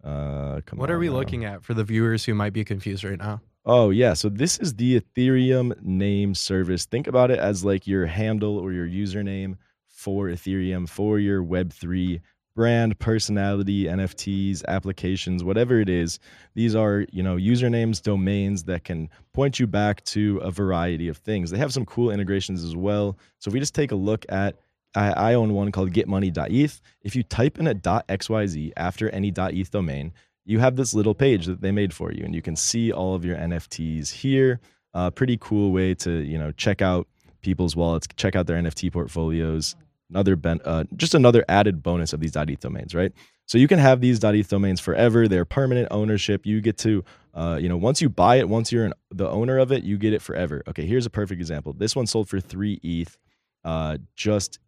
Uh, 0.01 0.61
come 0.65 0.79
what 0.79 0.89
are 0.89 0.99
we 0.99 1.09
now. 1.09 1.15
looking 1.15 1.43
at 1.43 1.63
for 1.63 1.73
the 1.73 1.83
viewers 1.83 2.23
who 2.23 2.33
might 2.33 2.53
be 2.53 2.63
confused 2.63 3.03
right 3.03 3.19
now? 3.19 3.41
Oh, 3.65 3.89
yeah. 3.89 4.13
So 4.13 4.29
this 4.29 4.57
is 4.59 4.75
the 4.75 5.01
Ethereum 5.01 5.81
name 5.81 6.33
service. 6.33 6.85
Think 6.85 7.07
about 7.07 7.29
it 7.29 7.39
as 7.39 7.65
like 7.65 7.87
your 7.87 8.05
handle 8.05 8.57
or 8.57 8.71
your 8.71 8.87
username 8.87 9.57
for 9.89 10.27
Ethereum, 10.27 10.87
for 10.87 11.19
your 11.19 11.43
Web3 11.43 12.21
brand 12.55 12.97
personality 12.99 13.85
nfts 13.85 14.63
applications 14.67 15.43
whatever 15.43 15.79
it 15.79 15.89
is 15.89 16.19
these 16.53 16.75
are 16.75 17.05
you 17.11 17.23
know 17.23 17.35
usernames 17.35 18.01
domains 18.01 18.63
that 18.63 18.83
can 18.83 19.09
point 19.33 19.59
you 19.59 19.67
back 19.67 20.03
to 20.05 20.37
a 20.37 20.51
variety 20.51 21.07
of 21.07 21.17
things. 21.17 21.49
They 21.51 21.57
have 21.57 21.73
some 21.73 21.85
cool 21.85 22.11
integrations 22.11 22.63
as 22.63 22.75
well. 22.75 23.17
So 23.39 23.49
if 23.49 23.53
we 23.53 23.59
just 23.59 23.75
take 23.75 23.91
a 23.91 23.95
look 23.95 24.25
at 24.29 24.59
i, 24.95 25.11
I 25.11 25.33
own 25.33 25.53
one 25.53 25.71
called 25.71 25.91
getmoney.eth 25.91 26.81
if 27.01 27.15
you 27.15 27.23
type 27.23 27.59
in 27.59 27.67
a. 27.67 27.75
xyz 27.75 28.71
after 28.77 29.09
any. 29.09 29.33
eth 29.35 29.71
domain 29.71 30.13
you 30.45 30.59
have 30.59 30.75
this 30.75 30.93
little 30.93 31.15
page 31.15 31.45
that 31.45 31.61
they 31.61 31.71
made 31.71 31.93
for 31.93 32.11
you 32.11 32.23
and 32.23 32.35
you 32.35 32.41
can 32.41 32.55
see 32.55 32.91
all 32.91 33.15
of 33.15 33.25
your 33.25 33.37
nfts 33.37 34.11
here. 34.11 34.59
Uh, 34.93 35.09
pretty 35.09 35.37
cool 35.41 35.71
way 35.71 35.95
to 35.95 36.11
you 36.19 36.37
know 36.37 36.51
check 36.51 36.81
out 36.81 37.07
people's 37.41 37.75
wallets 37.75 38.07
check 38.15 38.35
out 38.35 38.45
their 38.45 38.61
nft 38.61 38.91
portfolios 38.93 39.75
another 40.13 40.35
ben, 40.35 40.59
uh, 40.63 40.83
just 40.95 41.15
another 41.15 41.43
added 41.49 41.81
bonus 41.81 42.13
of 42.13 42.19
these 42.19 42.35
.eth 42.35 42.59
domains, 42.59 42.93
right? 42.93 43.11
So 43.45 43.57
you 43.57 43.67
can 43.67 43.79
have 43.79 43.99
these 43.99 44.23
.eth 44.23 44.49
domains 44.49 44.79
forever. 44.79 45.27
They're 45.27 45.45
permanent 45.45 45.87
ownership. 45.91 46.45
You 46.45 46.61
get 46.61 46.77
to, 46.79 47.03
uh, 47.33 47.57
you 47.61 47.67
know, 47.67 47.77
once 47.77 48.01
you 48.01 48.09
buy 48.09 48.35
it, 48.37 48.47
once 48.47 48.71
you're 48.71 48.85
an, 48.85 48.93
the 49.11 49.27
owner 49.29 49.57
of 49.57 49.71
it, 49.71 49.83
you 49.83 49.97
get 49.97 50.13
it 50.13 50.21
forever. 50.21 50.63
Okay, 50.67 50.85
here's 50.85 51.05
a 51.05 51.09
perfect 51.09 51.41
example. 51.41 51.73
This 51.73 51.95
one 51.95 52.07
sold 52.07 52.29
for 52.29 52.39
three 52.39 52.79
ETH, 52.83 53.17
uh, 53.65 53.97
just 54.15 54.59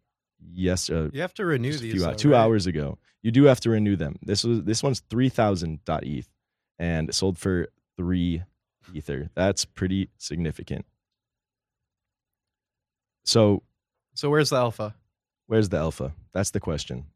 yes. 0.52 0.90
Uh, 0.90 1.10
you 1.12 1.20
have 1.20 1.34
to 1.34 1.46
renew 1.46 1.72
these 1.72 1.92
few, 1.92 2.00
though, 2.00 2.14
two 2.14 2.32
right? 2.32 2.38
hours 2.38 2.66
ago. 2.66 2.98
You 3.22 3.30
do 3.30 3.44
have 3.44 3.60
to 3.60 3.70
renew 3.70 3.96
them. 3.96 4.18
This 4.22 4.44
was 4.44 4.62
this 4.64 4.82
one's 4.82 5.00
three 5.08 5.28
thousand 5.28 5.80
.eth, 5.88 6.28
and 6.78 7.14
sold 7.14 7.38
for 7.38 7.68
three 7.96 8.42
ether. 8.92 9.30
That's 9.34 9.64
pretty 9.64 10.10
significant. 10.18 10.84
So, 13.24 13.62
so 14.14 14.30
where's 14.30 14.50
the 14.50 14.56
alpha? 14.56 14.94
Where's 15.46 15.68
the 15.68 15.78
alpha? 15.78 16.12
That's 16.32 16.50
the 16.50 16.60
question. 16.60 17.06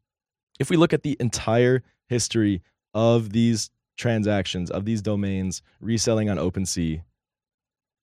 If 0.59 0.69
we 0.69 0.77
look 0.77 0.93
at 0.93 1.03
the 1.03 1.17
entire 1.19 1.83
history 2.07 2.61
of 2.93 3.31
these 3.31 3.71
transactions, 3.97 4.71
of 4.71 4.85
these 4.85 5.01
domains 5.01 5.61
reselling 5.79 6.29
on 6.29 6.37
OpenSea, 6.37 7.03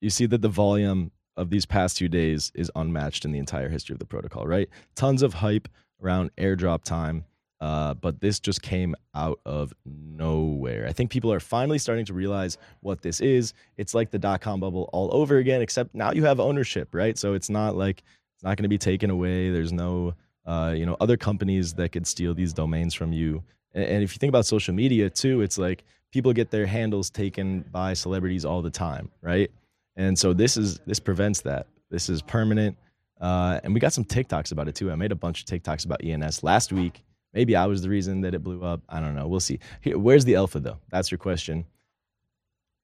you 0.01 0.11
see 0.11 0.27
that 0.27 0.43
the 0.43 0.49
volume 0.49 1.11
of 1.37 1.51
these 1.51 1.67
past 1.67 1.97
two 1.97 2.09
days 2.09 2.53
is 2.55 2.71
unmatched 2.75 3.25
in 3.25 3.33
the 3.33 3.38
entire 3.38 3.69
history 3.69 3.95
of 3.95 3.99
the 3.99 4.05
protocol, 4.05 4.47
right? 4.47 4.69
Tons 4.97 5.23
of 5.23 5.35
hype 5.35 5.69
around 6.03 6.31
airdrop 6.37 6.83
time, 6.83 7.25
uh, 7.61 7.95
but 7.95 8.21
this 8.21 8.38
just 8.38 8.62
came 8.62 8.95
out 9.14 9.41
of 9.45 9.73
nowhere. 9.85 10.87
I 10.88 10.93
think 10.93 11.11
people 11.11 11.33
are 11.33 11.41
finally 11.41 11.79
starting 11.79 12.05
to 12.07 12.12
realize 12.12 12.59
what 12.81 13.03
this 13.03 13.21
is. 13.21 13.55
It's 13.77 13.95
like 13.95 14.11
the 14.11 14.19
dot 14.19 14.41
com 14.41 14.61
bubble 14.61 14.88
all 14.93 15.11
over 15.12 15.38
again, 15.38 15.62
except 15.62 15.95
now 15.95 16.12
you 16.12 16.25
have 16.25 16.38
ownership, 16.38 16.95
right? 16.95 17.17
So 17.17 17.35
it's 17.35 17.51
not 17.51 17.77
like 17.77 18.03
it's 18.38 18.44
not 18.44 18.57
going 18.57 18.62
to 18.62 18.68
be 18.68 18.79
taken 18.79 19.11
away. 19.11 19.51
There's 19.51 19.72
no, 19.72 20.14
uh, 20.46 20.72
you 20.77 20.87
know, 20.87 20.96
other 21.01 21.16
companies 21.16 21.74
that 21.74 21.88
could 21.88 22.07
steal 22.07 22.35
these 22.35 22.53
domains 22.53 22.94
from 22.94 23.12
you. 23.12 23.42
And, 23.74 23.85
and 23.85 24.03
if 24.05 24.14
you 24.14 24.18
think 24.18 24.31
about 24.31 24.46
social 24.46 24.72
media 24.72 25.11
too, 25.11 25.40
it's 25.40 25.59
like 25.59 25.83
people 26.12 26.33
get 26.33 26.53
their 26.53 26.64
handles 26.64 27.11
taken 27.11 27.62
by 27.72 27.94
celebrities 27.94 28.44
all 28.44 28.62
the 28.62 28.70
time, 28.70 29.11
right? 29.22 29.51
And 29.96 30.16
so 30.16 30.33
this 30.33 30.57
is 30.57 30.79
this 30.87 31.01
prevents 31.01 31.40
that. 31.40 31.66
This 31.90 32.09
is 32.09 32.22
permanent. 32.22 32.77
Uh, 33.20 33.59
and 33.64 33.74
we 33.74 33.81
got 33.81 33.92
some 33.92 34.05
TikToks 34.05 34.53
about 34.53 34.68
it 34.68 34.77
too. 34.77 34.92
I 34.92 34.94
made 34.94 35.11
a 35.11 35.16
bunch 35.16 35.40
of 35.40 35.46
TikToks 35.46 35.85
about 35.85 36.05
ENS 36.05 36.44
last 36.44 36.72
week. 36.72 37.03
Maybe 37.35 37.57
I 37.57 37.66
was 37.66 37.83
the 37.83 37.88
reason 37.88 38.20
that 38.20 38.37
it 38.37 38.44
blew 38.44 38.62
up. 38.62 38.83
I 38.88 39.01
don't 39.01 39.16
know. 39.16 39.27
We'll 39.27 39.40
see. 39.40 39.59
Here, 39.81 39.98
where's 39.98 40.24
the 40.24 40.37
alpha 40.37 40.61
though? 40.61 40.79
That's 40.90 41.11
your 41.11 41.18
question. 41.18 41.64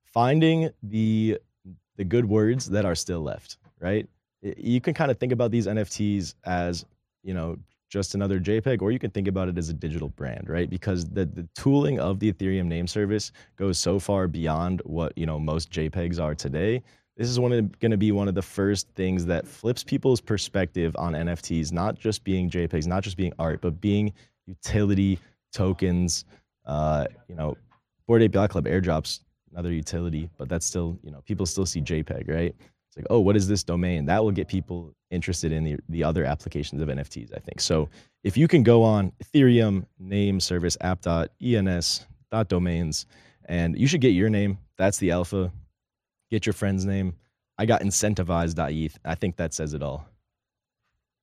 Finding 0.02 0.70
the 0.82 1.38
the 1.96 2.04
good 2.04 2.24
words 2.24 2.70
that 2.70 2.84
are 2.84 2.96
still 2.96 3.20
left, 3.20 3.58
right? 3.78 4.08
You 4.56 4.80
can 4.80 4.94
kind 4.94 5.10
of 5.10 5.18
think 5.18 5.32
about 5.32 5.50
these 5.50 5.66
NFTs 5.66 6.34
as, 6.44 6.84
you 7.22 7.34
know, 7.34 7.56
just 7.88 8.14
another 8.14 8.40
JPEG, 8.40 8.82
or 8.82 8.90
you 8.90 8.98
can 8.98 9.10
think 9.10 9.28
about 9.28 9.48
it 9.48 9.56
as 9.56 9.68
a 9.68 9.72
digital 9.72 10.08
brand, 10.08 10.48
right? 10.48 10.68
Because 10.68 11.08
the, 11.08 11.24
the 11.24 11.48
tooling 11.54 12.00
of 12.00 12.18
the 12.18 12.32
Ethereum 12.32 12.66
name 12.66 12.86
service 12.86 13.30
goes 13.56 13.78
so 13.78 13.98
far 13.98 14.26
beyond 14.26 14.82
what, 14.84 15.16
you 15.16 15.26
know, 15.26 15.38
most 15.38 15.70
JPEGs 15.70 16.20
are 16.20 16.34
today. 16.34 16.82
This 17.16 17.28
is 17.28 17.38
going 17.38 17.70
to 17.80 17.96
be 17.96 18.10
one 18.10 18.26
of 18.26 18.34
the 18.34 18.42
first 18.42 18.88
things 18.96 19.24
that 19.26 19.46
flips 19.46 19.84
people's 19.84 20.20
perspective 20.20 20.96
on 20.98 21.12
NFTs, 21.12 21.70
not 21.70 21.96
just 21.96 22.24
being 22.24 22.50
JPEGs, 22.50 22.88
not 22.88 23.04
just 23.04 23.16
being 23.16 23.32
art, 23.38 23.60
but 23.60 23.80
being 23.80 24.12
utility 24.46 25.20
tokens. 25.52 26.24
Uh, 26.66 27.06
you 27.28 27.36
know, 27.36 27.56
Bored 28.08 28.22
Ape 28.22 28.34
Yacht 28.34 28.50
Club 28.50 28.64
airdrops 28.64 29.20
another 29.52 29.72
utility, 29.72 30.28
but 30.36 30.48
that's 30.48 30.66
still, 30.66 30.98
you 31.04 31.12
know, 31.12 31.22
people 31.24 31.46
still 31.46 31.66
see 31.66 31.80
JPEG, 31.80 32.28
right? 32.28 32.56
It's 32.94 33.02
like, 33.02 33.06
oh, 33.10 33.18
what 33.18 33.36
is 33.36 33.48
this 33.48 33.64
domain? 33.64 34.06
That 34.06 34.22
will 34.22 34.30
get 34.30 34.46
people 34.46 34.94
interested 35.10 35.50
in 35.50 35.64
the, 35.64 35.76
the 35.88 36.04
other 36.04 36.24
applications 36.24 36.80
of 36.80 36.88
NFTs, 36.88 37.34
I 37.34 37.40
think. 37.40 37.60
So 37.60 37.88
if 38.22 38.36
you 38.36 38.46
can 38.46 38.62
go 38.62 38.84
on 38.84 39.12
Ethereum 39.22 39.86
name 39.98 40.38
service 40.38 40.76
app.ens 40.80 42.06
domains, 42.48 43.06
and 43.44 43.78
you 43.78 43.86
should 43.86 44.00
get 44.00 44.08
your 44.08 44.28
name. 44.28 44.58
That's 44.76 44.98
the 44.98 45.12
alpha. 45.12 45.52
Get 46.30 46.46
your 46.46 46.52
friend's 46.52 46.84
name. 46.84 47.14
I 47.58 47.66
got 47.66 47.82
incentivized.eth. 47.82 48.98
I 49.04 49.14
think 49.14 49.36
that 49.36 49.54
says 49.54 49.74
it 49.74 49.82
all. 49.82 50.08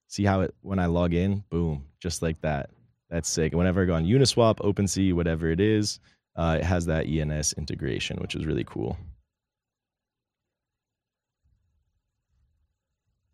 See 0.07 0.23
how 0.23 0.41
it 0.41 0.55
when 0.61 0.79
I 0.79 0.85
log 0.85 1.13
in, 1.13 1.43
boom, 1.49 1.85
just 1.99 2.21
like 2.21 2.39
that. 2.41 2.69
That's 3.09 3.29
sick. 3.29 3.53
Whenever 3.53 3.83
I 3.83 3.85
go 3.85 3.95
on 3.95 4.05
Uniswap, 4.05 4.59
OpenSea, 4.59 5.13
whatever 5.13 5.49
it 5.49 5.59
is, 5.59 5.99
uh, 6.37 6.57
it 6.59 6.63
has 6.63 6.85
that 6.85 7.07
ENS 7.07 7.53
integration, 7.53 8.17
which 8.21 8.35
is 8.35 8.45
really 8.45 8.63
cool. 8.63 8.97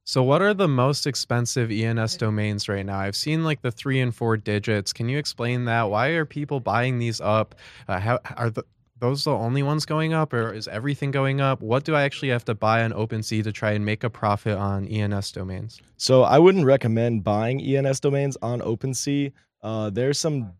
So, 0.08 0.24
what 0.24 0.42
are 0.42 0.54
the 0.54 0.70
most 0.70 1.06
expensive 1.06 1.70
ENS 1.70 2.16
domains 2.16 2.70
right 2.70 2.86
now? 2.86 2.98
I've 2.98 3.16
seen 3.18 3.44
like 3.44 3.62
the 3.62 3.74
three 3.74 4.00
and 4.00 4.16
four 4.16 4.38
digits. 4.38 4.94
Can 4.94 5.10
you 5.10 5.18
explain 5.18 5.66
that? 5.66 5.90
Why 5.90 6.08
are 6.12 6.24
people 6.24 6.62
buying 6.62 6.98
these 6.98 7.20
up? 7.20 7.56
Uh, 7.90 8.00
how 8.00 8.20
are 8.38 8.50
the, 8.50 8.64
those 9.00 9.26
the 9.26 9.32
only 9.32 9.64
ones 9.64 9.86
going 9.86 10.14
up, 10.14 10.32
or 10.32 10.54
is 10.54 10.70
everything 10.70 11.12
going 11.12 11.42
up? 11.42 11.62
What 11.62 11.84
do 11.84 11.94
I 11.94 12.04
actually 12.04 12.30
have 12.30 12.46
to 12.46 12.56
buy 12.56 12.86
on 12.86 12.94
OpenSea 12.94 13.44
to 13.44 13.52
try 13.52 13.72
and 13.72 13.84
make 13.84 14.06
a 14.06 14.10
profit 14.10 14.58
on 14.58 14.88
ENS 14.88 15.34
domains? 15.34 15.82
So, 15.98 16.24
I 16.24 16.40
wouldn't 16.40 16.64
recommend 16.64 17.26
buying 17.26 17.60
ENS 17.62 18.00
domains 18.00 18.38
on 18.42 18.62
OpenSea. 18.62 19.34
Uh, 19.62 19.90
there's 19.90 20.18
some 20.18 20.54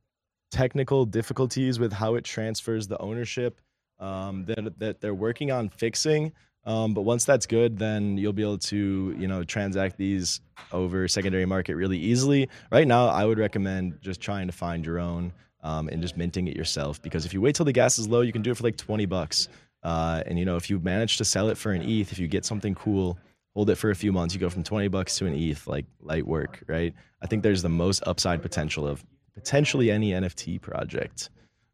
technical 0.52 1.06
difficulties 1.06 1.80
with 1.80 1.94
how 1.94 2.16
it 2.16 2.26
transfers 2.26 2.86
the 2.86 3.00
ownership 3.02 3.62
um, 3.98 4.44
that, 4.44 4.78
that 4.78 5.00
they're 5.00 5.16
working 5.16 5.52
on 5.52 5.70
fixing. 5.70 6.34
Um, 6.68 6.94
but 6.94 7.04
once 7.04 7.24
that's 7.24 7.46
good, 7.46 7.80
then 7.80 8.18
you'll 8.18 8.34
be 8.34 8.42
able 8.42 8.58
to, 8.58 9.16
you 9.18 9.26
know, 9.26 9.46
transact 9.46 9.98
these 9.98 10.42
over 10.74 11.08
secondary 11.08 11.46
market 11.46 11.76
really 11.76 11.98
easily. 11.98 12.50
Right 12.74 12.86
now, 12.86 13.08
I 13.08 13.24
would 13.24 13.40
recommend 13.40 14.00
just 14.02 14.20
trying 14.20 14.48
to 14.48 14.54
find 14.54 14.86
your 14.86 15.00
own 15.00 15.32
um, 15.64 15.88
and 15.88 16.02
just 16.02 16.18
minting 16.18 16.46
it 16.50 16.58
yourself 16.58 17.02
because 17.02 17.26
if 17.26 17.34
you 17.34 17.40
wait 17.40 17.56
till 17.56 17.66
the 17.66 17.72
gas 17.72 17.98
is 17.98 18.10
low, 18.10 18.20
you 18.20 18.34
can 18.34 18.42
do 18.42 18.52
it 18.52 18.58
for 18.58 18.66
like 18.66 18.76
20 18.76 19.06
bucks. 19.06 19.48
Uh, 19.82 20.22
and 20.26 20.38
you 20.38 20.44
know, 20.44 20.58
if 20.58 20.70
you 20.70 20.78
manage 20.80 21.16
to 21.18 21.26
sell 21.26 21.48
it 21.48 21.58
for 21.58 21.72
an 21.72 21.82
ETH, 21.82 22.12
if 22.12 22.20
you 22.20 22.28
get 22.28 22.44
something 22.44 22.76
cool, 22.76 23.18
hold 23.56 23.70
it 23.70 23.76
for 23.76 23.90
a 23.92 23.96
few 23.96 24.12
months, 24.12 24.34
you 24.34 24.40
go 24.42 24.50
from 24.50 24.64
20 24.64 24.90
bucks 24.90 25.18
to 25.18 25.26
an 25.26 25.34
ETH, 25.34 25.68
like 25.68 25.86
light 26.02 26.28
work, 26.28 26.62
right? 26.68 26.94
I 27.22 27.28
think 27.28 27.44
there's 27.44 27.62
the 27.62 27.70
most 27.70 28.04
upside 28.06 28.42
potential 28.42 28.86
of 28.86 29.06
potentially 29.34 29.90
any 29.90 30.12
NFT 30.12 30.60
project 30.60 31.30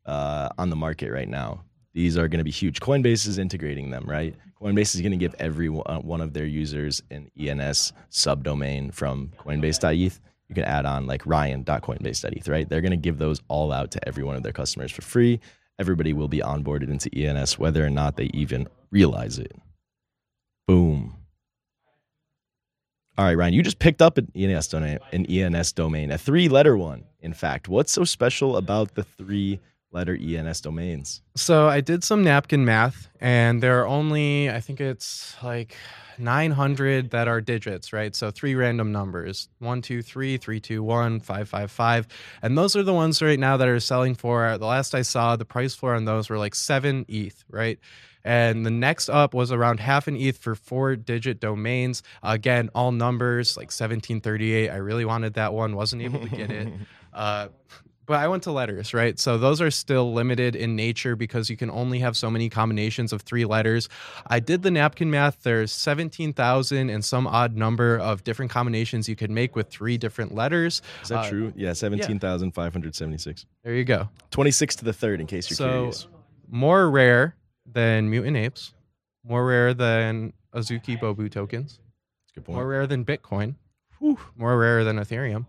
uh, 0.06 0.50
on 0.60 0.70
the 0.70 0.76
market 0.76 1.12
right 1.12 1.28
now. 1.28 1.64
These 1.94 2.18
are 2.18 2.28
going 2.28 2.40
to 2.40 2.44
be 2.44 2.52
huge. 2.52 2.80
Coinbase 2.80 3.28
is 3.28 3.38
integrating 3.38 3.92
them, 3.92 4.06
right? 4.08 4.36
Coinbase 4.62 4.96
is 4.96 5.02
going 5.02 5.12
to 5.12 5.18
give 5.18 5.36
every 5.40 5.68
uh, 5.68 6.00
one 6.00 6.22
of 6.22 6.34
their 6.34 6.46
users 6.46 7.04
an 7.12 7.30
ENS 7.40 7.94
subdomain 8.12 8.94
from 8.94 9.32
Coinbase.eth. 9.38 10.20
You 10.50 10.56
can 10.56 10.64
add 10.64 10.86
on 10.86 11.06
like 11.06 11.26
Ryan.coinbase.eth, 11.26 12.48
right? 12.48 12.68
They're 12.68 12.82
going 12.82 12.92
to 12.92 12.98
give 12.98 13.20
those 13.20 13.42
all 13.48 13.72
out 13.72 13.92
to 13.92 14.08
every 14.08 14.24
one 14.24 14.36
of 14.36 14.44
their 14.44 14.52
customers 14.52 14.92
for 14.92 15.02
free. 15.02 15.40
Everybody 15.80 16.14
will 16.14 16.28
be 16.28 16.40
onboarded 16.40 16.90
into 16.90 17.10
ENS, 17.16 17.60
whether 17.60 17.86
or 17.86 17.90
not 17.90 18.18
they 18.18 18.30
even 18.34 18.68
realize 18.92 19.38
it. 19.38 19.56
Boom. 20.68 21.16
All 23.18 23.26
right, 23.26 23.38
Ryan, 23.38 23.54
you 23.54 23.62
just 23.62 23.78
picked 23.78 24.02
up 24.02 24.18
an 24.18 24.32
ENS 24.36 24.68
domain, 24.68 24.98
an 25.12 25.28
ENS 25.28 25.72
domain, 25.74 26.12
a 26.12 26.18
three-letter 26.18 26.76
one. 26.76 27.04
In 27.20 27.34
fact, 27.34 27.68
what's 27.68 27.92
so 27.92 28.04
special 28.04 28.58
about 28.58 28.96
the 28.96 29.04
three? 29.04 29.60
Letter 29.94 30.18
ENS 30.20 30.62
domains? 30.62 31.22
So 31.36 31.68
I 31.68 31.82
did 31.82 32.04
some 32.04 32.24
napkin 32.24 32.66
math, 32.66 33.08
and 33.20 33.62
there 33.62 33.82
are 33.82 33.88
only, 33.88 34.50
I 34.50 34.60
think 34.60 34.82
it's 34.82 35.36
like 35.44 35.76
900 36.18 37.12
that 37.12 37.28
are 37.28 37.42
digits, 37.42 37.94
right? 37.94 38.16
So 38.16 38.32
three 38.32 38.56
random 38.56 38.92
numbers 38.92 39.50
one, 39.60 39.82
two, 39.82 40.02
three, 40.02 40.38
three, 40.38 40.60
two, 40.60 40.84
one, 40.84 41.20
five, 41.20 41.50
five, 41.50 41.72
five. 41.72 42.08
And 42.42 42.58
those 42.58 42.76
are 42.76 42.84
the 42.84 42.94
ones 42.94 43.22
right 43.22 43.40
now 43.40 43.58
that 43.58 43.68
are 43.68 43.80
selling 43.80 44.16
for, 44.16 44.58
the 44.58 44.66
last 44.66 44.96
I 44.96 45.02
saw, 45.02 45.36
the 45.36 45.46
price 45.46 45.76
floor 45.76 45.96
on 45.96 46.06
those 46.06 46.30
were 46.30 46.38
like 46.38 46.56
seven 46.56 47.06
ETH, 47.08 47.44
right? 47.50 47.80
And 48.26 48.66
the 48.66 48.72
next 48.72 49.10
up 49.10 49.34
was 49.34 49.52
around 49.52 49.80
half 49.80 50.08
an 50.08 50.16
ETH 50.16 50.38
for 50.38 50.56
four 50.56 50.96
digit 50.96 51.40
domains. 51.40 52.04
Again, 52.22 52.70
all 52.74 52.92
numbers 52.92 53.58
like 53.58 53.68
1738. 53.68 54.70
I 54.70 54.78
really 54.78 55.04
wanted 55.06 55.34
that 55.34 55.54
one, 55.54 55.76
wasn't 55.76 56.04
able 56.04 56.22
to 56.22 56.30
get 56.30 56.52
it. 56.52 56.74
Uh, 57.14 57.48
but 58.06 58.20
I 58.20 58.28
went 58.28 58.44
to 58.44 58.52
letters, 58.52 58.94
right? 58.94 59.18
So 59.18 59.38
those 59.38 59.62
are 59.62 59.72
still 59.72 60.14
limited 60.14 60.56
in 60.56 60.76
nature 60.76 61.16
because 61.16 61.50
you 61.50 61.56
can 61.58 61.70
only 61.72 62.00
have 62.00 62.18
so 62.18 62.30
many 62.30 62.50
combinations 62.50 63.14
of 63.14 63.22
three 63.22 63.46
letters. 63.46 63.88
I 64.28 64.40
did 64.40 64.62
the 64.64 64.72
napkin 64.72 65.10
math. 65.10 65.44
There's 65.44 65.72
17,000 65.72 66.90
and 66.90 67.04
some 67.06 67.26
odd 67.28 67.56
number 67.56 67.98
of 67.98 68.24
different 68.24 68.52
combinations 68.52 69.08
you 69.08 69.16
could 69.16 69.32
make 69.32 69.56
with 69.56 69.70
three 69.70 69.98
different 69.98 70.36
letters. 70.36 70.82
Is 71.02 71.10
that 71.10 71.26
Uh, 71.26 71.30
true? 71.30 71.54
Yeah, 71.56 71.74
17,576. 71.74 73.46
There 73.64 73.74
you 73.76 73.84
go. 73.86 74.10
26 74.32 74.76
to 74.78 74.86
the 74.86 74.94
third, 74.94 75.22
in 75.22 75.28
case 75.28 75.50
you're 75.50 75.56
So- 75.58 75.70
curious. 75.72 76.08
More 76.50 76.90
rare 76.90 77.36
than 77.66 78.10
mutant 78.10 78.38
apes, 78.38 78.74
more 79.24 79.46
rare 79.46 79.74
than 79.74 80.34
Azuki 80.54 81.00
Bobu 81.00 81.32
tokens, 81.32 81.80
That's 81.80 82.32
a 82.32 82.34
good 82.36 82.46
point. 82.46 82.58
more 82.58 82.68
rare 82.68 82.86
than 82.86 83.06
Bitcoin, 83.06 83.56
more 84.36 84.58
rare 84.58 84.84
than 84.84 84.98
Ethereum. 84.98 85.46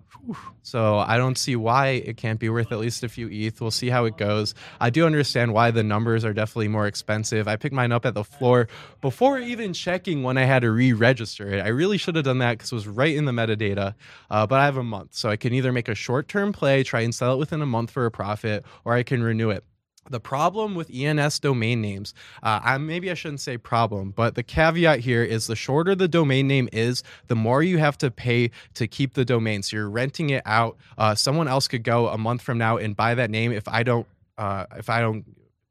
So 0.62 0.97
I 0.99 1.19
don't 1.19 1.37
see 1.37 1.55
why 1.55 1.88
it 1.88 2.17
can't 2.17 2.40
be 2.40 2.49
worth 2.49 2.73
at 2.73 2.79
least 2.79 3.03
a 3.03 3.09
few 3.09 3.29
ETH. 3.29 3.61
We'll 3.61 3.71
see 3.71 3.90
how 3.90 4.07
it 4.07 4.17
goes. 4.17 4.55
I 4.81 4.88
do 4.88 5.05
understand 5.05 5.53
why 5.53 5.71
the 5.71 5.83
numbers 5.83 6.25
are 6.25 6.33
definitely 6.33 6.69
more 6.69 6.87
expensive. 6.87 7.47
I 7.47 7.57
picked 7.57 7.75
mine 7.75 7.93
up 7.93 8.07
at 8.07 8.14
the 8.14 8.25
floor 8.25 8.69
before 9.03 9.38
even 9.38 9.75
checking 9.75 10.23
when 10.23 10.38
I 10.38 10.45
had 10.45 10.61
to 10.61 10.71
re-register 10.71 11.53
it. 11.53 11.61
I 11.61 11.69
really 11.69 11.99
should 11.99 12.17
have 12.17 12.25
done 12.25 12.38
that 12.38 12.53
because 12.53 12.73
it 12.73 12.77
was 12.77 12.88
right 12.88 13.14
in 13.14 13.27
the 13.27 13.33
metadata. 13.33 13.95
Uh, 14.31 14.47
but 14.47 14.61
I 14.61 14.64
have 14.64 14.79
a 14.79 14.85
month, 14.85 15.14
so 15.14 15.29
I 15.29 15.37
can 15.37 15.53
either 15.53 15.73
make 15.73 15.88
a 15.88 15.95
short-term 15.95 16.53
play, 16.53 16.83
try 16.85 17.03
and 17.03 17.14
sell 17.14 17.35
it 17.35 17.38
within 17.38 17.61
a 17.61 17.67
month 17.67 17.90
for 17.90 18.07
a 18.07 18.11
profit, 18.11 18.64
or 18.85 18.95
I 18.95 19.03
can 19.03 19.23
renew 19.23 19.51
it. 19.51 19.64
The 20.11 20.21
problem 20.21 20.75
with 20.75 20.90
ENS 20.93 21.38
domain 21.38 21.81
names, 21.81 22.14
uh, 22.43 22.61
I, 22.62 22.79
maybe 22.79 23.11
I 23.11 23.14
shouldn't 23.14 23.40
say 23.40 23.57
problem, 23.57 24.11
but 24.11 24.35
the 24.35 24.43
caveat 24.43 25.01
here 25.01 25.23
is 25.23 25.47
the 25.47 25.57
shorter 25.57 25.95
the 25.95 26.09
domain 26.09 26.47
name 26.47 26.69
is, 26.73 27.03
the 27.29 27.37
more 27.37 27.62
you 27.62 27.79
have 27.79 27.97
to 27.99 28.11
pay 28.11 28.51
to 28.75 28.87
keep 28.87 29.14
the 29.14 29.25
domain. 29.25 29.62
So 29.62 29.77
you're 29.77 29.90
renting 29.90 30.31
it 30.31 30.43
out. 30.45 30.77
Uh, 30.99 31.14
someone 31.14 31.49
else 31.49 31.69
could 31.69 31.85
go 31.85 32.09
a 32.09 32.19
month 32.19 32.43
from 32.43 32.59
now 32.59 32.77
and 32.77 32.95
buy 32.95 33.14
that 33.14 33.31
name 33.31 33.53
if 33.53 33.67
I 33.69 33.83
don't 33.83 34.07
uh, 34.37 34.67
if 34.77 34.90
I 34.90 35.01
don't 35.01 35.25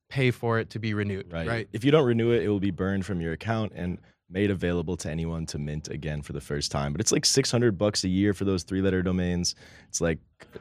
pay 0.10 0.32
for 0.32 0.60
it 0.60 0.69
to 0.72 0.80
be 0.80 0.93
renewed. 0.93 1.32
Right. 1.32 1.48
Right. 1.48 1.69
If 1.74 1.84
you 1.84 1.91
don't 1.91 2.06
renew 2.06 2.32
it, 2.32 2.43
it 2.43 2.48
will 2.48 2.60
be 2.60 2.72
burned 2.72 3.06
from 3.06 3.19
your 3.19 3.34
account 3.34 3.74
and 3.76 3.98
made 4.34 4.50
available 4.50 4.98
to 4.98 5.10
anyone 5.10 5.46
to 5.46 5.60
mint 5.60 5.88
again 5.89 6.22
for 6.22 6.34
the 6.34 6.41
first 6.41 6.72
time. 6.72 6.91
But 6.91 7.00
it's 7.00 7.12
like 7.12 7.24
600 7.24 7.78
bucks 7.78 8.04
a 8.04 8.10
year 8.10 8.34
for 8.34 8.46
those 8.46 8.63
three-letter 8.63 9.04
domains. 9.04 9.54
It's 9.88 10.02
like 10.02 10.17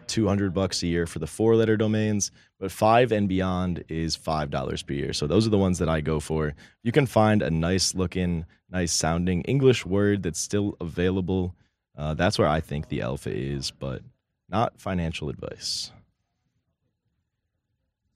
200 0.06 0.52
bucks 0.52 0.82
a 0.82 0.86
year 0.86 1.06
for 1.06 1.18
the 1.18 1.26
four-letter 1.26 1.78
domains, 1.78 2.30
but 2.60 2.70
5 2.70 3.10
and 3.12 3.28
beyond 3.28 3.82
is 3.88 4.16
$5 4.16 4.86
per 4.86 4.92
year. 4.92 5.12
So 5.14 5.26
those 5.26 5.46
are 5.46 5.50
the 5.50 5.58
ones 5.58 5.78
that 5.78 5.88
I 5.88 6.02
go 6.02 6.20
for. 6.20 6.54
You 6.84 6.92
can 6.92 7.06
find 7.06 7.42
a 7.42 7.50
nice 7.50 7.94
looking, 7.94 8.44
nice 8.70 8.92
sounding 8.92 9.42
English 9.42 9.86
word 9.86 10.22
that's 10.22 10.40
still 10.40 10.76
available. 10.80 11.56
Uh, 11.96 12.14
that's 12.14 12.38
where 12.38 12.48
I 12.48 12.60
think 12.60 12.88
the 12.88 13.00
alpha 13.00 13.34
is, 13.34 13.70
but 13.70 14.02
not 14.50 14.78
financial 14.78 15.30
advice. 15.30 15.90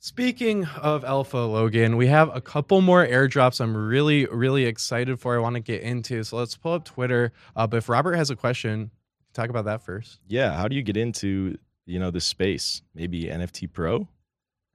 Speaking 0.06 0.66
of 0.66 1.04
Alpha 1.04 1.38
Logan, 1.38 1.96
we 1.96 2.06
have 2.06 2.30
a 2.32 2.40
couple 2.40 2.80
more 2.80 3.04
airdrops 3.04 3.60
I'm 3.60 3.76
really, 3.76 4.24
really 4.26 4.64
excited 4.64 5.18
for. 5.18 5.34
I 5.34 5.40
want 5.40 5.54
to 5.56 5.60
get 5.60 5.82
into. 5.82 6.22
So 6.22 6.36
let's 6.36 6.56
pull 6.56 6.74
up 6.74 6.84
Twitter. 6.84 7.32
Uh, 7.56 7.66
but 7.66 7.78
if 7.78 7.88
Robert 7.88 8.14
has 8.14 8.30
a 8.30 8.36
question, 8.36 8.92
talk 9.34 9.50
about 9.50 9.64
that 9.64 9.82
first. 9.82 10.20
Yeah, 10.28 10.56
how 10.56 10.68
do 10.68 10.76
you 10.76 10.82
get 10.82 10.96
into, 10.96 11.58
you 11.86 11.98
know, 11.98 12.12
this 12.12 12.24
space? 12.24 12.82
Maybe 12.94 13.24
NFT 13.24 13.72
Pro? 13.72 14.06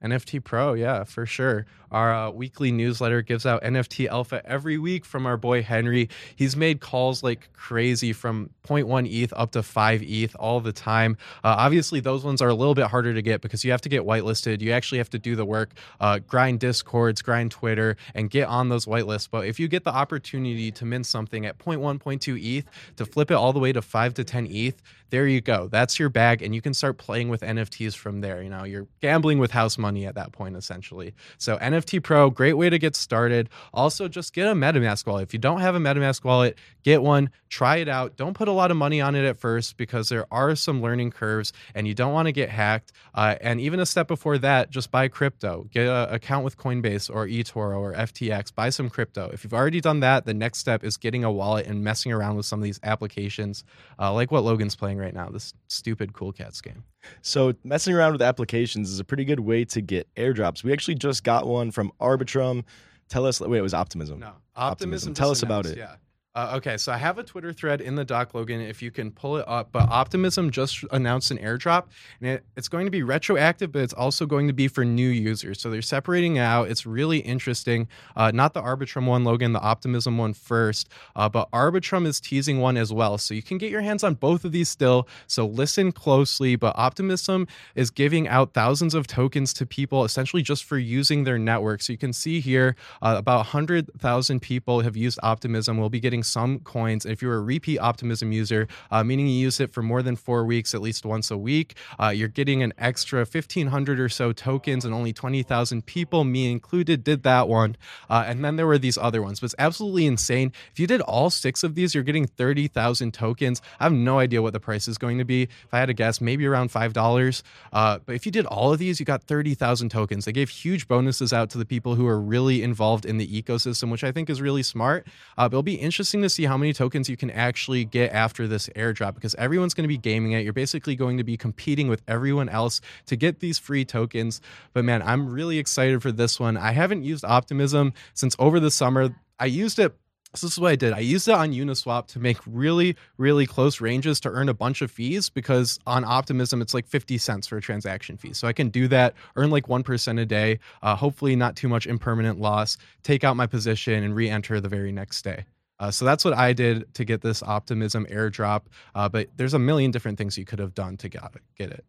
NFT 0.04 0.44
Pro, 0.44 0.74
yeah, 0.74 1.04
for 1.04 1.26
sure. 1.26 1.66
Our 1.92 2.14
uh, 2.14 2.32
weekly 2.32 2.72
newsletter 2.72 3.22
gives 3.22 3.46
out 3.46 3.64
NFT 3.64 4.08
Alpha 4.08 4.42
every 4.46 4.78
week 4.78 5.04
from 5.04 5.26
our 5.26 5.36
boy 5.36 5.62
Henry. 5.62 6.10
He's 6.36 6.56
made 6.56 6.80
calls 6.80 7.22
like 7.22 7.50
crazy 7.54 8.14
from 8.14 8.50
0.1 8.66 9.12
ETH 9.12 9.34
up 9.36 9.52
to 9.52 9.62
5 9.62 10.02
ETH 10.02 10.36
all 10.36 10.62
the 10.62 10.72
time. 10.72 11.18
Uh, 11.44 11.56
obviously, 11.58 12.00
those 12.00 12.24
ones 12.24 12.42
are 12.42 12.48
a 12.48 12.54
little 12.54 12.76
bit 12.76 12.88
harder 12.88 13.14
to 13.14 13.22
get 13.22 13.42
because 13.42 13.66
you 13.66 13.72
have 13.72 13.82
to 13.82 13.90
get 13.90 14.04
whitelisted. 14.04 14.62
You 14.62 14.72
actually 14.72 15.00
have 15.00 15.10
to 15.10 15.20
do 15.20 15.36
the 15.36 15.46
work, 15.46 15.74
uh, 16.00 16.20
grind 16.20 16.62
Discords, 16.62 17.22
grind 17.22 17.52
Twitter, 17.52 17.98
and 18.16 18.30
get 18.30 18.48
on 18.48 18.70
those 18.70 18.86
whitelists. 18.86 19.28
But 19.30 19.46
if 19.46 19.60
you 19.60 19.68
get 19.68 19.84
the 19.84 19.94
opportunity 19.94 20.72
to 20.72 20.86
mint 20.86 21.06
something 21.06 21.46
at 21.46 21.58
0.1, 21.60 22.00
0.2 22.00 22.42
ETH 22.42 22.66
to 22.96 23.06
flip 23.06 23.32
it 23.32 23.36
all 23.36 23.52
the 23.52 23.60
way 23.60 23.74
to 23.74 23.82
5 23.82 24.14
to 24.14 24.24
10 24.24 24.48
ETH, 24.48 24.82
there 25.10 25.28
you 25.28 25.42
go. 25.42 25.68
That's 25.68 26.00
your 26.00 26.08
bag, 26.08 26.42
and 26.42 26.56
you 26.56 26.62
can 26.62 26.74
start 26.74 26.98
playing 26.98 27.28
with 27.28 27.42
NFTs 27.42 27.96
from 27.98 28.22
there. 28.22 28.42
You 28.42 28.50
know, 28.50 28.64
you're 28.64 28.88
gambling 29.02 29.40
with 29.40 29.52
house 29.52 29.78
money 29.78 29.90
at 29.99 30.15
that 30.15 30.32
point, 30.32 30.56
essentially. 30.56 31.13
So 31.38 31.58
NFT 31.58 32.01
Pro, 32.01 32.30
great 32.30 32.54
way 32.54 32.69
to 32.69 32.80
get 32.80 32.95
started. 32.95 33.49
Also, 33.73 34.08
just 34.08 34.34
get 34.34 34.47
a 34.47 34.54
MetaMask 34.54 35.06
wallet. 35.06 35.23
If 35.23 35.34
you 35.34 35.39
don't 35.39 35.62
have 35.62 35.75
a 35.75 35.80
MetaMask 35.80 36.23
wallet, 36.23 36.58
get 36.84 37.01
one. 37.01 37.30
Try 37.49 37.77
it 37.77 37.89
out. 37.89 38.15
Don't 38.15 38.34
put 38.34 38.47
a 38.47 38.51
lot 38.51 38.71
of 38.71 38.77
money 38.77 39.01
on 39.01 39.15
it 39.15 39.25
at 39.25 39.38
first 39.38 39.77
because 39.77 40.10
there 40.10 40.25
are 40.32 40.56
some 40.56 40.82
learning 40.82 41.12
curves, 41.12 41.51
and 41.75 41.88
you 41.88 41.93
don't 41.93 42.13
want 42.13 42.27
to 42.27 42.32
get 42.32 42.49
hacked. 42.49 42.93
Uh, 43.13 43.36
and 43.41 43.60
even 43.60 43.80
a 43.80 43.86
step 43.86 44.08
before 44.08 44.38
that, 44.38 44.69
just 44.69 44.89
buy 44.89 45.08
crypto. 45.08 45.67
Get 45.71 45.88
an 45.88 46.13
account 46.13 46.45
with 46.45 46.58
Coinbase 46.58 47.13
or 47.13 47.27
eToro 47.27 47.80
or 47.80 47.93
FTX. 47.93 48.56
Buy 48.56 48.69
some 48.69 48.89
crypto. 48.89 49.30
If 49.34 49.43
you've 49.43 49.54
already 49.54 49.82
done 49.82 49.99
that, 49.99 50.25
the 50.25 50.34
next 50.34 50.60
step 50.60 50.84
is 50.84 50.97
getting 50.97 51.23
a 51.23 51.32
wallet 51.32 51.67
and 51.67 51.84
messing 51.84 52.12
around 52.12 52.38
with 52.38 52.45
some 52.45 52.60
of 52.60 52.63
these 52.63 52.80
applications, 52.84 53.63
uh, 53.99 54.13
like 54.13 54.32
what 54.32 54.43
Logan's 54.43 54.75
playing 54.75 54.97
right 54.97 55.13
now. 55.13 55.30
This 55.30 55.54
stupid 55.67 56.13
Cool 56.13 56.32
Cats 56.32 56.62
game. 56.62 56.84
So 57.22 57.54
messing 57.64 57.94
around 57.94 58.14
with 58.14 58.22
applications 58.22 58.90
is 58.92 59.00
a 59.00 59.04
pretty 59.04 59.26
good 59.26 59.40
way 59.40 59.66
to 59.66 59.82
get 59.82 60.08
airdrops. 60.16 60.64
We 60.64 60.72
actually 60.74 60.96
just 60.96 61.24
got 61.24 61.48
one 61.48 61.72
from 61.72 61.92
Arbitrum. 62.00 62.64
Tell 63.10 63.26
us. 63.26 63.40
Wait, 63.42 63.58
it 63.58 63.62
was 63.62 63.74
Optimism. 63.74 64.20
No, 64.20 64.28
Optimism. 64.28 64.36
optimism. 64.56 65.14
Tell 65.14 65.32
us 65.32 65.44
about 65.44 65.66
it. 65.66 65.78
Yeah. 65.78 65.96
Uh, 66.34 66.54
okay, 66.56 66.78
so 66.78 66.94
I 66.94 66.98
have 66.98 67.17
a 67.17 67.24
Twitter 67.24 67.52
thread 67.52 67.82
in 67.82 67.96
the 67.96 68.06
doc, 68.06 68.34
Logan, 68.34 68.62
if 68.62 68.82
you 68.82 68.89
can 68.89 69.12
pull 69.12 69.36
it 69.36 69.46
up. 69.50 69.74
But 69.74 69.89
Optimism 69.89 70.50
just 70.50 70.86
announced 70.91 71.30
an 71.30 71.38
airdrop, 71.39 71.88
and 72.22 72.30
it, 72.30 72.46
it's 72.56 72.70
going 72.70 72.86
to 72.86 72.91
be 72.91 73.04
retroactive, 73.04 73.74
but 73.74 73.82
it's 73.82 73.91
also 73.91 74.26
going 74.26 74.48
to 74.48 74.54
be 74.54 74.70
for 74.70 74.86
new 74.86 75.10
users. 75.10 75.60
So 75.60 75.70
they're 75.70 75.82
separating 75.82 76.38
out. 76.38 76.70
It's 76.70 76.86
really 76.86 77.20
interesting. 77.20 77.89
Uh, 78.15 78.32
not 78.34 78.54
the 78.54 78.62
Arbitrum 78.62 79.08
one, 79.08 79.26
Logan, 79.26 79.52
the 79.52 79.60
Optimism 79.60 80.17
one 80.17 80.34
first, 80.34 80.88
uh, 81.17 81.28
but 81.28 81.52
Arbitrum 81.52 82.06
is 82.06 82.22
teasing 82.22 82.62
one 82.62 82.78
as 82.78 82.94
well. 82.94 83.17
So 83.17 83.34
you 83.34 83.44
can 83.44 83.58
get 83.58 83.70
your 83.70 83.82
hands 83.82 84.02
on 84.02 84.13
both 84.13 84.46
of 84.46 84.54
these 84.54 84.70
still. 84.70 85.10
So 85.28 85.46
listen 85.46 85.91
closely. 85.91 86.56
But 86.56 86.78
Optimism 86.78 87.46
is 87.76 87.91
giving 87.91 88.30
out 88.30 88.54
thousands 88.54 88.94
of 88.94 89.06
tokens 89.06 89.54
to 89.56 89.65
people 89.65 90.06
essentially 90.06 90.44
just 90.44 90.63
for 90.63 90.78
using 90.78 91.26
their 91.26 91.38
network. 91.38 91.82
So 91.82 91.91
you 91.91 91.98
can 91.98 92.13
see 92.13 92.39
here 92.39 92.78
uh, 93.02 93.15
about 93.17 93.39
100,000 93.39 94.39
people 94.39 94.80
have 94.80 94.96
used 94.96 95.20
Optimism. 95.22 95.78
We'll 95.78 95.89
be 95.89 96.00
getting 96.00 96.20
some 96.23 96.60
coins. 96.60 97.05
If 97.05 97.21
you're 97.21 97.36
a 97.36 97.41
repeat 97.41 97.79
Optimism 97.79 98.31
user, 98.31 98.67
uh, 98.91 99.03
meaning 99.03 99.27
you 99.27 99.39
use 99.39 99.60
it 99.60 99.73
for 99.73 99.81
more 99.81 100.01
than 100.01 100.15
four 100.15 100.45
weeks, 100.45 100.73
at 100.73 100.81
least 100.81 101.05
once 101.05 101.31
a 101.31 101.38
week, 101.38 101.75
uh, 101.99 102.10
you're 102.10 102.27
getting 102.27 102.63
an 102.63 102.73
extra 102.77 103.19
1,500 103.19 103.99
or 103.99 104.10
so 104.10 104.31
tokens, 104.31 104.86
and 104.86 104.93
only 104.93 105.13
20,000 105.13 105.86
people, 105.86 106.23
me 106.23 106.51
included, 106.51 107.03
did 107.03 107.23
that 107.23 107.47
one. 107.47 107.75
Uh, 108.10 108.23
and 108.27 108.43
then 108.43 108.55
there 108.55 108.67
were 108.67 108.77
these 108.77 108.97
other 108.97 109.21
ones, 109.21 109.39
but 109.39 109.45
it's 109.45 109.55
absolutely 109.60 110.05
insane. 110.05 110.51
If 110.71 110.79
you 110.79 110.88
did 110.88 111.01
all 111.01 111.29
six 111.29 111.63
of 111.63 111.75
these, 111.75 111.93
you're 111.93 112.03
getting 112.03 112.27
30,000 112.27 113.13
tokens. 113.13 113.62
I 113.79 113.86
have 113.86 113.93
no 113.93 114.19
idea 114.19 114.41
what 114.41 114.53
the 114.53 114.60
price 114.60 114.88
is 114.88 114.97
going 114.97 115.17
to 115.17 115.25
be. 115.25 115.43
If 115.43 115.73
I 115.73 115.79
had 115.79 115.88
to 115.88 115.93
guess, 115.93 116.21
maybe 116.21 116.45
around 116.45 116.71
$5. 116.71 117.43
Uh, 117.73 117.99
but 118.05 118.15
if 118.15 118.25
you 118.25 118.31
did 118.31 118.45
all 118.45 118.73
of 118.73 118.79
these, 118.79 118.99
you 118.99 119.05
got 119.05 119.23
30,000 119.23 119.89
tokens. 119.89 120.25
They 120.25 120.31
gave 120.31 120.49
huge 120.49 120.88
bonuses 120.88 121.34
out 121.34 121.49
to 121.51 121.57
the 121.57 121.65
people 121.65 121.95
who 121.95 122.07
are 122.07 122.19
really 122.19 122.63
involved 122.63 123.05
in 123.05 123.17
the 123.17 123.41
ecosystem, 123.41 123.91
which 123.91 124.03
I 124.03 124.12
think 124.12 124.29
is 124.29 124.41
really 124.41 124.63
smart. 124.63 125.07
Uh, 125.38 125.47
but 125.47 125.53
it'll 125.53 125.63
be 125.63 125.75
interesting 126.13 126.24
to 126.24 126.30
see 126.30 126.45
how 126.45 126.58
many 126.58 126.74
tokens 126.74 127.10
you 127.10 127.15
can 127.15 127.32
actually 127.32 127.86
get 127.86 128.12
after 128.12 128.47
this 128.47 128.67
airdrop 128.76 129.15
because 129.15 129.34
everyone's 129.36 129.74
going 129.74 129.86
to 129.86 129.88
be 129.88 129.97
gaming 129.97 130.34
it. 130.34 130.43
You're 130.43 130.52
basically 130.52 130.95
going 130.95 131.17
to 131.17 131.24
be 131.24 131.38
competing 131.38 131.88
with 131.88 132.02
everyone 132.08 132.50
else 132.50 132.82
to 133.06 133.15
get 133.15 133.39
these 133.39 133.58
free 133.58 133.86
tokens. 133.86 134.41
But 134.74 134.84
man, 134.84 135.02
I'm 135.04 135.30
really 135.30 135.58
excited 135.58 136.02
for 136.02 136.12
this 136.12 136.39
one. 136.39 136.58
I 136.58 136.71
haven't 136.71 137.04
used 137.04 137.24
Optimism 137.24 137.93
since 138.13 138.36
over 138.39 138.60
the 138.60 138.71
summer. 138.71 139.15
I 139.39 139.45
used 139.45 139.80
it 139.80 139.93
so 140.34 140.47
this 140.47 140.54
is 140.54 140.60
what 140.60 140.71
I 140.71 140.78
did. 140.78 140.93
I 140.93 141.00
used 141.00 141.28
it 141.28 141.34
on 141.34 141.52
Uniswap 141.52 142.08
to 142.08 142.19
make 142.19 142.38
really, 142.47 142.95
really 143.17 143.45
close 143.45 143.82
ranges 143.82 144.21
to 144.21 144.30
earn 144.30 144.47
a 144.47 144.54
bunch 144.54 144.82
of 144.82 144.89
fees 144.89 145.30
because 145.30 145.78
on 145.86 146.06
Optimism 146.06 146.62
it's 146.62 146.74
like 146.74 146.88
50 146.88 147.17
cents 147.17 147.47
for 147.47 147.58
a 147.58 147.62
transaction 147.62 148.15
fee. 148.15 148.32
So 148.32 148.47
I 148.47 148.54
can 148.54 148.69
do 148.69 148.88
that, 148.88 149.13
earn 149.36 149.50
like 149.50 149.67
1% 149.67 150.21
a 150.21 150.26
day, 150.26 150.60
uh, 150.84 150.95
hopefully 150.95 151.36
not 151.36 151.58
too 151.58 151.67
much 151.67 151.86
impermanent 151.86 152.39
loss, 152.39 152.78
take 153.04 153.26
out 153.26 153.36
my 153.36 153.45
position 153.45 154.06
and 154.06 154.15
re-enter 154.15 154.62
the 154.62 154.69
very 154.69 154.93
next 154.93 155.21
day. 155.24 155.43
Uh, 155.82 155.89
so 155.89 156.06
that's 156.06 156.24
what 156.24 156.36
I 156.36 156.54
did 156.54 156.94
to 156.94 157.04
get 157.04 157.22
this 157.22 157.41
Optimism 157.41 158.06
airdrop. 158.06 158.67
Uh, 158.94 159.10
but 159.10 159.30
there's 159.36 159.56
a 159.56 159.60
million 159.60 159.89
different 159.89 160.20
things 160.20 160.38
you 160.38 160.46
could 160.46 160.60
have 160.60 160.76
done 160.76 160.96
to 160.98 161.10
get. 161.10 161.24
Get 161.58 161.72
it. 161.72 161.84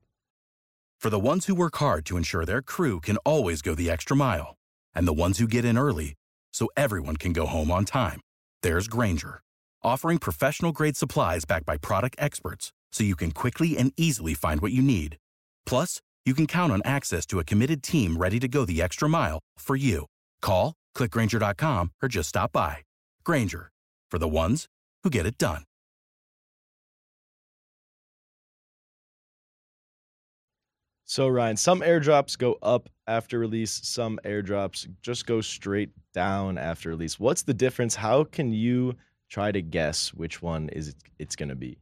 For 0.99 1.11
the 1.11 1.19
ones 1.19 1.47
who 1.47 1.55
work 1.55 1.77
hard 1.77 2.07
to 2.07 2.17
ensure 2.17 2.45
their 2.45 2.63
crew 2.63 3.01
can 3.01 3.19
always 3.19 3.61
go 3.61 3.75
the 3.75 3.91
extra 3.91 4.17
mile, 4.17 4.55
and 4.95 5.07
the 5.07 5.13
ones 5.13 5.39
who 5.39 5.47
get 5.47 5.65
in 5.65 5.77
early 5.77 6.15
so 6.55 6.69
everyone 6.77 7.17
can 7.17 7.33
go 7.33 7.45
home 7.45 7.71
on 7.71 7.85
time, 7.85 8.21
there's 8.63 8.89
Grainger, 8.89 9.41
offering 9.83 10.19
professional 10.19 10.73
grade 10.73 10.97
supplies 10.97 11.45
backed 11.45 11.67
by 11.67 11.77
product 11.77 12.17
experts 12.19 12.73
so 12.93 13.05
you 13.05 13.17
can 13.17 13.33
quickly 13.33 13.77
and 13.77 13.93
easily 13.97 14.33
find 14.33 14.61
what 14.61 14.73
you 14.73 14.81
need. 14.81 15.17
Plus, 15.67 16.01
you 16.25 16.35
can 16.35 16.47
count 16.47 16.73
on 16.73 16.83
access 16.85 17.27
to 17.27 17.41
a 17.41 17.45
committed 17.45 17.83
team 17.83 18.17
ready 18.17 18.39
to 18.39 18.47
go 18.47 18.65
the 18.65 18.81
extra 18.81 19.09
mile 19.09 19.41
for 19.59 19.75
you. 19.75 20.07
Call, 20.41 20.73
clickgrainger.com, 20.97 21.91
or 22.01 22.09
just 22.09 22.29
stop 22.29 22.53
by. 22.53 22.77
Grainger, 23.25 23.72
for 24.13 24.19
the 24.19 24.29
ones 24.29 24.69
who 25.03 25.09
get 25.09 25.25
it 25.25 25.39
done. 25.39 25.65
So 31.07 31.29
Ryan, 31.29 31.57
some 31.57 31.81
airdrops 31.81 32.37
go 32.37 32.59
up 32.63 32.91
after 33.07 33.39
release, 33.39 33.81
some 33.85 34.21
airdrops 34.23 34.87
just 35.01 35.25
go 35.27 35.41
straight 35.41 35.93
down 36.13 36.59
after 36.59 36.91
release. 36.91 37.19
What's 37.19 37.41
the 37.41 37.55
difference? 37.55 37.95
How 37.95 38.25
can 38.25 38.53
you 38.53 38.97
try 39.31 39.51
to 39.51 39.63
guess 39.63 40.13
which 40.13 40.43
one 40.43 40.69
is 40.69 40.95
it's 41.19 41.35
going 41.35 41.49
to 41.49 41.55
be? 41.55 41.79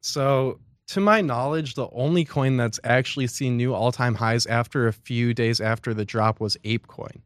So, 0.00 0.58
to 0.88 1.00
my 1.00 1.20
knowledge, 1.20 1.74
the 1.74 1.88
only 1.92 2.24
coin 2.24 2.56
that's 2.56 2.80
actually 2.82 3.28
seen 3.28 3.56
new 3.56 3.72
all-time 3.74 4.16
highs 4.16 4.44
after 4.46 4.88
a 4.88 4.92
few 4.92 5.34
days 5.34 5.60
after 5.60 5.94
the 5.94 6.04
drop 6.04 6.40
was 6.40 6.56
ApeCoin 6.64 7.20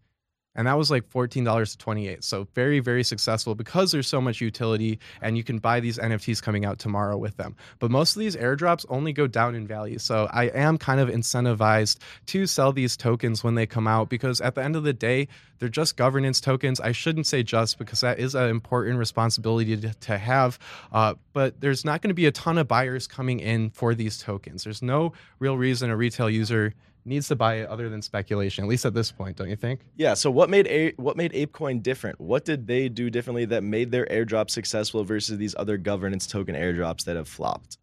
and 0.57 0.67
that 0.67 0.77
was 0.77 0.91
like 0.91 1.09
$14 1.09 1.71
to 1.71 1.79
28 1.79 2.25
so 2.25 2.49
very 2.55 2.81
very 2.81 3.05
successful 3.05 3.55
because 3.55 3.93
there's 3.93 4.09
so 4.09 4.21
much 4.21 4.41
utility 4.41 4.99
and 5.23 5.37
you 5.37 5.45
can 5.45 5.59
buy 5.59 5.79
these 5.81 5.99
nfts 5.99 6.43
coming 6.43 6.65
out 6.65 6.79
tomorrow 6.79 7.17
with 7.17 7.37
them. 7.37 7.55
But 7.79 7.91
most 7.91 8.17
of 8.17 8.21
these 8.21 8.37
airdrops 8.37 8.85
only 8.89 9.13
go 9.13 9.27
down 9.27 9.55
in 9.55 9.67
value. 9.67 9.99
So 9.99 10.29
i 10.33 10.45
am 10.45 10.79
kind 10.79 11.01
of 11.01 11.09
incentivized 11.09 11.99
to 12.27 12.47
sell 12.47 12.73
these 12.73 12.97
tokens 12.97 13.45
when 13.45 13.55
they 13.55 13.67
come 13.67 13.87
out 13.87 14.09
because 14.09 14.41
at 14.41 14.55
the 14.55 14.63
end 14.63 14.77
of 14.77 14.83
the 14.83 14.93
day 14.93 15.29
they're 15.59 15.69
just 15.69 15.97
governance 15.97 16.41
tokens. 16.41 16.81
I 16.81 16.93
shouldn't 16.93 17.27
say 17.27 17.43
just 17.43 17.79
because 17.79 18.01
that 18.01 18.19
is 18.19 18.35
an 18.35 18.51
important 18.51 18.99
responsibility 18.99 19.77
to, 19.77 20.19
have 20.19 20.59
uh, 20.93 21.15
but 21.33 21.61
there's 21.61 21.85
not 21.85 22.03
going 22.03 22.09
to 22.09 22.15
be 22.15 22.27
a 22.27 22.33
ton 22.33 22.59
of 22.59 22.69
buyers 22.69 23.07
coming 23.07 23.41
in 23.41 23.71
for 23.71 23.95
these 23.95 24.19
tokens. 24.19 24.65
There's 24.65 24.83
no 24.83 25.13
real 25.39 25.57
reason 25.57 25.91
a 25.91 25.97
retail 25.97 26.31
user 26.31 26.75
needs 27.07 27.29
to 27.29 27.37
buy 27.37 27.57
it 27.57 27.69
other 27.69 27.89
than 27.89 28.03
speculation, 28.03 28.65
at 28.65 28.69
least 28.69 28.85
at 28.85 28.95
this 28.95 29.13
point, 29.13 29.37
don't 29.37 29.49
you 29.49 29.57
think? 29.57 29.81
Yeah. 29.97 30.15
So 30.15 30.31
what 30.31 30.51
made 30.51 30.67
A- 30.67 30.95
what 30.97 31.17
made 31.17 31.33
ApeCoin 31.33 31.83
different? 31.83 32.21
What 32.21 32.45
did 32.45 32.67
they 32.67 32.89
do 32.89 33.11
differently 33.11 33.45
that 33.47 33.63
made 33.63 33.91
their 33.91 34.07
airdrop 34.07 34.51
successful 34.51 35.05
versus 35.05 35.39
these 35.39 35.55
other 35.59 35.77
governance 35.77 36.27
token 36.27 36.55
airdrops 36.55 37.05
that 37.05 37.17
have 37.17 37.29
flopped? 37.29 37.79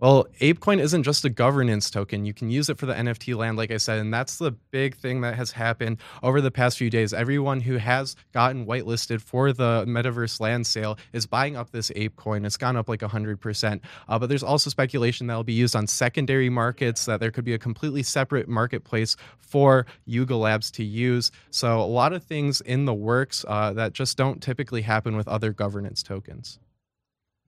Well, 0.00 0.26
ApeCoin 0.40 0.80
isn't 0.80 1.04
just 1.04 1.24
a 1.24 1.30
governance 1.30 1.88
token. 1.88 2.24
You 2.24 2.34
can 2.34 2.50
use 2.50 2.68
it 2.68 2.78
for 2.78 2.86
the 2.86 2.94
NFT 2.94 3.36
land, 3.36 3.56
like 3.56 3.70
I 3.70 3.76
said. 3.76 4.00
And 4.00 4.12
that's 4.12 4.38
the 4.38 4.50
big 4.50 4.96
thing 4.96 5.20
that 5.20 5.36
has 5.36 5.52
happened 5.52 5.98
over 6.22 6.40
the 6.40 6.50
past 6.50 6.78
few 6.78 6.90
days. 6.90 7.14
Everyone 7.14 7.60
who 7.60 7.76
has 7.76 8.16
gotten 8.32 8.66
whitelisted 8.66 9.20
for 9.20 9.52
the 9.52 9.84
metaverse 9.86 10.40
land 10.40 10.66
sale 10.66 10.98
is 11.12 11.26
buying 11.26 11.56
up 11.56 11.70
this 11.70 11.90
ApeCoin. 11.92 12.44
It's 12.44 12.56
gone 12.56 12.76
up 12.76 12.88
like 12.88 13.00
100%. 13.00 13.80
Uh, 14.08 14.18
but 14.18 14.28
there's 14.28 14.42
also 14.42 14.68
speculation 14.68 15.28
that 15.28 15.36
will 15.36 15.44
be 15.44 15.52
used 15.52 15.76
on 15.76 15.86
secondary 15.86 16.50
markets, 16.50 17.04
that 17.04 17.20
there 17.20 17.30
could 17.30 17.44
be 17.44 17.54
a 17.54 17.58
completely 17.58 18.02
separate 18.02 18.48
marketplace 18.48 19.16
for 19.38 19.86
Yuga 20.06 20.34
Labs 20.34 20.72
to 20.72 20.84
use. 20.84 21.30
So, 21.50 21.80
a 21.80 21.86
lot 21.86 22.12
of 22.12 22.24
things 22.24 22.60
in 22.60 22.84
the 22.84 22.94
works 22.94 23.44
uh, 23.46 23.72
that 23.74 23.92
just 23.92 24.16
don't 24.16 24.42
typically 24.42 24.82
happen 24.82 25.16
with 25.16 25.28
other 25.28 25.52
governance 25.52 26.02
tokens. 26.02 26.58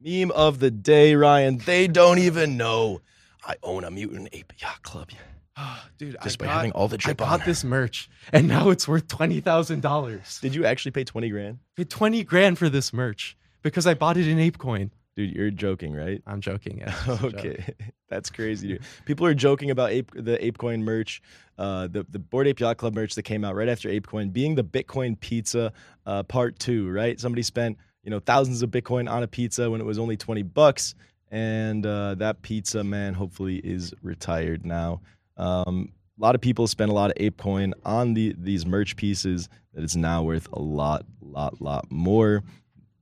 Meme 0.06 0.30
of 0.30 0.60
the 0.60 0.70
day, 0.70 1.16
Ryan. 1.16 1.58
They 1.58 1.88
don't 1.88 2.18
even 2.18 2.56
know 2.56 3.00
I 3.44 3.56
own 3.62 3.82
a 3.82 3.90
mutant 3.90 4.28
ape 4.32 4.52
yacht 4.58 4.82
club. 4.82 5.10
Dude, 5.98 6.16
just 6.22 6.40
I 6.40 6.44
by 6.44 6.46
got, 6.46 6.56
having 6.56 6.72
all 6.72 6.86
the 6.86 6.98
drip 6.98 7.20
I 7.20 7.24
on. 7.24 7.38
got 7.38 7.46
this 7.46 7.64
merch, 7.64 8.08
and 8.32 8.46
now 8.46 8.70
it's 8.70 8.86
worth 8.86 9.08
twenty 9.08 9.40
thousand 9.40 9.82
dollars. 9.82 10.38
Did 10.40 10.54
you 10.54 10.64
actually 10.64 10.92
pay 10.92 11.02
twenty 11.02 11.28
grand? 11.28 11.58
Paid 11.74 11.90
twenty 11.90 12.22
grand 12.22 12.56
for 12.58 12.68
this 12.68 12.92
merch 12.92 13.36
because 13.62 13.86
I 13.86 13.94
bought 13.94 14.16
it 14.16 14.28
in 14.28 14.38
ApeCoin. 14.38 14.90
Dude, 15.16 15.34
you're 15.34 15.50
joking, 15.50 15.94
right? 15.94 16.22
I'm 16.26 16.40
joking. 16.40 16.78
Yeah. 16.78 16.94
okay, 17.22 17.74
that's 18.08 18.30
crazy, 18.30 18.68
dude. 18.68 18.82
People 19.06 19.26
are 19.26 19.34
joking 19.34 19.70
about 19.70 19.90
Ape, 19.90 20.12
the 20.14 20.36
ApeCoin 20.36 20.82
merch, 20.82 21.20
uh, 21.58 21.88
the 21.88 22.06
the 22.08 22.18
Bored 22.18 22.46
Ape 22.46 22.60
Yacht 22.60 22.76
Club 22.76 22.94
merch 22.94 23.14
that 23.16 23.22
came 23.22 23.44
out 23.44 23.56
right 23.56 23.68
after 23.68 23.88
ApeCoin, 23.88 24.32
being 24.32 24.54
the 24.54 24.64
Bitcoin 24.64 25.18
pizza 25.18 25.72
uh, 26.04 26.22
part 26.22 26.58
two, 26.60 26.90
right? 26.90 27.18
Somebody 27.18 27.42
spent 27.42 27.78
you 28.06 28.10
know 28.10 28.20
thousands 28.20 28.62
of 28.62 28.70
Bitcoin 28.70 29.10
on 29.10 29.22
a 29.22 29.28
pizza 29.28 29.70
when 29.70 29.82
it 29.82 29.84
was 29.84 29.98
only 29.98 30.16
twenty 30.16 30.42
bucks, 30.42 30.94
and 31.30 31.84
uh, 31.84 32.14
that 32.14 32.40
pizza 32.40 32.82
man 32.82 33.12
hopefully 33.12 33.56
is 33.56 33.92
retired 34.00 34.64
now. 34.64 35.02
Um, 35.36 35.92
a 36.18 36.22
lot 36.22 36.34
of 36.34 36.40
people 36.40 36.66
spend 36.66 36.90
a 36.90 36.94
lot 36.94 37.10
of 37.10 37.16
ApeCoin 37.16 37.74
on 37.84 38.14
the 38.14 38.34
these 38.38 38.64
merch 38.64 38.96
pieces 38.96 39.50
that 39.74 39.84
it's 39.84 39.96
now 39.96 40.22
worth 40.22 40.48
a 40.54 40.58
lot, 40.58 41.04
lot, 41.20 41.60
lot 41.60 41.84
more 41.92 42.42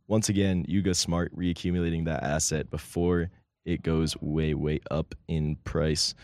once 0.06 0.28
again, 0.28 0.64
Yuga 0.68 0.94
smart 0.94 1.34
reaccumulating 1.36 2.04
that 2.04 2.22
asset 2.22 2.70
before 2.70 3.30
it 3.64 3.82
goes 3.82 4.16
way, 4.20 4.54
way 4.54 4.80
up 4.90 5.14
in 5.28 5.56
price. 5.64 6.14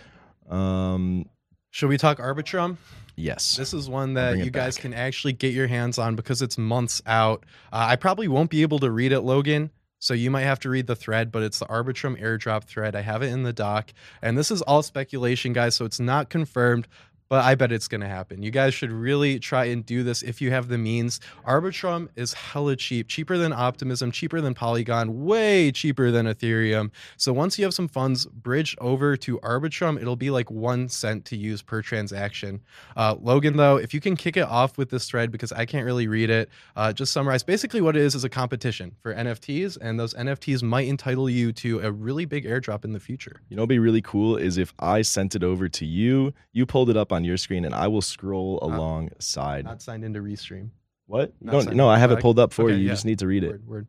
Um, 0.48 1.26
Should 1.70 1.88
we 1.88 1.98
talk 1.98 2.18
Arbitrum? 2.18 2.76
Yes. 3.16 3.56
This 3.56 3.74
is 3.74 3.88
one 3.88 4.14
that 4.14 4.38
you 4.38 4.50
guys 4.50 4.76
back. 4.76 4.82
can 4.82 4.94
actually 4.94 5.32
get 5.34 5.52
your 5.52 5.66
hands 5.66 5.98
on 5.98 6.16
because 6.16 6.42
it's 6.42 6.56
months 6.58 7.02
out. 7.06 7.44
Uh, 7.72 7.86
I 7.88 7.96
probably 7.96 8.28
won't 8.28 8.50
be 8.50 8.62
able 8.62 8.78
to 8.80 8.90
read 8.90 9.12
it, 9.12 9.20
Logan. 9.20 9.70
So 10.02 10.14
you 10.14 10.30
might 10.30 10.42
have 10.42 10.58
to 10.60 10.70
read 10.70 10.86
the 10.86 10.96
thread, 10.96 11.30
but 11.30 11.42
it's 11.42 11.58
the 11.58 11.66
Arbitrum 11.66 12.20
airdrop 12.20 12.64
thread. 12.64 12.96
I 12.96 13.02
have 13.02 13.22
it 13.22 13.26
in 13.26 13.42
the 13.42 13.52
doc. 13.52 13.92
And 14.22 14.36
this 14.36 14.50
is 14.50 14.62
all 14.62 14.82
speculation, 14.82 15.52
guys. 15.52 15.74
So 15.76 15.84
it's 15.84 16.00
not 16.00 16.30
confirmed, 16.30 16.88
but 17.30 17.44
I 17.44 17.54
bet 17.54 17.70
it's 17.70 17.86
going 17.86 18.00
to 18.00 18.08
happen. 18.08 18.42
You 18.42 18.50
guys 18.50 18.74
should 18.74 18.90
really 18.90 19.38
try 19.38 19.66
and 19.66 19.86
do 19.86 20.02
this 20.02 20.22
if 20.22 20.42
you 20.42 20.50
have 20.50 20.66
the 20.66 20.76
means. 20.76 21.20
Arbitrum 21.46 22.08
is 22.16 22.34
hella 22.34 22.74
cheap, 22.74 23.06
cheaper 23.06 23.38
than 23.38 23.52
Optimism, 23.52 24.10
cheaper 24.10 24.40
than 24.40 24.52
Polygon, 24.52 25.24
way 25.24 25.70
cheaper 25.70 26.10
than 26.10 26.26
Ethereum. 26.26 26.90
So 27.16 27.32
once 27.32 27.56
you 27.56 27.64
have 27.64 27.72
some 27.72 27.86
funds 27.86 28.26
bridged 28.26 28.76
over 28.80 29.16
to 29.18 29.38
Arbitrum, 29.38 30.02
it'll 30.02 30.16
be 30.16 30.30
like 30.30 30.50
one 30.50 30.88
cent 30.88 31.24
to 31.26 31.36
use 31.36 31.62
per 31.62 31.82
transaction. 31.82 32.60
Uh, 32.96 33.14
Logan, 33.20 33.56
though, 33.56 33.76
if 33.76 33.94
you 33.94 34.00
can 34.00 34.16
kick 34.16 34.36
it 34.36 34.48
off 34.48 34.76
with 34.76 34.90
this 34.90 35.08
thread 35.08 35.30
because 35.30 35.52
I 35.52 35.66
can't 35.66 35.86
really 35.86 36.08
read 36.08 36.30
it, 36.30 36.48
uh, 36.74 36.92
just 36.92 37.12
summarize. 37.12 37.44
Basically, 37.44 37.80
what 37.80 37.96
it 37.96 38.02
is 38.02 38.16
is 38.16 38.24
a 38.24 38.28
competition 38.28 38.96
for 39.00 39.14
NFTs, 39.14 39.78
and 39.80 40.00
those 40.00 40.14
NFTs 40.14 40.64
might 40.64 40.88
entitle 40.88 41.30
you 41.30 41.52
to 41.52 41.78
a 41.78 41.92
really 41.92 42.24
big 42.24 42.44
airdrop 42.44 42.84
in 42.84 42.92
the 42.92 42.98
future. 42.98 43.40
You 43.48 43.56
know, 43.56 43.66
be 43.66 43.78
really 43.78 44.02
cool 44.02 44.36
is 44.36 44.58
if 44.58 44.74
I 44.80 45.02
sent 45.02 45.36
it 45.36 45.44
over 45.44 45.68
to 45.68 45.86
you, 45.86 46.34
you 46.52 46.66
pulled 46.66 46.90
it 46.90 46.96
up 46.96 47.12
on 47.12 47.19
on 47.20 47.24
your 47.24 47.36
screen, 47.36 47.64
and 47.64 47.74
I 47.74 47.86
will 47.88 48.02
scroll 48.02 48.58
not, 48.62 48.76
alongside. 48.76 49.64
Not 49.64 49.82
signed 49.82 50.04
into 50.04 50.20
Restream. 50.20 50.70
What? 51.06 51.32
Don't, 51.44 51.74
no, 51.74 51.88
I 51.88 51.98
have 51.98 52.12
it 52.12 52.20
pulled 52.20 52.38
up 52.38 52.52
for 52.52 52.64
okay, 52.64 52.72
you. 52.72 52.78
You 52.78 52.86
yeah. 52.86 52.92
just 52.92 53.04
need 53.04 53.18
to 53.18 53.26
read 53.26 53.44
it. 53.44 53.50
Word, 53.50 53.66
word. 53.66 53.86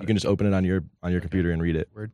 you 0.00 0.06
can 0.06 0.16
just 0.16 0.26
open 0.26 0.46
it 0.46 0.54
on 0.54 0.64
your 0.64 0.84
on 1.02 1.12
your 1.12 1.20
computer 1.20 1.50
and 1.50 1.60
read 1.60 1.76
it. 1.76 1.88
Word. 1.94 2.12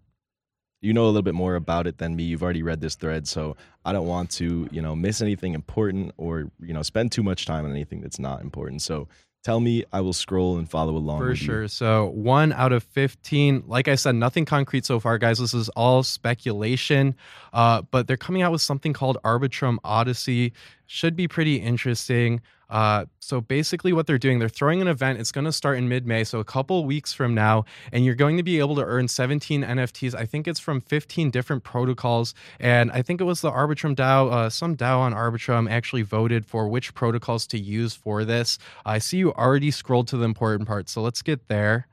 You 0.80 0.92
know 0.92 1.04
a 1.04 1.06
little 1.06 1.22
bit 1.22 1.34
more 1.34 1.54
about 1.54 1.86
it 1.86 1.98
than 1.98 2.14
me. 2.14 2.24
You've 2.24 2.42
already 2.42 2.62
read 2.62 2.80
this 2.80 2.94
thread, 2.94 3.26
so 3.26 3.56
I 3.84 3.92
don't 3.92 4.06
want 4.06 4.30
to, 4.32 4.68
you 4.70 4.82
know, 4.82 4.94
miss 4.94 5.22
anything 5.22 5.54
important 5.54 6.12
or 6.16 6.50
you 6.60 6.72
know 6.72 6.82
spend 6.82 7.10
too 7.10 7.22
much 7.22 7.46
time 7.46 7.64
on 7.64 7.70
anything 7.70 8.00
that's 8.00 8.18
not 8.18 8.42
important. 8.42 8.82
So 8.82 9.08
tell 9.44 9.60
me 9.60 9.84
i 9.92 10.00
will 10.00 10.12
scroll 10.12 10.56
and 10.56 10.68
follow 10.68 10.96
along 10.96 11.18
for 11.18 11.36
sure. 11.36 11.68
So 11.68 12.06
one 12.06 12.52
out 12.52 12.72
of 12.72 12.82
15 12.82 13.64
like 13.66 13.86
i 13.88 13.94
said 13.94 14.14
nothing 14.14 14.44
concrete 14.44 14.84
so 14.84 14.98
far 14.98 15.18
guys. 15.18 15.38
This 15.38 15.54
is 15.54 15.68
all 15.70 16.02
speculation 16.02 17.14
uh, 17.52 17.82
but 17.82 18.06
they're 18.06 18.16
coming 18.16 18.42
out 18.42 18.50
with 18.50 18.62
something 18.62 18.92
called 18.92 19.18
arbitrum 19.24 19.76
odyssey 19.84 20.52
should 20.86 21.16
be 21.16 21.28
pretty 21.28 21.56
interesting 21.56 22.40
uh, 22.74 23.04
so 23.20 23.40
basically, 23.40 23.92
what 23.92 24.06
they're 24.06 24.18
doing, 24.18 24.38
they're 24.38 24.48
throwing 24.48 24.80
an 24.80 24.88
event. 24.88 25.20
It's 25.20 25.32
going 25.32 25.44
to 25.44 25.52
start 25.52 25.78
in 25.78 25.88
mid 25.88 26.06
May, 26.06 26.24
so 26.24 26.40
a 26.40 26.44
couple 26.44 26.84
weeks 26.84 27.12
from 27.12 27.34
now, 27.34 27.64
and 27.92 28.04
you're 28.04 28.14
going 28.14 28.36
to 28.36 28.42
be 28.42 28.58
able 28.58 28.74
to 28.74 28.82
earn 28.82 29.06
17 29.08 29.62
NFTs. 29.62 30.14
I 30.14 30.24
think 30.24 30.48
it's 30.48 30.60
from 30.60 30.80
15 30.80 31.30
different 31.30 31.62
protocols, 31.62 32.34
and 32.58 32.90
I 32.90 33.02
think 33.02 33.20
it 33.20 33.24
was 33.24 33.40
the 33.40 33.50
Arbitrum 33.50 33.94
DAO. 33.94 34.32
Uh, 34.32 34.50
some 34.50 34.76
DAO 34.76 34.98
on 34.98 35.14
Arbitrum 35.14 35.70
actually 35.70 36.02
voted 36.02 36.46
for 36.46 36.68
which 36.68 36.94
protocols 36.94 37.46
to 37.48 37.58
use 37.58 37.94
for 37.94 38.24
this. 38.24 38.58
I 38.84 38.98
see 38.98 39.18
you 39.18 39.32
already 39.34 39.70
scrolled 39.70 40.08
to 40.08 40.16
the 40.16 40.24
important 40.24 40.66
part, 40.66 40.88
so 40.88 41.02
let's 41.02 41.22
get 41.22 41.48
there. 41.48 41.86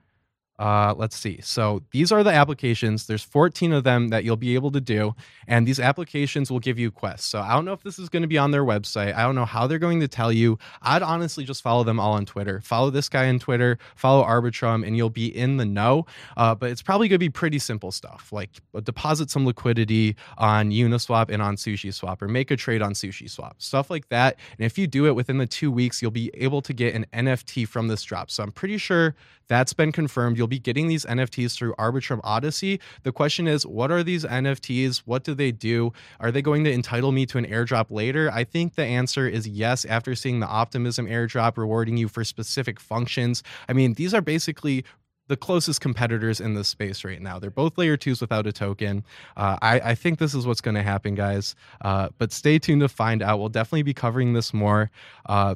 Uh, 0.62 0.94
let's 0.96 1.16
see. 1.16 1.40
So 1.42 1.82
these 1.90 2.12
are 2.12 2.24
the 2.24 2.30
applications. 2.30 3.08
There's 3.08 3.24
14 3.24 3.74
of 3.74 3.84
them 3.84 4.10
that 4.10 4.24
you'll 4.24 4.38
be 4.38 4.54
able 4.54 4.70
to 4.74 4.80
do, 4.80 5.16
and 5.48 5.68
these 5.68 5.80
applications 5.80 6.52
will 6.52 6.60
give 6.60 6.78
you 6.78 6.92
quests. 6.92 7.28
So 7.28 7.42
I 7.42 7.56
don't 7.56 7.66
know 7.66 7.74
if 7.74 7.82
this 7.82 7.98
is 7.98 8.10
going 8.10 8.22
to 8.22 8.28
be 8.28 8.38
on 8.38 8.52
their 8.52 8.64
website. 8.64 9.16
I 9.16 9.24
don't 9.24 9.34
know 9.34 9.46
how 9.46 9.66
they're 9.66 9.80
going 9.80 10.02
to 10.02 10.08
tell 10.08 10.32
you. 10.32 10.60
I'd 10.84 11.02
honestly 11.02 11.46
just 11.46 11.64
follow 11.64 11.84
them 11.84 12.00
all 12.00 12.14
on 12.14 12.28
Twitter. 12.28 12.62
Follow 12.62 12.92
this 12.92 13.10
guy 13.10 13.28
on 13.28 13.40
Twitter. 13.40 13.80
Follow 13.96 14.24
Arbitrum, 14.24 14.86
and 14.86 14.96
you'll 14.96 15.10
be 15.10 15.36
in 15.36 15.58
the 15.58 15.66
know. 15.66 16.06
Uh, 16.38 16.54
but 16.54 16.70
it's 16.70 16.84
probably 16.84 17.08
going 17.08 17.16
to 17.16 17.26
be 17.26 17.32
pretty 17.32 17.58
simple 17.58 17.92
stuff, 17.92 18.30
like 18.32 18.52
deposit 18.84 19.32
some 19.32 19.48
liquidity 19.48 20.16
on 20.38 20.70
Uniswap 20.70 21.32
and 21.32 21.42
on 21.42 21.56
SushiSwap, 21.56 22.22
or 22.22 22.28
make 22.28 22.52
a 22.52 22.56
trade 22.56 22.84
on 22.84 22.94
SushiSwap, 22.94 23.54
stuff 23.58 23.90
like 23.90 24.10
that. 24.10 24.38
And 24.60 24.66
if 24.68 24.78
you 24.78 24.86
do 24.86 25.08
it 25.08 25.16
within 25.16 25.40
the 25.40 25.48
two 25.48 25.72
weeks, 25.72 26.04
you'll 26.04 26.12
be 26.12 26.30
able 26.36 26.62
to 26.62 26.72
get 26.72 26.94
an 26.94 27.08
NFT 27.12 27.68
from 27.68 27.88
this 27.88 28.04
drop. 28.04 28.30
So 28.30 28.44
I'm 28.44 28.52
pretty 28.52 28.78
sure 28.78 29.16
that's 29.48 29.74
been 29.74 29.92
confirmed. 29.92 30.38
You'll 30.38 30.51
be 30.52 30.60
getting 30.60 30.88
these 30.88 31.06
NFTs 31.06 31.58
through 31.58 31.74
Arbitrum 31.76 32.20
Odyssey. 32.24 32.80
The 33.02 33.12
question 33.12 33.48
is, 33.48 33.66
what 33.66 33.90
are 33.90 34.04
these 34.04 34.24
NFTs? 34.24 35.00
What 35.06 35.24
do 35.24 35.34
they 35.34 35.52
do? 35.52 35.94
Are 36.20 36.32
they 36.32 36.44
going 36.44 36.64
to 36.66 36.72
entitle 36.72 37.12
me 37.12 37.26
to 37.28 37.40
an 37.40 37.46
airdrop 37.46 37.88
later? 37.90 38.30
I 38.32 38.44
think 38.44 38.76
the 38.76 38.86
answer 38.86 39.28
is 39.28 39.48
yes, 39.48 39.86
after 39.86 40.14
seeing 40.14 40.42
the 40.42 40.48
Optimism 40.48 41.08
airdrop 41.08 41.58
rewarding 41.58 41.98
you 41.98 42.08
for 42.08 42.24
specific 42.24 42.80
functions. 42.80 43.42
I 43.68 43.74
mean, 43.74 43.94
these 43.94 44.14
are 44.14 44.22
basically 44.22 44.84
the 45.28 45.38
closest 45.38 45.80
competitors 45.80 46.42
in 46.42 46.56
this 46.56 46.68
space 46.68 47.06
right 47.06 47.22
now. 47.22 47.40
They're 47.40 47.50
both 47.50 47.78
layer 47.78 47.96
twos 47.96 48.20
without 48.20 48.46
a 48.48 48.52
token. 48.52 49.06
Uh, 49.38 49.58
I, 49.62 49.80
I, 49.80 49.96
think 49.96 50.20
this 50.20 50.36
is 50.36 50.46
what's 50.46 50.60
going 50.60 50.76
to 50.76 50.84
happen, 50.84 51.16
guys. 51.16 51.56
Uh, 51.80 52.10
but 52.18 52.34
stay 52.34 52.60
tuned 52.60 52.82
to 52.82 52.90
find 52.90 53.24
out. 53.24 53.40
We'll 53.40 53.48
definitely 53.48 53.84
be 53.84 53.94
covering 53.94 54.34
this 54.34 54.54
more. 54.54 54.92
Uh, 55.26 55.56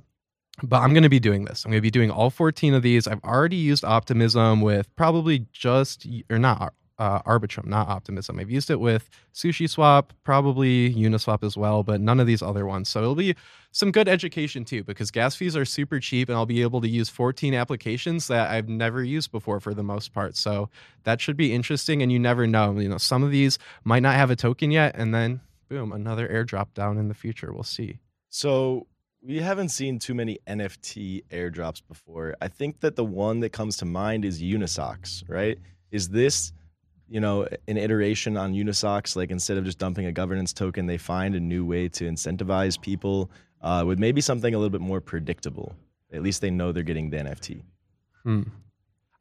but 0.63 0.81
I'm 0.81 0.93
going 0.93 1.03
to 1.03 1.09
be 1.09 1.19
doing 1.19 1.45
this. 1.45 1.65
I'm 1.65 1.71
going 1.71 1.79
to 1.79 1.81
be 1.81 1.91
doing 1.91 2.11
all 2.11 2.29
14 2.29 2.73
of 2.73 2.81
these. 2.81 3.07
I've 3.07 3.23
already 3.23 3.57
used 3.57 3.83
Optimism 3.83 4.61
with 4.61 4.93
probably 4.95 5.45
just, 5.51 6.07
or 6.29 6.39
not 6.39 6.73
uh, 6.97 7.21
Arbitrum, 7.23 7.65
not 7.65 7.87
Optimism. 7.89 8.39
I've 8.39 8.49
used 8.49 8.69
it 8.69 8.79
with 8.79 9.09
Sushi 9.33 9.69
Swap, 9.69 10.13
probably 10.23 10.93
Uniswap 10.93 11.43
as 11.43 11.57
well, 11.57 11.83
but 11.83 11.99
none 11.99 12.19
of 12.19 12.27
these 12.27 12.41
other 12.41 12.65
ones. 12.65 12.89
So 12.89 13.01
it'll 13.01 13.15
be 13.15 13.35
some 13.71 13.91
good 13.91 14.07
education 14.07 14.63
too, 14.63 14.83
because 14.83 15.11
gas 15.11 15.35
fees 15.35 15.57
are 15.57 15.65
super 15.65 15.99
cheap, 15.99 16.29
and 16.29 16.37
I'll 16.37 16.45
be 16.45 16.61
able 16.61 16.79
to 16.81 16.87
use 16.87 17.09
14 17.09 17.53
applications 17.53 18.27
that 18.27 18.49
I've 18.49 18.69
never 18.69 19.03
used 19.03 19.31
before 19.31 19.59
for 19.59 19.73
the 19.73 19.83
most 19.83 20.13
part. 20.13 20.37
So 20.37 20.69
that 21.03 21.19
should 21.19 21.35
be 21.35 21.53
interesting. 21.53 22.01
And 22.01 22.11
you 22.11 22.19
never 22.19 22.47
know, 22.47 22.79
you 22.79 22.87
know, 22.87 22.97
some 22.97 23.23
of 23.23 23.31
these 23.31 23.59
might 23.83 24.01
not 24.01 24.15
have 24.15 24.31
a 24.31 24.35
token 24.35 24.71
yet, 24.71 24.95
and 24.95 25.13
then 25.13 25.41
boom, 25.67 25.91
another 25.91 26.27
airdrop 26.27 26.73
down 26.73 26.97
in 26.97 27.09
the 27.09 27.13
future. 27.13 27.51
We'll 27.51 27.63
see. 27.63 27.99
So 28.29 28.87
we 29.25 29.39
haven't 29.39 29.69
seen 29.69 29.97
too 29.97 30.13
many 30.13 30.37
NFT 30.47 31.23
airdrops 31.31 31.81
before. 31.87 32.35
I 32.41 32.47
think 32.47 32.81
that 32.81 32.95
the 32.95 33.03
one 33.03 33.39
that 33.39 33.49
comes 33.49 33.77
to 33.77 33.85
mind 33.85 34.23
is 34.23 34.41
Unisocks, 34.41 35.23
right? 35.27 35.57
Is 35.91 36.09
this, 36.09 36.53
you 37.09 37.19
know, 37.19 37.47
an 37.67 37.77
iteration 37.77 38.37
on 38.37 38.53
Unisocks? 38.53 39.15
Like 39.15 39.31
instead 39.31 39.57
of 39.57 39.65
just 39.65 39.79
dumping 39.79 40.05
a 40.05 40.11
governance 40.11 40.53
token, 40.53 40.85
they 40.85 40.97
find 40.97 41.33
a 41.33 41.39
new 41.39 41.65
way 41.65 41.89
to 41.89 42.05
incentivize 42.05 42.79
people 42.79 43.31
uh, 43.61 43.83
with 43.85 43.97
maybe 43.97 44.21
something 44.21 44.53
a 44.53 44.57
little 44.57 44.69
bit 44.69 44.81
more 44.81 45.01
predictable. 45.01 45.75
At 46.13 46.21
least 46.21 46.41
they 46.41 46.51
know 46.51 46.71
they're 46.71 46.83
getting 46.83 47.09
the 47.09 47.17
NFT. 47.17 47.63
Hmm. 48.23 48.43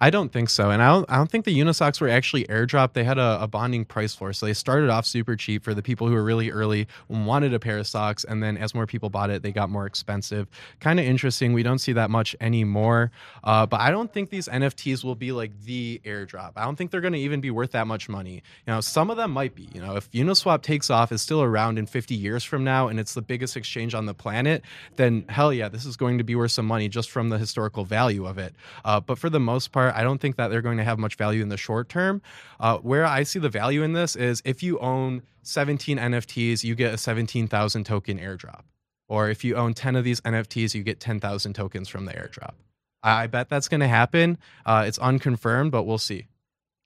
I 0.00 0.10
don't 0.10 0.32
think 0.32 0.50
so, 0.50 0.70
and 0.70 0.82
I 0.82 0.88
don't. 0.88 1.08
I 1.08 1.16
don't 1.16 1.30
think 1.30 1.44
the 1.44 1.56
Unisocks 1.58 2.00
were 2.00 2.08
actually 2.08 2.44
airdropped. 2.46 2.94
They 2.94 3.04
had 3.04 3.16
a, 3.16 3.38
a, 3.40 3.46
bonding 3.46 3.84
price 3.84 4.12
floor, 4.12 4.32
so 4.32 4.44
they 4.44 4.52
started 4.52 4.90
off 4.90 5.06
super 5.06 5.36
cheap 5.36 5.62
for 5.62 5.72
the 5.72 5.82
people 5.82 6.08
who 6.08 6.14
were 6.14 6.24
really 6.24 6.50
early 6.50 6.88
and 7.08 7.26
wanted 7.26 7.54
a 7.54 7.60
pair 7.60 7.78
of 7.78 7.86
socks, 7.86 8.24
and 8.24 8.42
then 8.42 8.56
as 8.56 8.74
more 8.74 8.86
people 8.86 9.08
bought 9.08 9.30
it, 9.30 9.42
they 9.42 9.52
got 9.52 9.70
more 9.70 9.86
expensive. 9.86 10.48
Kind 10.80 10.98
of 10.98 11.06
interesting. 11.06 11.52
We 11.52 11.62
don't 11.62 11.78
see 11.78 11.92
that 11.92 12.10
much 12.10 12.34
anymore, 12.40 13.12
uh, 13.44 13.66
but 13.66 13.80
I 13.80 13.92
don't 13.92 14.12
think 14.12 14.30
these 14.30 14.48
NFTs 14.48 15.04
will 15.04 15.14
be 15.14 15.30
like 15.30 15.52
the 15.62 16.00
airdrop. 16.04 16.52
I 16.56 16.64
don't 16.64 16.74
think 16.74 16.90
they're 16.90 17.00
going 17.00 17.12
to 17.12 17.20
even 17.20 17.40
be 17.40 17.52
worth 17.52 17.70
that 17.70 17.86
much 17.86 18.08
money. 18.08 18.42
You 18.66 18.74
know, 18.74 18.80
some 18.80 19.10
of 19.10 19.16
them 19.16 19.30
might 19.30 19.54
be. 19.54 19.68
You 19.72 19.80
know, 19.80 19.94
if 19.94 20.10
Uniswap 20.10 20.62
takes 20.62 20.90
off, 20.90 21.12
is 21.12 21.22
still 21.22 21.42
around 21.42 21.78
in 21.78 21.86
50 21.86 22.16
years 22.16 22.42
from 22.42 22.64
now, 22.64 22.88
and 22.88 22.98
it's 22.98 23.14
the 23.14 23.22
biggest 23.22 23.56
exchange 23.56 23.94
on 23.94 24.06
the 24.06 24.14
planet, 24.14 24.64
then 24.96 25.24
hell 25.28 25.52
yeah, 25.52 25.68
this 25.68 25.84
is 25.84 25.96
going 25.96 26.18
to 26.18 26.24
be 26.24 26.34
worth 26.34 26.50
some 26.50 26.66
money 26.66 26.88
just 26.88 27.10
from 27.10 27.28
the 27.28 27.38
historical 27.38 27.84
value 27.84 28.26
of 28.26 28.38
it. 28.38 28.54
Uh, 28.84 28.98
but 28.98 29.18
for 29.18 29.30
the 29.30 29.40
most 29.40 29.70
part 29.70 29.83
I 29.92 30.02
don't 30.02 30.20
think 30.20 30.36
that 30.36 30.48
they're 30.48 30.62
going 30.62 30.78
to 30.78 30.84
have 30.84 30.98
much 30.98 31.16
value 31.16 31.42
in 31.42 31.48
the 31.48 31.56
short 31.56 31.88
term. 31.88 32.22
Uh, 32.60 32.78
where 32.78 33.04
I 33.04 33.24
see 33.24 33.38
the 33.38 33.48
value 33.48 33.82
in 33.82 33.92
this 33.92 34.14
is 34.14 34.42
if 34.44 34.62
you 34.62 34.78
own 34.78 35.22
17 35.42 35.98
NFTs, 35.98 36.62
you 36.62 36.74
get 36.74 36.94
a 36.94 36.98
17,000 36.98 37.84
token 37.84 38.18
airdrop. 38.18 38.62
Or 39.08 39.28
if 39.28 39.44
you 39.44 39.56
own 39.56 39.74
10 39.74 39.96
of 39.96 40.04
these 40.04 40.20
NFTs, 40.22 40.74
you 40.74 40.82
get 40.82 41.00
10,000 41.00 41.52
tokens 41.52 41.88
from 41.88 42.04
the 42.06 42.12
airdrop. 42.12 42.54
I, 43.02 43.24
I 43.24 43.26
bet 43.26 43.48
that's 43.48 43.68
going 43.68 43.80
to 43.80 43.88
happen. 43.88 44.38
Uh, 44.64 44.84
it's 44.86 44.98
unconfirmed, 44.98 45.72
but 45.72 45.84
we'll 45.84 45.98
see. 45.98 46.28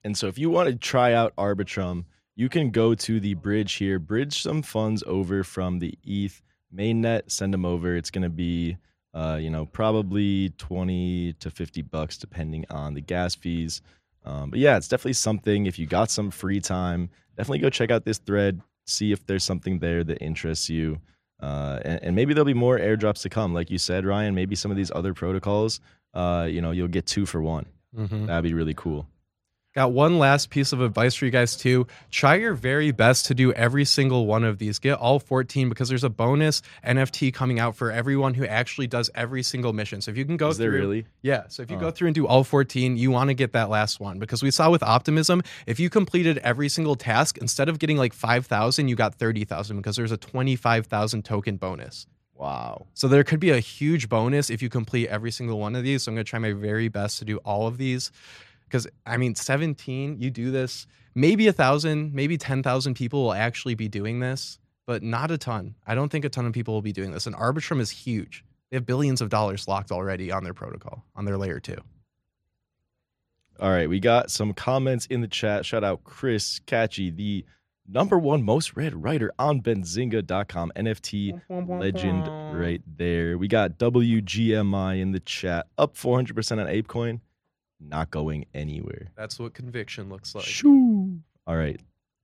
And 0.05 0.17
so 0.17 0.27
if 0.27 0.39
you 0.39 0.51
want 0.51 0.69
to 0.69 0.77
try 0.77 1.13
out 1.13 1.35
Arbitrum, 1.37 2.05
you 2.35 2.49
can 2.49 2.71
go 2.71 2.95
to 2.95 3.21
the 3.21 3.35
bridge 3.35 3.75
here, 3.75 3.99
bridge 3.99 4.43
some 4.43 4.63
funds 4.63 5.03
over 5.07 5.43
from 5.43 5.81
the 5.81 5.99
ETH 6.05 6.41
mainnet, 6.75 7.31
send 7.31 7.53
them 7.53 7.65
over. 7.65 7.97
It's 7.97 8.11
going 8.11 8.23
to 8.23 8.29
be 8.29 8.77
uh, 9.15 9.39
you 9.41 9.51
know, 9.51 9.67
probably 9.67 10.51
20 10.59 11.35
to 11.35 11.51
50 11.51 11.83
bucks 11.83 12.17
depending 12.17 12.65
on 12.71 12.95
the 12.95 13.01
gas 13.01 13.35
fees. 13.35 13.81
Um, 14.25 14.51
but 14.51 14.59
yeah, 14.59 14.77
it's 14.77 14.89
definitely 14.89 15.15
something. 15.15 15.67
If 15.67 15.79
you 15.79 15.87
got 15.87 16.11
some 16.11 16.31
free 16.31 16.61
time, 16.61 17.09
definitely 17.37 17.61
go 17.61 17.71
check 17.71 17.91
out 17.91 18.05
this 18.05 18.19
thread, 18.19 18.61
see 18.87 19.13
if 19.13 19.25
there's 19.27 19.45
something 19.45 19.79
there 19.79 20.05
that 20.05 20.23
interests 20.23 20.69
you. 20.69 21.01
Uh, 21.41 21.79
and, 21.85 22.01
and, 22.03 22.17
maybe 22.17 22.35
there'll 22.35 22.45
be 22.45 22.53
more 22.53 22.79
airdrops 22.79 23.23
to 23.23 23.29
come. 23.29 23.55
Like 23.55 23.71
you 23.71 23.79
said, 23.79 24.05
Ryan, 24.05 24.35
maybe 24.35 24.57
some 24.57 24.73
of 24.73 24.77
these 24.77 24.91
other 24.91 25.15
protocols, 25.15 25.79
uh, 26.13 26.49
you 26.51 26.61
know, 26.61 26.73
you'll 26.73 26.89
get 26.89 27.07
two 27.07 27.27
for 27.27 27.41
one. 27.41 27.65
Mm-hmm. 27.97 28.27
That'd 28.27 28.43
be 28.43 28.55
really 28.55 28.75
cool. 28.75 29.07
Got 29.75 29.93
one 29.93 30.19
last 30.19 30.49
piece 30.49 30.73
of 30.73 30.81
advice 30.81 31.15
for 31.15 31.27
you 31.27 31.31
guys 31.31 31.55
too. 31.55 31.87
Try 32.11 32.37
your 32.37 32.55
very 32.55 32.91
best 32.91 33.27
to 33.27 33.35
do 33.35 33.53
every 33.53 33.85
single 33.85 34.25
one 34.27 34.43
of 34.43 34.59
these. 34.59 34.79
Get 34.79 34.99
all 34.99 35.19
14 35.19 35.69
because 35.69 35.91
there's 35.91 36.05
a 36.05 36.09
bonus 36.09 36.63
NFT 36.87 37.35
coming 37.35 37.61
out 37.61 37.77
for 37.77 37.93
everyone 37.93 38.33
who 38.33 38.47
actually 38.47 38.87
does 38.87 39.11
every 39.15 39.43
single 39.43 39.75
mission. 39.75 40.01
So 40.01 40.11
if 40.11 40.17
you 40.17 40.25
can 40.25 40.39
go 40.39 40.49
Is 40.49 40.57
through, 40.57 40.71
there 40.71 40.81
really? 40.81 41.07
Yeah. 41.21 41.49
So 41.49 41.63
if 41.63 41.71
you 41.71 41.77
oh. 41.77 41.81
go 41.81 41.91
through 41.91 42.09
and 42.09 42.15
do 42.15 42.27
all 42.27 42.45
14, 42.45 42.97
you 42.97 43.11
want 43.11 43.29
to 43.29 43.35
get 43.35 43.53
that 43.53 43.69
last 43.69 44.01
one 44.01 44.19
because 44.19 44.43
we 44.43 44.51
saw 44.51 44.71
with 44.71 44.83
Optimism, 44.83 45.43
if 45.67 45.79
you 45.79 45.91
completed 45.91 46.39
every 46.39 46.71
single 46.71 46.97
task, 46.97 47.37
instead 47.37 47.69
of 47.69 47.79
getting 47.79 47.99
like 47.99 48.15
5,000, 48.15 48.89
you 48.89 48.97
got 48.97 49.17
30,000 49.17 49.77
because 49.77 49.97
there's 49.97 50.13
a 50.13 50.17
25,000 50.17 51.25
token 51.27 51.59
bonus. 51.59 52.07
Wow. 52.35 52.87
So 52.95 53.09
there 53.09 53.25
could 53.25 53.41
be 53.41 53.51
a 53.51 53.59
huge 53.59 54.09
bonus 54.09 54.49
if 54.49 54.63
you 54.63 54.69
complete 54.69 55.09
every 55.09 55.33
single 55.33 55.59
one 55.59 55.77
of 55.77 55.83
these. 55.83 56.05
So 56.05 56.11
I'm 56.11 56.15
going 56.15 56.25
to 56.25 56.31
try 56.31 56.39
my 56.39 56.53
very 56.53 56.89
best 56.89 57.19
to 57.19 57.25
do 57.25 57.37
all 57.39 57.67
of 57.67 57.79
these 57.79 58.11
because 58.69 58.87
I 59.07 59.17
mean, 59.17 59.35
17, 59.35 60.21
you 60.21 60.31
do 60.31 60.51
this, 60.51 60.87
maybe 61.15 61.49
a 61.49 61.53
thousand, 61.53 62.15
maybe 62.15 62.39
10,000 62.39 62.95
people 62.95 63.25
will 63.25 63.35
actually 63.35 63.75
be 63.75 63.89
doing 63.89 64.21
this, 64.21 64.59
but 64.87 65.03
not 65.03 65.31
a 65.31 65.39
ton. 65.39 65.75
I 65.87 65.95
don't 65.95 66.11
think 66.11 66.25
a 66.25 66.29
ton 66.29 66.47
of 66.47 66.53
people 66.53 66.75
will 66.75 66.83
be 66.83 66.93
doing 66.93 67.11
this. 67.11 67.27
And 67.27 67.35
Arbitrum 67.35 67.81
is 67.81 67.91
huge. 67.91 68.45
They 68.71 68.77
have 68.77 68.87
billions 68.87 69.21
of 69.21 69.31
dollars 69.31 69.67
locked 69.67 69.91
already 69.91 70.31
on 70.31 70.45
their 70.45 70.55
protocol, 70.55 71.05
on 71.17 71.25
their 71.25 71.39
layer 71.39 71.61
two. 71.61 71.79
All 73.61 73.71
right, 73.71 73.89
we 73.89 73.99
got 73.99 74.31
some 74.31 74.53
comments 74.53 75.07
in 75.07 75.21
the 75.21 75.27
chat. 75.27 75.67
Shout 75.67 75.83
out 75.83 76.05
Chris 76.05 76.61
Katje, 76.61 77.17
the 77.17 77.45
number 77.89 78.17
one 78.17 78.45
most 78.45 78.77
read 78.77 78.95
writer 78.95 79.33
on 79.39 79.61
benzinga.com. 79.61 80.71
NFT 80.77 81.41
legend 81.49 82.29
right 82.57 82.83
there. 82.87 83.37
We 83.37 83.49
got 83.49 83.79
WGMI 83.79 85.01
in 85.01 85.11
the 85.11 85.21
chat, 85.21 85.67
up 85.77 85.97
400% 85.97 86.53
on 86.53 86.67
ApeCoin 86.67 87.21
not 87.81 88.11
going 88.11 88.47
anywhere. 88.55 89.09
That's 89.17 89.39
what 89.39 89.55
conviction 89.55 90.09
looks 90.09 90.35
like. 90.35 90.45
Shoo. 90.45 91.19
All 91.47 91.57
right. 91.57 91.81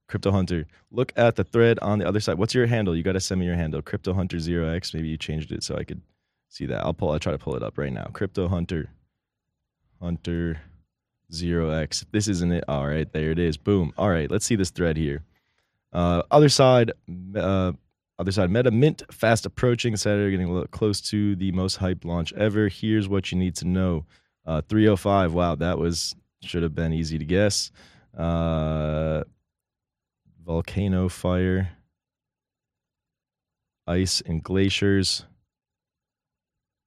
Crypto 0.07 0.31
Hunter, 0.31 0.67
look 0.91 1.13
at 1.17 1.37
the 1.37 1.45
thread 1.45 1.79
on 1.81 1.99
the 1.99 2.07
other 2.07 2.21
side. 2.21 2.37
What's 2.37 2.55
your 2.55 2.67
handle? 2.67 2.95
You 2.95 3.03
got 3.03 3.13
to 3.13 3.21
send 3.21 3.41
me 3.41 3.47
your 3.47 3.55
handle. 3.55 3.81
Crypto 3.81 4.13
Hunter 4.13 4.37
0x. 4.37 4.95
Maybe 4.95 5.09
you 5.09 5.17
changed 5.17 5.51
it 5.51 5.63
so 5.63 5.77
I 5.77 5.85
could 5.85 6.03
see 6.49 6.67
that. 6.67 6.85
I'll 6.85 6.93
pull 6.93 7.11
I'll 7.11 7.19
try 7.19 7.33
to 7.33 7.39
pull 7.39 7.57
it 7.57 7.63
up 7.63 7.79
right 7.79 7.93
now. 7.93 8.11
Crypto 8.13 8.49
Hunter 8.49 8.91
Hunter 10.01 10.61
0x. 11.33 12.05
This 12.13 12.29
isn't 12.29 12.53
it. 12.53 12.65
All 12.69 12.87
right, 12.87 13.11
there 13.13 13.31
it 13.31 13.39
is. 13.39 13.57
Boom. 13.57 13.93
All 13.97 14.11
right, 14.11 14.31
let's 14.31 14.45
see 14.45 14.57
this 14.57 14.71
thread 14.71 14.97
here. 14.97 15.23
Uh, 15.93 16.23
Otherside 16.31 16.91
uh, 17.37 17.73
Otherside 18.21 18.51
meta 18.51 18.71
mint 18.71 19.03
fast 19.11 19.47
approaching 19.47 19.97
saturday 19.97 20.31
getting 20.31 20.49
a 20.49 20.53
little 20.53 20.69
close 20.69 21.01
to 21.01 21.35
the 21.37 21.51
most 21.53 21.79
hyped 21.79 22.05
launch 22.05 22.33
ever 22.35 22.69
here's 22.69 23.09
what 23.09 23.31
you 23.33 23.39
need 23.39 23.55
to 23.57 23.65
know 23.65 24.05
uh, 24.47 24.63
305. 24.69 25.35
Wow, 25.35 25.55
that 25.57 25.79
was 25.79 26.15
should 26.43 26.63
have 26.63 26.75
been 26.75 26.93
easy 26.93 27.19
to 27.19 27.25
guess. 27.25 27.71
Uh, 28.17 29.25
volcano 30.45 31.09
fire, 31.09 31.71
ice 33.87 34.23
and 34.25 34.43
glaciers, 34.43 35.25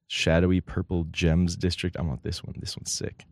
shadowy 0.08 0.62
purple 0.62 1.06
gems 1.12 1.56
district. 1.56 1.98
I 1.98 2.04
want 2.04 2.24
this 2.24 2.44
one. 2.44 2.56
This 2.60 2.78
one's 2.78 2.92
sick. 2.92 3.26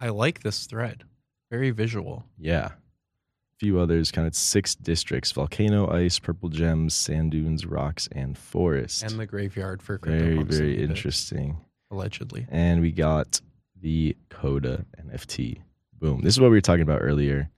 I 0.00 0.08
like 0.08 0.42
this 0.42 0.66
thread. 0.66 1.04
Very 1.50 1.70
visual. 1.70 2.24
Yeah. 2.38 2.66
A 2.66 3.58
few 3.58 3.78
others, 3.78 4.10
kind 4.10 4.26
of 4.26 4.34
six 4.34 4.74
districts: 4.74 5.30
volcano, 5.30 5.88
ice, 5.88 6.18
purple 6.18 6.48
gems, 6.48 6.94
sand 6.94 7.30
dunes, 7.30 7.64
rocks, 7.64 8.08
and 8.10 8.36
forest. 8.36 9.04
And 9.04 9.18
the 9.18 9.26
graveyard 9.26 9.80
for 9.80 9.98
very, 9.98 10.42
very 10.42 10.82
interesting 10.82 11.58
allegedly. 11.92 12.46
And 12.50 12.80
we 12.80 12.90
got 12.90 13.40
the 13.80 14.16
Koda 14.30 14.84
NFT. 15.00 15.60
Boom. 16.00 16.22
This 16.22 16.34
is 16.34 16.40
what 16.40 16.50
we 16.50 16.56
were 16.56 16.62
talking 16.62 16.82
about 16.82 17.02
earlier. 17.02 17.50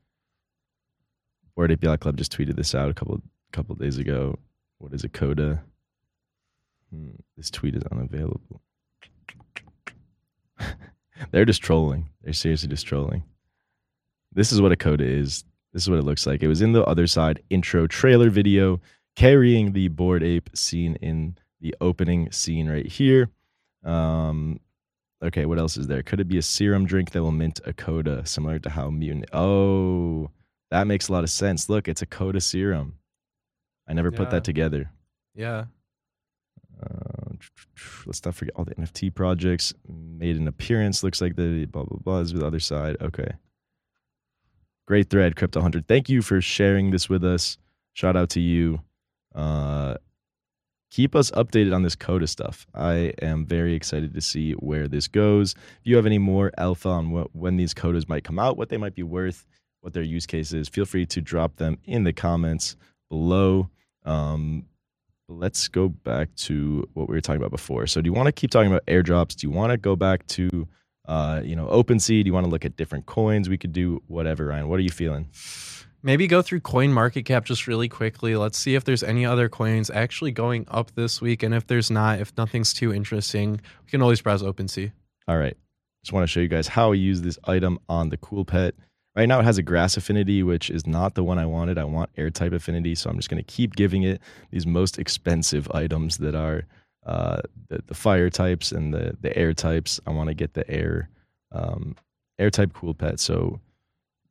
Bored 1.56 1.70
Ape 1.70 1.84
Yacht 1.84 2.00
Club 2.00 2.16
just 2.16 2.36
tweeted 2.36 2.56
this 2.56 2.74
out 2.74 2.90
a 2.90 2.94
couple 2.94 3.22
couple 3.52 3.76
days 3.76 3.96
ago. 3.98 4.38
What 4.78 4.92
is 4.92 5.04
a 5.04 5.08
Koda? 5.08 5.62
Hmm, 6.92 7.10
this 7.36 7.50
tweet 7.50 7.76
is 7.76 7.84
unavailable. 7.84 8.60
They're 11.30 11.44
just 11.44 11.62
trolling. 11.62 12.10
They're 12.22 12.32
seriously 12.32 12.68
just 12.68 12.86
trolling. 12.86 13.22
This 14.32 14.50
is 14.50 14.60
what 14.60 14.72
a 14.72 14.76
Koda 14.76 15.04
is. 15.04 15.44
This 15.72 15.84
is 15.84 15.90
what 15.90 16.00
it 16.00 16.04
looks 16.04 16.26
like. 16.26 16.42
It 16.42 16.48
was 16.48 16.60
in 16.60 16.72
the 16.72 16.84
Otherside 16.84 17.38
intro 17.50 17.86
trailer 17.86 18.30
video, 18.30 18.80
carrying 19.14 19.72
the 19.72 19.88
Bored 19.88 20.24
ape 20.24 20.50
scene 20.54 20.96
in 20.96 21.36
the 21.60 21.74
opening 21.80 22.30
scene 22.32 22.68
right 22.68 22.86
here. 22.86 23.30
Um, 23.84 24.60
okay, 25.22 25.46
what 25.46 25.58
else 25.58 25.76
is 25.76 25.86
there? 25.86 26.02
Could 26.02 26.20
it 26.20 26.28
be 26.28 26.38
a 26.38 26.42
serum 26.42 26.86
drink 26.86 27.10
that 27.10 27.22
will 27.22 27.32
mint 27.32 27.60
a 27.64 27.72
Koda, 27.72 28.24
similar 28.26 28.58
to 28.60 28.70
how 28.70 28.90
mutant? 28.90 29.26
Oh, 29.32 30.30
that 30.70 30.86
makes 30.86 31.08
a 31.08 31.12
lot 31.12 31.24
of 31.24 31.30
sense. 31.30 31.68
Look, 31.68 31.88
it's 31.88 32.02
a 32.02 32.06
Koda 32.06 32.40
serum. 32.40 32.98
I 33.88 33.92
never 33.92 34.10
yeah. 34.10 34.18
put 34.18 34.30
that 34.30 34.44
together. 34.44 34.90
Yeah. 35.34 35.66
Uh, 36.82 37.34
let's 38.06 38.24
not 38.24 38.34
forget 38.34 38.54
all 38.56 38.64
the 38.64 38.74
NFT 38.74 39.14
projects 39.14 39.74
made 39.88 40.36
an 40.36 40.48
appearance. 40.48 41.02
Looks 41.02 41.20
like 41.20 41.36
the 41.36 41.66
blah 41.66 41.84
blah 41.84 41.98
blah 41.98 42.18
is 42.18 42.32
the 42.32 42.46
other 42.46 42.60
side. 42.60 42.96
Okay. 43.00 43.32
Great 44.86 45.08
thread, 45.08 45.36
Crypto 45.36 45.60
Hunter. 45.60 45.82
Thank 45.86 46.08
you 46.08 46.20
for 46.20 46.40
sharing 46.40 46.90
this 46.90 47.08
with 47.08 47.24
us. 47.24 47.56
Shout 47.94 48.16
out 48.16 48.30
to 48.30 48.40
you. 48.40 48.80
Uh, 49.34 49.94
keep 50.94 51.16
us 51.16 51.32
updated 51.32 51.74
on 51.74 51.82
this 51.82 51.96
Koda 51.96 52.28
stuff. 52.28 52.68
I 52.72 53.12
am 53.20 53.44
very 53.46 53.74
excited 53.74 54.14
to 54.14 54.20
see 54.20 54.52
where 54.52 54.86
this 54.86 55.08
goes. 55.08 55.56
If 55.80 55.80
you 55.82 55.96
have 55.96 56.06
any 56.06 56.18
more 56.18 56.52
alpha 56.56 56.88
on 56.88 57.10
what, 57.10 57.34
when 57.34 57.56
these 57.56 57.74
Kodas 57.74 58.08
might 58.08 58.22
come 58.22 58.38
out, 58.38 58.56
what 58.56 58.68
they 58.68 58.76
might 58.76 58.94
be 58.94 59.02
worth, 59.02 59.44
what 59.80 59.92
their 59.92 60.04
use 60.04 60.24
case 60.24 60.52
is, 60.52 60.68
feel 60.68 60.84
free 60.84 61.04
to 61.06 61.20
drop 61.20 61.56
them 61.56 61.78
in 61.84 62.04
the 62.04 62.12
comments 62.12 62.76
below. 63.10 63.70
Um, 64.04 64.66
let's 65.28 65.66
go 65.66 65.88
back 65.88 66.32
to 66.36 66.88
what 66.92 67.08
we 67.08 67.16
were 67.16 67.20
talking 67.20 67.42
about 67.42 67.50
before. 67.50 67.88
So, 67.88 68.00
do 68.00 68.06
you 68.06 68.14
want 68.14 68.26
to 68.26 68.32
keep 68.32 68.52
talking 68.52 68.70
about 68.70 68.86
airdrops? 68.86 69.34
Do 69.34 69.48
you 69.48 69.50
want 69.50 69.72
to 69.72 69.76
go 69.76 69.96
back 69.96 70.24
to, 70.28 70.68
uh, 71.08 71.40
you 71.42 71.56
know, 71.56 71.66
OpenSea? 71.66 72.22
Do 72.22 72.26
you 72.28 72.32
want 72.32 72.46
to 72.46 72.50
look 72.50 72.64
at 72.64 72.76
different 72.76 73.06
coins? 73.06 73.48
We 73.48 73.58
could 73.58 73.72
do 73.72 74.00
whatever, 74.06 74.46
Ryan. 74.46 74.68
What 74.68 74.78
are 74.78 74.82
you 74.84 74.90
feeling? 74.90 75.28
Maybe 76.04 76.26
go 76.26 76.42
through 76.42 76.60
Coin 76.60 76.92
Market 76.92 77.22
Cap 77.22 77.46
just 77.46 77.66
really 77.66 77.88
quickly. 77.88 78.36
Let's 78.36 78.58
see 78.58 78.74
if 78.74 78.84
there's 78.84 79.02
any 79.02 79.24
other 79.24 79.48
coins 79.48 79.88
actually 79.88 80.32
going 80.32 80.66
up 80.68 80.94
this 80.94 81.22
week, 81.22 81.42
and 81.42 81.54
if 81.54 81.66
there's 81.66 81.90
not, 81.90 82.20
if 82.20 82.30
nothing's 82.36 82.74
too 82.74 82.92
interesting, 82.92 83.52
we 83.52 83.90
can 83.90 84.02
always 84.02 84.20
browse 84.20 84.42
OpenSea. 84.42 84.92
All 85.26 85.38
right. 85.38 85.56
Just 86.04 86.12
want 86.12 86.24
to 86.24 86.26
show 86.26 86.40
you 86.40 86.48
guys 86.48 86.68
how 86.68 86.92
I 86.92 86.96
use 86.96 87.22
this 87.22 87.38
item 87.44 87.78
on 87.88 88.10
the 88.10 88.18
Cool 88.18 88.44
Pet. 88.44 88.74
Right 89.16 89.26
now 89.26 89.40
it 89.40 89.44
has 89.44 89.56
a 89.56 89.62
grass 89.62 89.96
affinity, 89.96 90.42
which 90.42 90.68
is 90.68 90.86
not 90.86 91.14
the 91.14 91.24
one 91.24 91.38
I 91.38 91.46
wanted. 91.46 91.78
I 91.78 91.84
want 91.84 92.10
air 92.18 92.28
type 92.28 92.52
affinity, 92.52 92.94
so 92.94 93.08
I'm 93.08 93.16
just 93.16 93.30
going 93.30 93.42
to 93.42 93.52
keep 93.52 93.74
giving 93.74 94.02
it 94.02 94.20
these 94.50 94.66
most 94.66 94.98
expensive 94.98 95.70
items 95.70 96.18
that 96.18 96.34
are 96.34 96.66
uh, 97.06 97.40
the, 97.68 97.82
the 97.86 97.94
fire 97.94 98.28
types 98.28 98.72
and 98.72 98.92
the 98.92 99.16
the 99.22 99.34
air 99.38 99.54
types. 99.54 100.00
I 100.06 100.10
want 100.10 100.28
to 100.28 100.34
get 100.34 100.52
the 100.52 100.68
air 100.70 101.08
um, 101.52 101.96
air 102.38 102.50
type 102.50 102.74
cool 102.74 102.92
pet. 102.92 103.20
So 103.20 103.60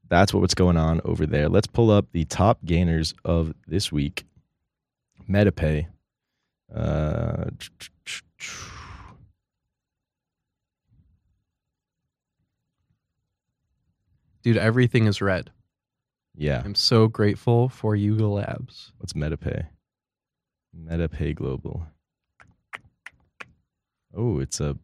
that's 0.09 0.33
what's 0.33 0.53
going 0.53 0.77
on 0.77 1.01
over 1.05 1.25
there. 1.25 1.49
Let's 1.49 1.67
pull 1.67 1.89
up 1.91 2.07
the 2.11 2.25
top 2.25 2.59
gainers 2.65 3.13
of 3.25 3.53
this 3.67 3.91
week. 3.91 4.25
MetaPay. 5.29 5.87
Uh, 6.73 7.45
Dude, 14.43 14.57
everything 14.57 15.05
is 15.07 15.21
red. 15.21 15.51
yeah. 16.35 16.61
I'm 16.65 16.75
so 16.75 17.07
grateful 17.07 17.69
for 17.69 17.95
Yuga 17.95 18.27
Labs. 18.27 18.91
What's 18.97 19.13
MetaPay? 19.13 19.67
MetaPay 20.77 21.35
Global. 21.35 21.85
Oh, 24.15 24.39
it's 24.39 24.59
a 24.59 24.77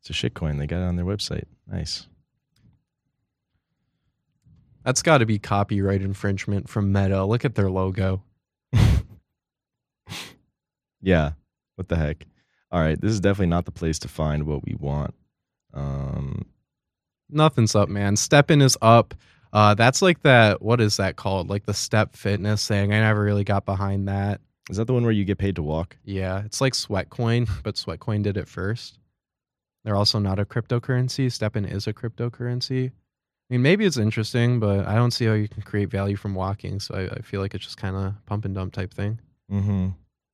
it's 0.00 0.10
a 0.10 0.12
shitcoin. 0.12 0.58
They 0.58 0.66
got 0.66 0.80
it 0.80 0.84
on 0.86 0.96
their 0.96 1.04
website. 1.04 1.44
Nice. 1.70 2.06
That's 4.88 5.02
got 5.02 5.18
to 5.18 5.26
be 5.26 5.38
copyright 5.38 6.00
infringement 6.00 6.66
from 6.70 6.94
Meta. 6.94 7.22
Look 7.22 7.44
at 7.44 7.54
their 7.54 7.70
logo. 7.70 8.22
Yeah. 11.02 11.32
What 11.76 11.88
the 11.88 11.96
heck? 11.96 12.26
All 12.72 12.80
right. 12.80 12.98
This 12.98 13.12
is 13.12 13.20
definitely 13.20 13.48
not 13.48 13.66
the 13.66 13.70
place 13.70 13.98
to 13.98 14.08
find 14.08 14.46
what 14.46 14.64
we 14.64 14.74
want. 14.74 15.12
Um, 15.74 16.46
Nothing's 17.28 17.74
up, 17.74 17.90
man. 17.90 18.16
STEPN 18.16 18.62
is 18.62 18.78
up. 18.80 19.12
Uh, 19.52 19.74
that's 19.74 20.00
like 20.00 20.22
that. 20.22 20.62
What 20.62 20.80
is 20.80 20.96
that 20.96 21.16
called? 21.16 21.50
Like 21.50 21.66
the 21.66 21.74
Step 21.74 22.16
Fitness 22.16 22.66
thing. 22.66 22.94
I 22.94 23.00
never 23.00 23.20
really 23.22 23.44
got 23.44 23.66
behind 23.66 24.08
that. 24.08 24.40
is 24.70 24.78
that 24.78 24.86
the 24.86 24.94
one 24.94 25.02
where 25.02 25.12
you 25.12 25.26
get 25.26 25.36
paid 25.36 25.56
to 25.56 25.62
walk? 25.62 25.98
Yeah, 26.02 26.44
it's 26.46 26.62
like 26.62 26.72
Sweatcoin, 26.72 27.46
but 27.62 27.74
Sweatcoin 27.74 28.22
did 28.22 28.38
it 28.38 28.48
first. 28.48 28.98
They're 29.84 29.96
also 29.96 30.18
not 30.18 30.38
a 30.38 30.46
cryptocurrency. 30.46 31.26
STEPN 31.26 31.70
is 31.70 31.86
a 31.86 31.92
cryptocurrency. 31.92 32.92
I 33.48 33.54
mean, 33.54 33.62
maybe 33.62 33.86
it's 33.86 33.96
interesting, 33.96 34.60
but 34.60 34.86
I 34.86 34.94
don't 34.94 35.10
see 35.10 35.24
how 35.24 35.32
you 35.32 35.48
can 35.48 35.62
create 35.62 35.88
value 35.88 36.16
from 36.16 36.34
walking. 36.34 36.80
So 36.80 36.94
I, 36.94 37.14
I 37.14 37.22
feel 37.22 37.40
like 37.40 37.54
it's 37.54 37.64
just 37.64 37.78
kind 37.78 37.96
of 37.96 38.14
pump 38.26 38.44
and 38.44 38.54
dump 38.54 38.74
type 38.74 38.92
thing. 38.92 39.20
Mm-hmm. 39.50 39.88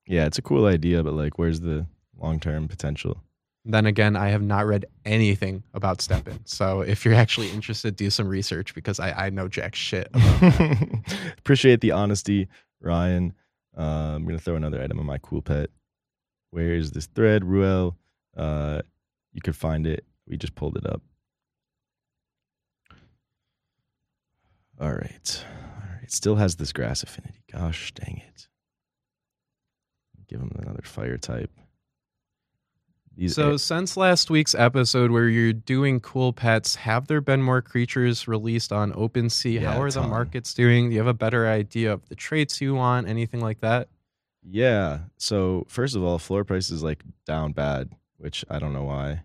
Yeah, 0.07 0.27
it's 0.27 0.39
a 0.39 0.43
cool 0.43 0.67
idea, 0.67 1.03
but 1.03 1.15
like, 1.15 1.39
where's 1.39 1.61
the 1.61 1.87
long 2.19 2.41
term 2.41 2.67
potential? 2.67 3.19
Then 3.65 3.87
again, 3.87 4.17
I 4.17 4.29
have 4.29 4.43
not 4.43 4.67
read 4.67 4.85
anything 5.05 5.63
about 5.73 5.99
STEPN. 5.99 6.41
So 6.45 6.83
if 6.83 7.05
you're 7.05 7.15
actually 7.15 7.51
interested, 7.51 7.97
do 7.97 8.11
some 8.11 8.29
research 8.29 8.75
because 8.75 9.01
I, 9.01 9.27
I 9.27 9.31
know 9.31 9.49
jack 9.49 9.75
shit. 9.75 10.11
Appreciate 11.39 11.81
the 11.81 11.93
honesty, 11.93 12.49
Ryan. 12.81 13.33
Uh, 13.77 14.15
I'm 14.17 14.27
gonna 14.27 14.39
throw 14.39 14.57
another 14.57 14.83
item 14.83 14.99
on 14.99 15.07
my 15.07 15.19
cool 15.19 15.41
pet. 15.41 15.71
Where 16.51 16.75
is 16.75 16.91
this 16.91 17.07
thread, 17.07 17.45
Ruel? 17.45 17.97
Uh, 18.37 18.83
you 19.33 19.41
could 19.41 19.57
find 19.57 19.87
it. 19.87 20.05
We 20.29 20.37
just 20.37 20.55
pulled 20.55 20.77
it 20.77 20.87
up. 20.87 21.01
All 24.85 24.93
right, 24.93 25.45
all 25.81 25.97
right. 25.99 26.11
Still 26.13 26.37
has 26.37 26.57
this 26.57 26.71
grass 26.73 27.03
affinity. 27.03 27.43
Gosh 27.51 27.93
dang 27.95 28.21
it! 28.29 28.49
Give 30.29 30.41
him 30.41 30.53
another 30.59 30.83
fire 30.85 31.17
type. 31.17 31.51
These 33.17 33.35
So 33.35 33.53
a- 33.53 33.59
since 33.59 33.97
last 33.97 34.29
week's 34.29 34.55
episode 34.55 35.11
where 35.11 35.27
you're 35.29 35.55
doing 35.55 36.01
cool 36.01 36.35
pets, 36.35 36.75
have 36.75 37.07
there 37.07 37.23
been 37.23 37.43
more 37.43 37.63
creatures 37.63 38.29
released 38.29 38.73
on 38.73 38.93
OpenSea? 38.93 39.63
Yeah, 39.63 39.73
How 39.73 39.81
are 39.81 39.91
the 39.91 40.03
markets 40.03 40.53
doing? 40.53 40.91
Do 40.91 40.95
you 40.95 41.01
have 41.01 41.07
a 41.07 41.15
better 41.15 41.49
idea 41.49 41.91
of 41.91 42.07
the 42.11 42.15
traits 42.15 42.61
you 42.61 42.75
want? 42.75 43.09
Anything 43.09 43.41
like 43.41 43.61
that? 43.61 43.89
Yeah. 44.43 44.99
So 45.17 45.65
first 45.67 45.97
of 45.97 46.03
all, 46.05 46.19
floor 46.19 46.45
price 46.45 46.71
is 46.71 46.83
like 46.83 47.03
down 47.25 47.53
bad, 47.53 47.89
which 48.19 48.45
I 48.51 48.59
don't 48.59 48.75
know 48.75 48.85
why. 48.85 49.23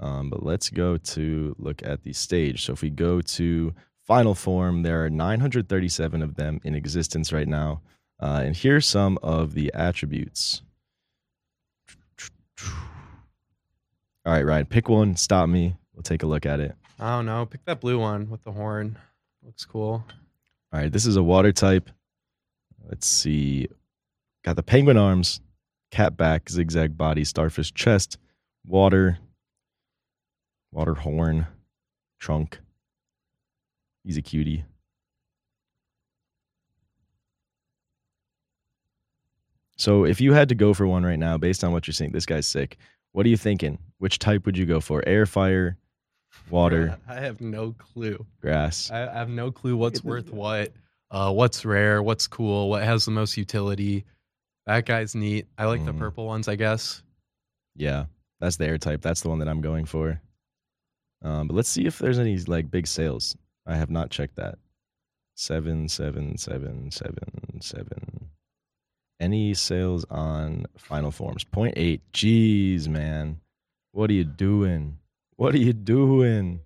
Um, 0.00 0.28
but 0.28 0.42
let's 0.42 0.68
go 0.68 0.98
to 0.98 1.56
look 1.58 1.82
at 1.82 2.02
the 2.02 2.12
stage. 2.12 2.66
So 2.66 2.74
if 2.74 2.82
we 2.82 2.90
go 2.90 3.22
to 3.22 3.74
final 4.08 4.34
form, 4.34 4.82
there 4.82 5.04
are 5.04 5.10
937 5.10 6.22
of 6.22 6.34
them 6.34 6.60
in 6.64 6.74
existence 6.74 7.30
right 7.30 7.46
now. 7.46 7.82
Uh, 8.20 8.40
and 8.42 8.56
here's 8.56 8.86
some 8.86 9.18
of 9.22 9.52
the 9.52 9.70
attributes. 9.74 10.62
All 14.24 14.32
right, 14.32 14.44
Ryan, 14.44 14.66
pick 14.66 14.88
one. 14.88 15.14
Stop 15.14 15.48
me. 15.48 15.76
We'll 15.94 16.02
take 16.02 16.22
a 16.22 16.26
look 16.26 16.46
at 16.46 16.58
it. 16.58 16.74
I 16.98 17.16
don't 17.16 17.26
know. 17.26 17.46
Pick 17.46 17.64
that 17.66 17.80
blue 17.80 17.98
one 17.98 18.28
with 18.30 18.42
the 18.42 18.50
horn. 18.50 18.98
Looks 19.44 19.64
cool. 19.64 20.04
All 20.72 20.80
right, 20.80 20.90
this 20.90 21.06
is 21.06 21.16
a 21.16 21.22
water 21.22 21.52
type. 21.52 21.90
Let's 22.88 23.06
see. 23.06 23.68
Got 24.42 24.56
the 24.56 24.62
penguin 24.62 24.96
arms, 24.96 25.40
cat 25.90 26.16
back, 26.16 26.48
zigzag 26.48 26.96
body, 26.96 27.24
starfish 27.24 27.72
chest, 27.74 28.18
water, 28.66 29.18
water 30.72 30.94
horn, 30.94 31.46
trunk. 32.18 32.60
He's 34.08 34.16
a 34.16 34.22
cutie. 34.22 34.64
So 39.76 40.04
if 40.06 40.18
you 40.18 40.32
had 40.32 40.48
to 40.48 40.54
go 40.54 40.72
for 40.72 40.86
one 40.86 41.04
right 41.04 41.18
now, 41.18 41.36
based 41.36 41.62
on 41.62 41.72
what 41.72 41.86
you're 41.86 41.92
seeing, 41.92 42.12
this 42.12 42.24
guy's 42.24 42.46
sick. 42.46 42.78
What 43.12 43.26
are 43.26 43.28
you 43.28 43.36
thinking? 43.36 43.78
Which 43.98 44.18
type 44.18 44.46
would 44.46 44.56
you 44.56 44.64
go 44.64 44.80
for? 44.80 45.06
Air, 45.06 45.26
fire, 45.26 45.76
water, 46.48 46.96
I 47.08 47.16
have 47.20 47.42
no 47.42 47.72
clue. 47.72 48.24
grass? 48.40 48.90
I 48.90 49.02
I 49.08 49.12
have 49.12 49.28
no 49.28 49.52
clue 49.52 49.76
what's 49.76 50.02
worth 50.02 50.32
what, 50.32 50.72
uh, 51.10 51.30
what's 51.30 51.66
rare, 51.66 52.02
what's 52.02 52.26
cool, 52.26 52.70
what 52.70 52.82
has 52.84 53.04
the 53.04 53.10
most 53.10 53.36
utility. 53.36 54.06
That 54.64 54.86
guy's 54.86 55.14
neat. 55.14 55.48
I 55.58 55.66
like 55.66 55.84
the 55.84 55.92
Mhm. 55.92 55.98
purple 55.98 56.24
ones, 56.26 56.48
I 56.48 56.56
guess. 56.56 57.02
Yeah, 57.76 58.06
that's 58.40 58.56
the 58.56 58.64
air 58.66 58.78
type. 58.78 59.02
That's 59.02 59.20
the 59.20 59.28
one 59.28 59.40
that 59.40 59.48
I'm 59.48 59.60
going 59.60 59.84
for. 59.84 60.18
Um, 61.20 61.46
but 61.48 61.54
let's 61.56 61.68
see 61.68 61.84
if 61.84 61.98
there's 61.98 62.18
any 62.18 62.38
like 62.38 62.70
big 62.70 62.86
sales. 62.86 63.36
I 63.68 63.76
have 63.76 63.90
not 63.90 64.10
checked 64.10 64.36
that. 64.36 64.58
Seven, 65.34 65.88
seven, 65.88 66.36
seven, 66.38 66.90
seven, 66.90 67.60
seven. 67.60 68.30
Any 69.20 69.54
sales 69.54 70.04
on 70.10 70.66
final 70.76 71.10
forms? 71.10 71.44
Point 71.44 71.74
eight. 71.76 72.00
Jeez, 72.12 72.88
man. 72.88 73.40
What 73.92 74.10
are 74.10 74.14
you 74.14 74.24
doing? 74.24 74.98
What 75.36 75.54
are 75.54 75.58
you 75.58 75.72
doing? 75.72 76.60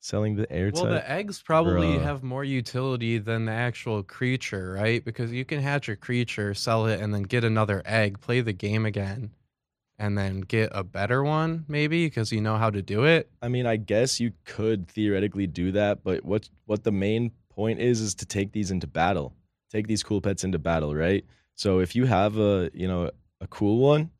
Selling 0.00 0.36
the 0.36 0.50
air 0.52 0.70
Well, 0.74 0.84
the 0.84 1.10
eggs 1.10 1.40
probably 1.40 1.86
Bruh. 1.86 2.02
have 2.02 2.22
more 2.22 2.44
utility 2.44 3.16
than 3.16 3.46
the 3.46 3.52
actual 3.52 4.02
creature, 4.02 4.72
right? 4.72 5.02
Because 5.02 5.32
you 5.32 5.46
can 5.46 5.60
hatch 5.62 5.88
a 5.88 5.96
creature, 5.96 6.52
sell 6.52 6.84
it, 6.86 7.00
and 7.00 7.14
then 7.14 7.22
get 7.22 7.42
another 7.42 7.80
egg, 7.86 8.20
play 8.20 8.42
the 8.42 8.52
game 8.52 8.84
again, 8.84 9.30
and 9.98 10.18
then 10.18 10.40
get 10.40 10.70
a 10.72 10.82
better 10.82 11.22
one, 11.22 11.64
maybe 11.68 12.06
because 12.06 12.32
you 12.32 12.40
know 12.40 12.56
how 12.56 12.70
to 12.70 12.82
do 12.82 13.04
it. 13.04 13.30
I 13.40 13.48
mean, 13.48 13.66
I 13.66 13.76
guess 13.76 14.18
you 14.18 14.32
could 14.44 14.88
theoretically 14.88 15.46
do 15.46 15.72
that, 15.72 16.02
but 16.02 16.24
what 16.24 16.48
what 16.66 16.84
the 16.84 16.92
main 16.92 17.30
point 17.48 17.80
is 17.80 18.00
is 18.00 18.14
to 18.16 18.26
take 18.26 18.52
these 18.52 18.70
into 18.70 18.86
battle. 18.86 19.34
Take 19.70 19.86
these 19.86 20.02
cool 20.02 20.20
pets 20.20 20.44
into 20.44 20.58
battle, 20.58 20.94
right? 20.94 21.24
So 21.54 21.80
if 21.80 21.94
you 21.94 22.06
have 22.06 22.36
a, 22.38 22.70
you 22.74 22.88
know, 22.88 23.10
a 23.40 23.46
cool 23.46 23.78
one, 23.78 24.10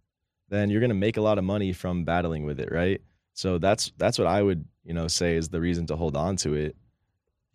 then 0.48 0.70
you're 0.70 0.80
going 0.80 0.90
to 0.90 0.94
make 0.94 1.16
a 1.16 1.20
lot 1.20 1.38
of 1.38 1.44
money 1.44 1.72
from 1.72 2.04
battling 2.04 2.44
with 2.44 2.60
it, 2.60 2.70
right? 2.70 3.00
So 3.34 3.58
that's 3.58 3.92
that's 3.96 4.18
what 4.18 4.28
I 4.28 4.42
would, 4.42 4.64
you 4.84 4.94
know, 4.94 5.08
say 5.08 5.36
is 5.36 5.48
the 5.48 5.60
reason 5.60 5.86
to 5.86 5.96
hold 5.96 6.16
on 6.16 6.36
to 6.38 6.54
it. 6.54 6.76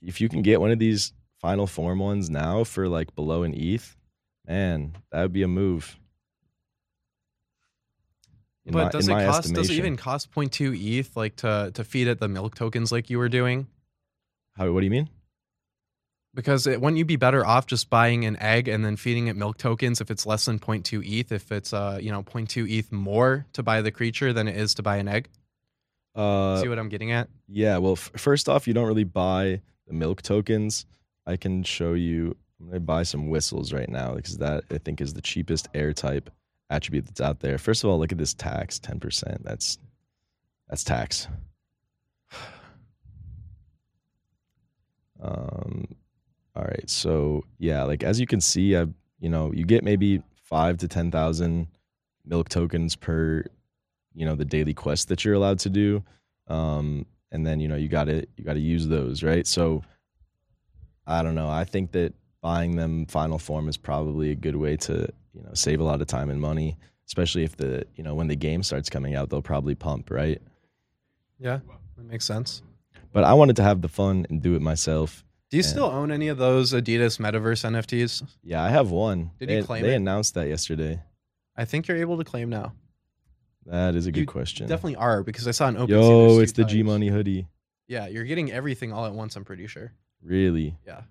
If 0.02 0.20
you 0.20 0.30
can 0.30 0.42
get 0.42 0.60
one 0.60 0.72
of 0.72 0.80
these 0.80 1.14
final 1.40 1.68
form 1.68 2.00
ones 2.00 2.30
now 2.30 2.64
for 2.64 2.88
like 2.88 3.16
below 3.16 3.44
an 3.44 3.54
ETH, 3.54 3.96
man, 4.46 4.94
that 5.12 5.22
would 5.22 5.34
be 5.34 5.44
a 5.44 5.48
move. 5.48 5.98
But 8.72 8.86
my- 8.86 8.90
does 8.90 9.08
it 9.08 9.12
cost? 9.12 9.54
Does 9.54 9.70
it 9.70 9.74
even 9.74 9.98
cost 9.98 10.32
0.2 10.32 10.74
ETH 11.00 11.16
like 11.18 11.36
to 11.38 11.72
to 11.74 11.84
feed 11.84 12.08
it 12.08 12.20
the 12.20 12.28
milk 12.28 12.56
tokens 12.56 12.92
like 12.92 13.10
you 13.10 13.18
were 13.18 13.30
doing? 13.30 13.68
How 14.56 14.72
what 14.72 14.82
do 14.82 14.86
you 14.86 14.92
mean? 14.92 15.10
Because 16.36 16.68
it, 16.68 16.80
wouldn't 16.80 16.98
you 17.00 17.06
be 17.06 17.16
better 17.16 17.44
off 17.46 17.66
just 17.66 17.90
buying 17.90 18.24
an 18.26 18.38
egg 18.40 18.68
and 18.68 18.86
then 18.86 18.96
feeding 18.96 19.28
it 19.28 19.36
milk 19.36 19.58
tokens 19.58 20.00
if 20.00 20.12
it's 20.12 20.28
less 20.28 20.46
than 20.46 20.60
0.2 20.60 21.04
ETH? 21.04 21.32
If 21.32 21.52
it's 21.52 21.74
uh 21.74 22.00
you 22.02 22.12
know 22.12 22.22
0.2 22.24 22.70
ETH 22.70 22.92
more 22.92 23.46
to 23.54 23.64
buy 23.64 23.82
the 23.82 23.92
creature 23.92 24.32
than 24.32 24.48
it 24.48 24.56
is 24.56 24.76
to 24.76 24.84
buy 24.84 24.98
an 24.98 25.08
egg? 25.08 25.30
Uh, 26.16 26.62
See 26.62 26.68
what 26.68 26.80
I'm 26.80 26.90
getting 26.90 27.12
at? 27.12 27.30
yeah. 27.48 27.78
Well, 27.78 27.94
f- 27.94 28.12
first 28.18 28.50
off, 28.50 28.68
you 28.68 28.74
don't 28.74 28.88
really 28.88 29.04
buy 29.06 29.62
the 29.88 29.94
milk 29.94 30.22
tokens. 30.22 30.86
I 31.26 31.38
can 31.38 31.64
show 31.64 31.94
you. 31.94 32.36
I'm 32.60 32.68
gonna 32.68 32.80
buy 32.82 33.04
some 33.04 33.30
whistles 33.30 33.72
right 33.72 33.88
now 33.90 34.16
because 34.16 34.38
that 34.40 34.66
I 34.72 34.80
think 34.80 35.02
is 35.02 35.14
the 35.14 35.22
cheapest 35.22 35.70
air 35.74 35.94
type 35.94 36.30
attribute 36.70 37.06
that's 37.06 37.22
out 37.22 37.40
there. 37.40 37.58
First 37.58 37.84
of 37.84 37.90
all, 37.90 38.00
look 38.00 38.12
at 38.12 38.18
this 38.18 38.34
tax, 38.34 38.80
ten 38.80 39.00
percent. 39.00 39.44
That's 39.44 39.78
that's 40.70 40.84
tax. 40.84 41.28
Um, 45.22 45.86
all 46.56 46.64
right. 46.64 46.90
So 46.90 47.44
yeah, 47.58 47.84
like 47.84 48.06
as 48.06 48.22
you 48.22 48.26
can 48.26 48.40
see, 48.40 48.78
I 48.78 48.86
you 49.20 49.30
know 49.30 49.52
you 49.54 49.66
get 49.66 49.84
maybe 49.84 50.24
five 50.44 50.78
to 50.78 50.88
ten 50.88 51.12
thousand 51.12 51.68
milk 52.26 52.48
tokens 52.48 52.96
per 52.96 53.44
you 54.14 54.26
know 54.26 54.36
the 54.36 54.46
daily 54.46 54.74
quest 54.74 55.10
that 55.10 55.26
you're 55.26 55.34
allowed 55.34 55.60
to 55.60 55.70
do, 55.70 56.04
um, 56.48 57.06
and 57.32 57.46
then 57.46 57.60
you 57.60 57.68
know 57.68 57.76
you 57.76 57.90
got 57.90 58.06
to 58.06 58.26
you 58.38 58.44
got 58.46 58.54
to 58.54 58.60
use 58.60 58.88
those 58.88 59.24
right. 59.24 59.46
So 59.46 59.84
I 61.06 61.24
don't 61.24 61.36
know. 61.36 61.50
I 61.50 61.66
think 61.66 61.92
that 61.94 62.14
buying 62.42 62.76
them 62.76 63.06
final 63.06 63.38
form 63.38 63.68
is 63.68 63.78
probably 63.78 64.32
a 64.32 64.36
good 64.36 64.56
way 64.56 64.78
to 64.78 65.10
you 65.40 65.46
know 65.46 65.54
save 65.54 65.80
a 65.80 65.84
lot 65.84 66.02
of 66.02 66.08
time 66.08 66.30
and 66.30 66.42
money, 66.42 66.78
especially 67.08 67.44
if 67.44 67.56
the 67.56 67.86
you 67.96 68.04
know 68.04 68.14
when 68.14 68.28
the 68.28 68.36
game 68.36 68.62
starts 68.64 68.90
coming 68.90 69.16
out, 69.16 69.30
they'll 69.30 69.42
probably 69.42 69.74
pump 69.76 70.12
right. 70.12 70.42
Yeah, 71.40 71.60
that 71.98 72.06
makes 72.06 72.26
sense. 72.26 72.62
But 73.14 73.24
I 73.24 73.34
wanted 73.34 73.56
to 73.56 73.64
have 73.64 73.82
the 73.82 73.88
fun 73.88 74.26
and 74.30 74.42
do 74.42 74.56
it 74.56 74.62
myself. 74.62 75.24
Do 75.50 75.58
you 75.58 75.64
Yeah. 75.64 75.70
still 75.70 75.86
own 75.86 76.12
any 76.12 76.28
of 76.28 76.38
those 76.38 76.74
Adidas 76.74 77.18
Metaverse 77.20 77.64
NFTs? 77.66 78.24
Yeah, 78.44 78.62
I 78.62 78.70
have 78.70 78.92
one. 78.92 79.32
Did 79.40 79.50
they, 79.50 79.58
you 79.58 79.64
claim 79.64 79.82
They 79.82 79.94
it? 79.94 79.98
announced 79.98 80.36
that 80.36 80.48
yesterday. 80.48 81.02
I 81.56 81.66
think 81.66 81.88
you're 81.88 81.98
able 81.98 82.18
to 82.18 82.24
claim 82.24 82.50
now. 82.50 82.74
That 83.66 83.96
is 83.96 84.06
a 84.06 84.12
good 84.12 84.22
You 84.22 84.26
question. 84.28 84.68
Definitely 84.68 84.98
are 84.98 85.24
because 85.24 85.48
I 85.48 85.52
saw 85.52 85.68
an 85.68 85.78
open. 85.78 85.96
Yo, 85.96 86.40
it's 86.40 86.52
the 86.52 86.66
G 86.66 86.84
Money 86.84 87.08
hoodie. 87.08 87.48
Yeah, 87.88 88.08
you're 88.08 88.26
getting 88.26 88.52
everything 88.52 88.94
all 88.94 89.06
at 89.06 89.14
once. 89.14 89.36
I'm 89.36 89.44
pretty 89.46 89.66
sure. 89.68 89.92
Really? 90.22 90.78
Yeah. 90.86 91.02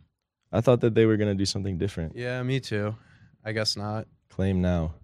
I 0.52 0.60
thought 0.60 0.80
that 0.82 0.94
they 0.94 1.04
were 1.06 1.16
gonna 1.16 1.34
do 1.34 1.44
something 1.44 1.76
different. 1.78 2.14
Yeah, 2.16 2.42
me 2.42 2.60
too. 2.60 2.94
I 3.44 3.52
guess 3.52 3.76
not. 3.76 4.06
Claim 4.30 4.60
now. 4.60 4.94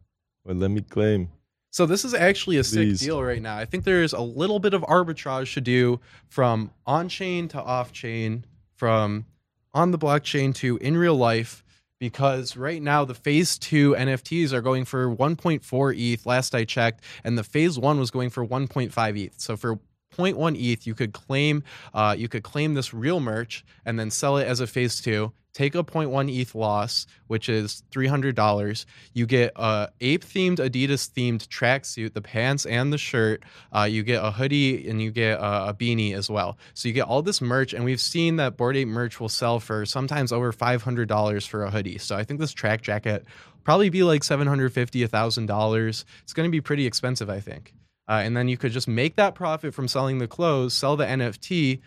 Well, 0.44 0.56
let 0.56 0.70
me 0.70 0.82
claim. 0.82 1.30
So 1.70 1.86
this 1.86 2.04
is 2.04 2.14
actually 2.14 2.56
a 2.58 2.62
Please. 2.62 3.00
sick 3.00 3.08
deal 3.08 3.22
right 3.22 3.42
now. 3.42 3.56
I 3.56 3.64
think 3.64 3.82
there's 3.82 4.12
a 4.12 4.20
little 4.20 4.60
bit 4.60 4.74
of 4.74 4.82
arbitrage 4.82 5.54
to 5.54 5.60
do 5.60 5.98
from 6.28 6.70
on 6.86 7.08
chain 7.08 7.48
to 7.48 7.60
off 7.60 7.92
chain, 7.92 8.44
from 8.76 9.26
on 9.72 9.90
the 9.90 9.98
blockchain 9.98 10.54
to 10.56 10.76
in 10.76 10.96
real 10.96 11.16
life, 11.16 11.64
because 11.98 12.56
right 12.56 12.80
now 12.80 13.04
the 13.04 13.14
phase 13.14 13.58
two 13.58 13.94
NFTs 13.94 14.52
are 14.52 14.62
going 14.62 14.84
for 14.84 15.08
1.4 15.16 15.98
ETH 15.98 16.26
last 16.26 16.54
I 16.54 16.64
checked, 16.64 17.02
and 17.24 17.36
the 17.36 17.42
phase 17.42 17.76
one 17.76 17.98
was 17.98 18.12
going 18.12 18.30
for 18.30 18.46
1.5 18.46 19.18
ETH. 19.18 19.40
So 19.40 19.56
for 19.56 19.80
0.1 20.16 20.56
ETH, 20.56 20.86
you 20.86 20.94
could 20.94 21.12
claim 21.12 21.64
uh, 21.92 22.14
you 22.16 22.28
could 22.28 22.44
claim 22.44 22.74
this 22.74 22.94
real 22.94 23.18
merch 23.18 23.64
and 23.84 23.98
then 23.98 24.10
sell 24.10 24.36
it 24.36 24.46
as 24.46 24.60
a 24.60 24.66
phase 24.66 25.00
two. 25.00 25.32
Take 25.54 25.76
a 25.76 25.84
0.1 25.84 26.36
ETH 26.36 26.54
loss, 26.56 27.06
which 27.28 27.48
is 27.48 27.84
$300. 27.92 28.84
You 29.12 29.24
get 29.24 29.52
a 29.54 29.88
ape 30.00 30.24
themed 30.24 30.56
Adidas 30.56 31.08
themed 31.08 31.46
tracksuit, 31.46 32.12
the 32.12 32.20
pants 32.20 32.66
and 32.66 32.92
the 32.92 32.98
shirt. 32.98 33.44
Uh, 33.72 33.84
you 33.84 34.02
get 34.02 34.22
a 34.22 34.32
hoodie 34.32 34.88
and 34.88 35.00
you 35.00 35.12
get 35.12 35.38
a, 35.38 35.68
a 35.68 35.74
beanie 35.74 36.14
as 36.14 36.28
well. 36.28 36.58
So 36.74 36.88
you 36.88 36.94
get 36.94 37.06
all 37.06 37.22
this 37.22 37.40
merch, 37.40 37.72
and 37.72 37.84
we've 37.84 38.00
seen 38.00 38.36
that 38.36 38.56
Bored 38.56 38.76
Ape 38.76 38.88
merch 38.88 39.20
will 39.20 39.28
sell 39.28 39.60
for 39.60 39.86
sometimes 39.86 40.32
over 40.32 40.52
$500 40.52 41.48
for 41.48 41.64
a 41.64 41.70
hoodie. 41.70 41.98
So 41.98 42.16
I 42.16 42.24
think 42.24 42.40
this 42.40 42.52
track 42.52 42.82
jacket 42.82 43.24
probably 43.62 43.90
be 43.90 44.02
like 44.02 44.22
$750, 44.22 44.72
$1,000. 45.08 46.04
It's 46.24 46.32
going 46.32 46.48
to 46.48 46.52
be 46.52 46.60
pretty 46.60 46.84
expensive, 46.84 47.30
I 47.30 47.38
think. 47.38 47.72
Uh, 48.08 48.20
and 48.24 48.36
then 48.36 48.48
you 48.48 48.56
could 48.56 48.72
just 48.72 48.88
make 48.88 49.16
that 49.16 49.34
profit 49.34 49.72
from 49.72 49.88
selling 49.88 50.18
the 50.18 50.28
clothes, 50.28 50.74
sell 50.74 50.96
the 50.96 51.06
NFT. 51.06 51.80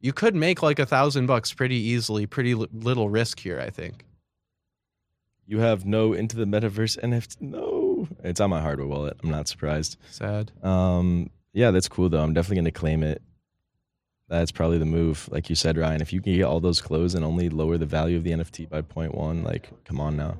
You 0.00 0.12
could 0.12 0.34
make 0.34 0.62
like 0.62 0.78
a 0.78 0.86
thousand 0.86 1.26
bucks 1.26 1.52
pretty 1.52 1.76
easily, 1.76 2.26
pretty 2.26 2.54
li- 2.54 2.68
little 2.72 3.08
risk 3.10 3.38
here, 3.38 3.60
I 3.60 3.70
think. 3.70 4.04
You 5.46 5.58
have 5.58 5.84
no 5.84 6.12
into 6.12 6.36
the 6.36 6.44
metaverse 6.44 6.98
NFT. 7.02 7.40
No, 7.40 8.08
it's 8.22 8.40
on 8.40 8.50
my 8.50 8.60
hardware 8.60 8.86
wallet. 8.86 9.16
I'm 9.22 9.30
not 9.30 9.48
surprised. 9.48 9.96
Sad. 10.10 10.52
Um, 10.62 11.28
yeah, 11.52 11.70
that's 11.70 11.88
cool 11.88 12.08
though. 12.08 12.20
I'm 12.22 12.32
definitely 12.32 12.56
gonna 12.56 12.70
claim 12.70 13.02
it. 13.02 13.20
That's 14.28 14.52
probably 14.52 14.78
the 14.78 14.84
move, 14.86 15.28
like 15.32 15.50
you 15.50 15.56
said, 15.56 15.76
Ryan. 15.76 16.00
If 16.00 16.12
you 16.12 16.20
can 16.20 16.36
get 16.36 16.44
all 16.44 16.60
those 16.60 16.80
clothes 16.80 17.14
and 17.16 17.24
only 17.24 17.48
lower 17.48 17.76
the 17.78 17.86
value 17.86 18.16
of 18.16 18.22
the 18.22 18.30
NFT 18.30 18.68
by 18.68 18.80
0.1, 18.80 19.42
like, 19.44 19.70
come 19.84 19.98
on 20.00 20.16
now. 20.16 20.38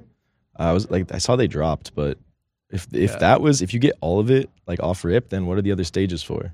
I 0.54 0.72
was 0.72 0.88
like, 0.90 1.12
I 1.12 1.18
saw 1.18 1.34
they 1.34 1.48
dropped, 1.48 1.92
but 1.96 2.16
if 2.70 2.86
if 2.92 3.10
Yeah. 3.12 3.18
that 3.18 3.40
was 3.40 3.62
if 3.62 3.74
you 3.74 3.80
get 3.80 3.96
all 4.00 4.20
of 4.20 4.30
it 4.30 4.48
like 4.68 4.80
off 4.80 5.04
rip, 5.04 5.28
then 5.30 5.46
what 5.46 5.58
are 5.58 5.62
the 5.62 5.72
other 5.72 5.82
stages 5.84 6.22
for? 6.22 6.52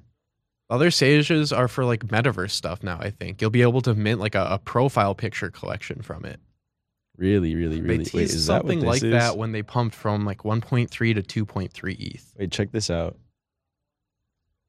Other 0.68 0.90
sages 0.90 1.52
are 1.52 1.68
for 1.68 1.84
like 1.84 2.06
metaverse 2.06 2.50
stuff 2.50 2.82
now, 2.82 2.98
I 3.00 3.10
think. 3.10 3.40
You'll 3.40 3.50
be 3.50 3.62
able 3.62 3.82
to 3.82 3.94
mint 3.94 4.20
like 4.20 4.34
a, 4.34 4.46
a 4.50 4.58
profile 4.58 5.14
picture 5.14 5.50
collection 5.50 6.02
from 6.02 6.24
it. 6.24 6.40
Really, 7.16 7.54
really, 7.54 7.80
really. 7.80 8.04
They 8.04 8.10
Wait, 8.18 8.30
is 8.30 8.46
that 8.46 8.60
something 8.60 8.80
this 8.80 8.86
like 8.86 9.02
is? 9.02 9.12
that 9.12 9.38
when 9.38 9.52
they 9.52 9.62
pumped 9.62 9.94
from 9.94 10.24
like 10.24 10.38
1.3 10.38 10.88
to 10.90 11.44
2.3 11.44 11.96
ETH. 11.98 12.34
Wait, 12.36 12.50
check 12.50 12.72
this 12.72 12.90
out. 12.90 13.16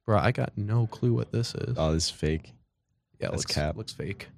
Bro, 0.05 0.19
I 0.19 0.31
got 0.31 0.53
no 0.55 0.87
clue 0.87 1.13
what 1.13 1.31
this 1.31 1.53
is. 1.55 1.75
Oh, 1.77 1.91
this 1.91 2.05
is 2.05 2.09
fake. 2.09 2.53
yeah, 3.19 3.29
that's 3.29 3.43
looks, 3.43 3.53
cap. 3.53 3.75
looks 3.75 3.91
fake. 3.91 4.29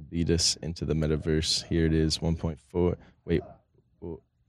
Adidas 0.00 0.56
into 0.62 0.86
the 0.86 0.94
metaverse. 0.94 1.66
Here 1.66 1.84
it 1.84 1.92
is, 1.92 2.18
1.4. 2.18 2.96
Wait, 3.26 3.42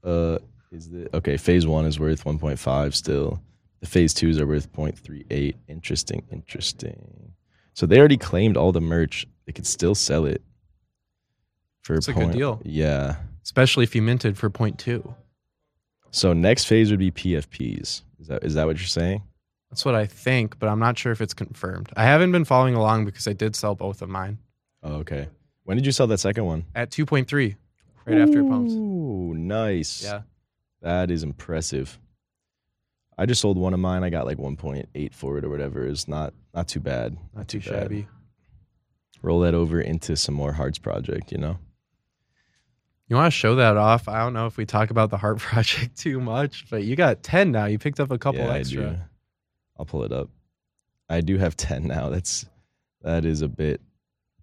uh, 0.04 0.38
is 0.72 0.90
the 0.90 1.14
okay? 1.16 1.36
Phase 1.36 1.68
one 1.68 1.86
is 1.86 2.00
worth 2.00 2.24
1.5 2.24 2.94
still. 2.94 3.42
The 3.82 3.88
phase 3.88 4.14
twos 4.14 4.40
are 4.40 4.48
worth 4.48 4.72
0.38. 4.74 5.56
Interesting, 5.68 6.24
interesting. 6.32 7.34
So 7.74 7.86
they 7.86 8.00
already 8.00 8.18
claimed 8.18 8.58
all 8.58 8.72
the 8.72 8.82
merch. 8.82 9.26
They 9.46 9.52
could 9.52 9.66
still 9.68 9.96
sell 9.96 10.26
it 10.26 10.42
for 11.82 11.96
a 11.96 12.00
good 12.00 12.32
deal. 12.32 12.62
Yeah. 12.64 13.18
Especially 13.44 13.84
if 13.84 13.96
you 13.96 14.02
minted 14.02 14.38
for 14.38 14.50
0.2. 14.50 15.16
So 16.12 16.34
next 16.34 16.66
phase 16.66 16.92
would 16.92 17.00
be 17.00 17.12
PFPs. 17.12 18.04
Is 18.20 18.28
that 18.28 18.44
is 18.44 18.54
that 18.54 18.68
what 18.68 18.78
you're 18.78 18.86
saying? 18.86 19.24
That's 19.72 19.86
what 19.86 19.96
I 19.96 20.06
think, 20.06 20.60
but 20.60 20.68
I'm 20.68 20.80
not 20.80 20.98
sure 21.00 21.12
if 21.14 21.22
it's 21.22 21.34
confirmed. 21.34 21.90
I 21.96 22.04
haven't 22.04 22.34
been 22.34 22.44
following 22.46 22.76
along 22.76 23.06
because 23.06 23.28
I 23.28 23.34
did 23.34 23.56
sell 23.56 23.74
both 23.74 24.02
of 24.02 24.10
mine 24.10 24.38
Oh, 24.84 24.96
okay. 24.96 25.28
When 25.64 25.78
did 25.78 25.86
you 25.86 25.92
sell 25.92 26.08
that 26.08 26.18
second 26.20 26.46
one? 26.46 26.66
at 26.76 26.90
2.3 26.92 27.56
right 28.06 28.18
after 28.18 28.42
it 28.42 28.50
pumps. 28.50 28.74
Ooh, 28.74 29.34
nice. 29.36 30.04
Yeah. 30.04 30.22
That 30.82 31.12
is 31.12 31.24
impressive. 31.24 31.98
I 33.22 33.28
just 33.28 33.40
sold 33.40 33.56
one 33.56 33.76
of 33.76 33.80
mine. 33.80 34.04
I 34.04 34.10
got 34.10 34.26
like 34.26 34.40
1.8 34.40 35.14
for 35.14 35.38
it 35.38 35.46
or 35.46 35.50
whatever. 35.50 35.86
It's 35.86 36.08
not 36.08 36.34
not 36.56 36.68
too 36.68 36.80
bad. 36.80 37.16
Not 37.36 37.48
too 37.48 37.60
bad. 37.60 37.66
shabby. 37.66 38.08
Roll 39.22 39.42
that 39.42 39.54
over 39.54 39.80
into 39.80 40.18
some 40.18 40.34
more 40.34 40.52
Hearts 40.54 40.80
project, 40.80 41.32
you 41.32 41.38
know? 41.38 41.60
You 43.08 43.16
want 43.18 43.32
to 43.32 43.38
show 43.38 43.54
that 43.58 43.78
off? 43.78 44.08
I 44.08 44.24
don't 44.24 44.34
know 44.34 44.48
if 44.48 44.58
we 44.58 44.66
talk 44.66 44.90
about 44.90 45.12
the 45.12 45.18
Heart 45.18 45.38
Project 45.52 45.96
too 46.00 46.20
much, 46.20 46.66
but 46.72 46.82
you 46.82 46.96
got 46.96 47.22
10 47.22 47.52
now. 47.52 47.66
You 47.66 47.78
picked 47.78 48.00
up 48.00 48.10
a 48.10 48.18
couple 48.18 48.42
yeah, 48.42 48.54
extra. 48.54 48.88
I 48.88 48.90
do. 48.90 49.00
I'll 49.78 49.86
pull 49.86 50.04
it 50.04 50.12
up. 50.12 50.30
I 51.08 51.22
do 51.22 51.38
have 51.38 51.56
10 51.56 51.84
now. 51.84 52.10
That's 52.10 52.48
that 53.04 53.24
is 53.24 53.44
a 53.44 53.48
bit 53.48 53.82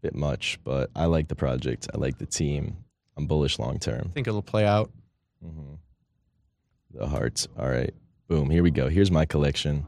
bit 0.03 0.15
much, 0.15 0.61
but 0.63 0.91
I 0.95 1.07
like 1.07 1.27
the 1.27 1.35
project. 1.35 1.89
I 1.93 1.99
like 1.99 2.19
the 2.19 2.27
team. 2.27 2.77
I'm 3.17 3.27
bullish 3.27 3.59
long 3.59 3.81
term. 3.81 4.03
I 4.05 4.13
think 4.13 4.29
it'll 4.29 4.41
play 4.41 4.65
out. 4.65 4.93
hmm 5.43 5.75
The 6.95 7.09
hearts. 7.09 7.49
All 7.59 7.69
right. 7.69 7.93
Boom. 8.29 8.51
Here 8.51 8.63
we 8.63 8.71
go. 8.71 8.89
Here's 8.89 9.11
my 9.11 9.25
collection. 9.25 9.87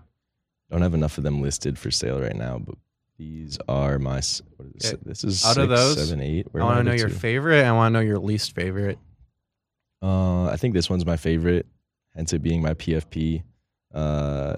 Don't 0.70 0.82
have 0.82 0.94
enough 0.94 1.18
of 1.18 1.24
them 1.24 1.42
listed 1.42 1.78
for 1.78 1.90
sale 1.90 2.20
right 2.20 2.36
now, 2.36 2.58
but 2.58 2.76
these 3.18 3.58
are 3.68 3.98
my. 3.98 4.18
s- 4.18 4.40
What 4.56 4.68
is 4.76 4.90
this? 4.92 5.00
This 5.04 5.24
is 5.24 5.44
Out 5.44 5.58
of 5.58 5.68
those, 5.68 5.96
seven, 6.08 6.22
eight. 6.22 6.46
Where 6.52 6.62
I 6.62 6.66
want 6.66 6.78
to 6.78 6.84
know 6.84 6.94
your 6.94 7.08
favorite. 7.08 7.64
I 7.64 7.72
want 7.72 7.92
to 7.92 7.98
know 7.98 8.04
your 8.04 8.18
least 8.18 8.54
favorite. 8.54 8.98
Uh, 10.02 10.44
I 10.46 10.56
think 10.56 10.72
this 10.74 10.88
one's 10.88 11.04
my 11.04 11.16
favorite, 11.16 11.66
hence 12.14 12.32
it 12.32 12.38
being 12.42 12.62
my 12.62 12.72
PFP. 12.74 13.42
Uh, 13.92 14.56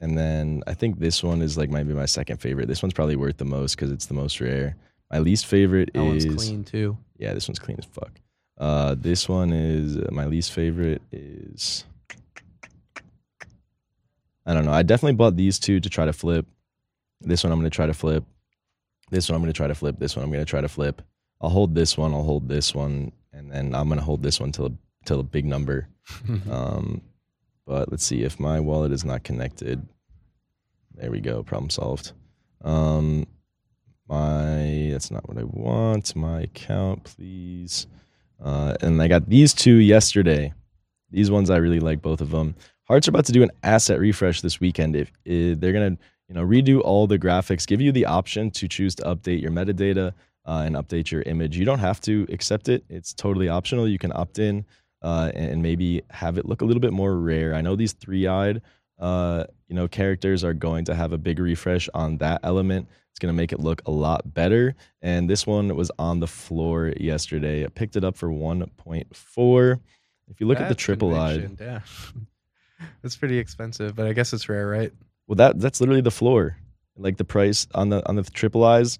and 0.00 0.16
then 0.16 0.62
I 0.66 0.72
think 0.74 0.98
this 0.98 1.22
one 1.22 1.42
is 1.42 1.58
like 1.58 1.68
maybe 1.70 1.92
my 1.92 2.06
second 2.06 2.38
favorite. 2.38 2.66
This 2.68 2.82
one's 2.82 2.94
probably 2.94 3.16
worth 3.16 3.36
the 3.36 3.44
most 3.44 3.76
because 3.76 3.90
it's 3.90 4.06
the 4.06 4.14
most 4.14 4.40
rare. 4.40 4.76
My 5.12 5.18
least 5.18 5.44
favorite 5.46 5.90
That 5.92 6.02
one's 6.02 6.24
is 6.24 6.34
clean 6.36 6.64
too. 6.64 6.96
yeah, 7.18 7.34
this 7.34 7.46
one's 7.48 7.58
clean 7.58 7.76
as 7.78 7.84
fuck. 7.84 8.12
Uh, 8.58 8.94
this 8.98 9.28
one 9.28 9.52
is 9.52 9.98
my 10.10 10.24
least 10.24 10.52
favorite 10.52 11.02
is 11.12 11.84
I 14.46 14.54
don't 14.54 14.64
know. 14.64 14.72
I 14.72 14.82
definitely 14.82 15.16
bought 15.16 15.36
these 15.36 15.58
two 15.58 15.80
to 15.80 15.90
try 15.90 16.04
to 16.06 16.12
flip. 16.12 16.46
This 17.20 17.42
one 17.42 17.52
I'm 17.52 17.58
gonna 17.58 17.70
try 17.70 17.86
to 17.86 17.94
flip. 17.94 18.24
This 19.10 19.28
one 19.28 19.36
I'm 19.36 19.42
gonna 19.42 19.52
try 19.52 19.66
to 19.66 19.74
flip. 19.74 19.98
This 19.98 20.16
one 20.16 20.24
I'm 20.24 20.30
gonna 20.30 20.44
try 20.44 20.60
to 20.60 20.68
flip. 20.68 21.02
I'll 21.40 21.50
hold 21.50 21.74
this 21.74 21.98
one. 21.98 22.14
I'll 22.14 22.22
hold 22.22 22.48
this 22.48 22.74
one, 22.74 23.12
and 23.32 23.50
then 23.50 23.74
I'm 23.74 23.88
gonna 23.88 24.00
hold 24.02 24.22
this 24.22 24.40
one 24.40 24.52
till 24.52 24.66
a, 24.66 24.72
till 25.04 25.20
a 25.20 25.24
big 25.24 25.44
number. 25.44 25.88
Um, 26.50 27.02
but 27.66 27.90
let's 27.90 28.04
see 28.04 28.22
if 28.22 28.38
my 28.38 28.60
wallet 28.60 28.92
is 28.92 29.04
not 29.04 29.24
connected. 29.24 29.84
There 30.94 31.10
we 31.10 31.20
go. 31.20 31.42
Problem 31.42 31.68
solved. 31.68 32.12
Um, 32.62 33.26
my 34.08 34.88
that's 34.92 35.10
not 35.10 35.28
what 35.28 35.36
I 35.36 35.42
want. 35.44 36.14
My 36.14 36.42
account, 36.42 37.02
please. 37.04 37.88
Uh, 38.42 38.74
and 38.80 39.02
I 39.02 39.08
got 39.08 39.28
these 39.28 39.52
two 39.52 39.76
yesterday. 39.76 40.52
These 41.10 41.30
ones 41.30 41.50
I 41.50 41.56
really 41.56 41.80
like, 41.80 42.02
both 42.02 42.20
of 42.20 42.30
them. 42.30 42.54
Hearts 42.88 43.08
are 43.08 43.10
about 43.10 43.24
to 43.26 43.32
do 43.32 43.42
an 43.42 43.50
asset 43.62 43.98
refresh 43.98 44.40
this 44.40 44.60
weekend. 44.60 44.96
If, 44.96 45.10
if 45.24 45.60
they're 45.60 45.72
gonna 45.72 45.96
you 46.28 46.34
know, 46.34 46.44
redo 46.44 46.80
all 46.80 47.06
the 47.06 47.18
graphics, 47.18 47.66
give 47.66 47.80
you 47.80 47.92
the 47.92 48.06
option 48.06 48.50
to 48.52 48.66
choose 48.68 48.94
to 48.96 49.02
update 49.04 49.40
your 49.40 49.50
metadata 49.52 50.12
uh, 50.44 50.62
and 50.66 50.74
update 50.74 51.10
your 51.10 51.22
image. 51.22 51.56
You 51.56 51.64
don't 51.64 51.78
have 51.78 52.00
to 52.02 52.26
accept 52.30 52.68
it; 52.68 52.84
it's 52.88 53.12
totally 53.12 53.48
optional. 53.48 53.88
You 53.88 53.98
can 53.98 54.12
opt 54.12 54.38
in 54.38 54.64
uh, 55.02 55.30
and 55.34 55.62
maybe 55.62 56.02
have 56.10 56.38
it 56.38 56.46
look 56.46 56.62
a 56.62 56.64
little 56.64 56.80
bit 56.80 56.92
more 56.92 57.16
rare. 57.16 57.54
I 57.54 57.60
know 57.60 57.76
these 57.76 57.92
three-eyed, 57.92 58.62
uh, 58.98 59.44
you 59.68 59.74
know, 59.76 59.86
characters 59.88 60.42
are 60.42 60.54
going 60.54 60.84
to 60.86 60.94
have 60.94 61.12
a 61.12 61.18
big 61.18 61.38
refresh 61.38 61.88
on 61.94 62.18
that 62.18 62.40
element. 62.42 62.88
It's 63.10 63.18
going 63.18 63.32
to 63.32 63.36
make 63.36 63.52
it 63.52 63.60
look 63.60 63.82
a 63.86 63.90
lot 63.90 64.34
better. 64.34 64.74
And 65.00 65.30
this 65.30 65.46
one 65.46 65.74
was 65.74 65.90
on 65.98 66.20
the 66.20 66.26
floor 66.26 66.92
yesterday. 66.98 67.64
I 67.64 67.68
picked 67.68 67.96
it 67.96 68.04
up 68.04 68.16
for 68.16 68.28
1.4. 68.28 69.80
If 70.28 70.40
you 70.40 70.46
look 70.46 70.60
at 70.60 70.68
the 70.68 70.74
triple 70.74 71.14
eyed, 71.14 71.56
Yeah. 71.60 71.80
That's 73.02 73.16
pretty 73.16 73.38
expensive, 73.38 73.94
but 73.96 74.06
I 74.06 74.12
guess 74.12 74.32
it's 74.32 74.48
rare, 74.48 74.66
right? 74.68 74.92
well, 75.26 75.36
that 75.36 75.58
that's 75.60 75.80
literally 75.80 76.00
the 76.02 76.10
floor. 76.10 76.56
Like 76.96 77.16
the 77.16 77.24
price 77.24 77.66
on 77.74 77.88
the 77.90 78.06
on 78.08 78.16
the 78.16 78.22
triple 78.22 78.64
eyes, 78.64 78.98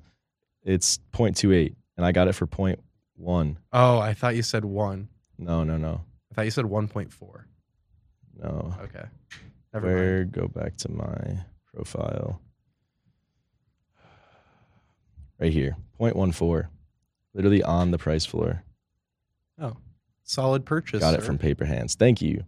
it's 0.63 0.99
0.28, 1.13 1.75
and 1.97 2.05
I 2.05 2.13
got 2.13 2.29
it 2.29 2.35
for 2.35 2.47
0.1. 2.47 3.57
Oh, 3.73 3.99
I 3.99 4.13
thought 4.13 4.37
you 4.37 4.43
said 4.43 4.65
one. 4.65 5.09
No, 5.39 5.65
no, 5.65 5.77
no, 5.77 6.03
I 6.31 6.35
thought 6.35 6.45
you 6.45 6.51
said 6.51 6.67
1.4. 6.67 7.45
no. 8.39 8.75
Okay. 8.83 9.05
Never 9.73 9.87
mind. 9.87 9.99
Where 9.99 10.25
go 10.25 10.49
back 10.49 10.77
to 10.79 10.91
my 10.91 11.39
profile. 11.75 12.41
Right 15.39 15.53
here, 15.53 15.77
0.14. 16.01 16.69
Literally 17.35 17.63
on 17.63 17.91
the 17.91 17.99
price 17.99 18.25
floor. 18.25 18.63
Oh, 19.61 19.77
solid 20.23 20.65
purchase. 20.65 21.01
got 21.01 21.15
it 21.15 21.21
sir. 21.21 21.27
from 21.27 21.39
Paper 21.39 21.67
Hands. 21.67 21.95
Thank 21.95 22.23
you. 22.23 22.45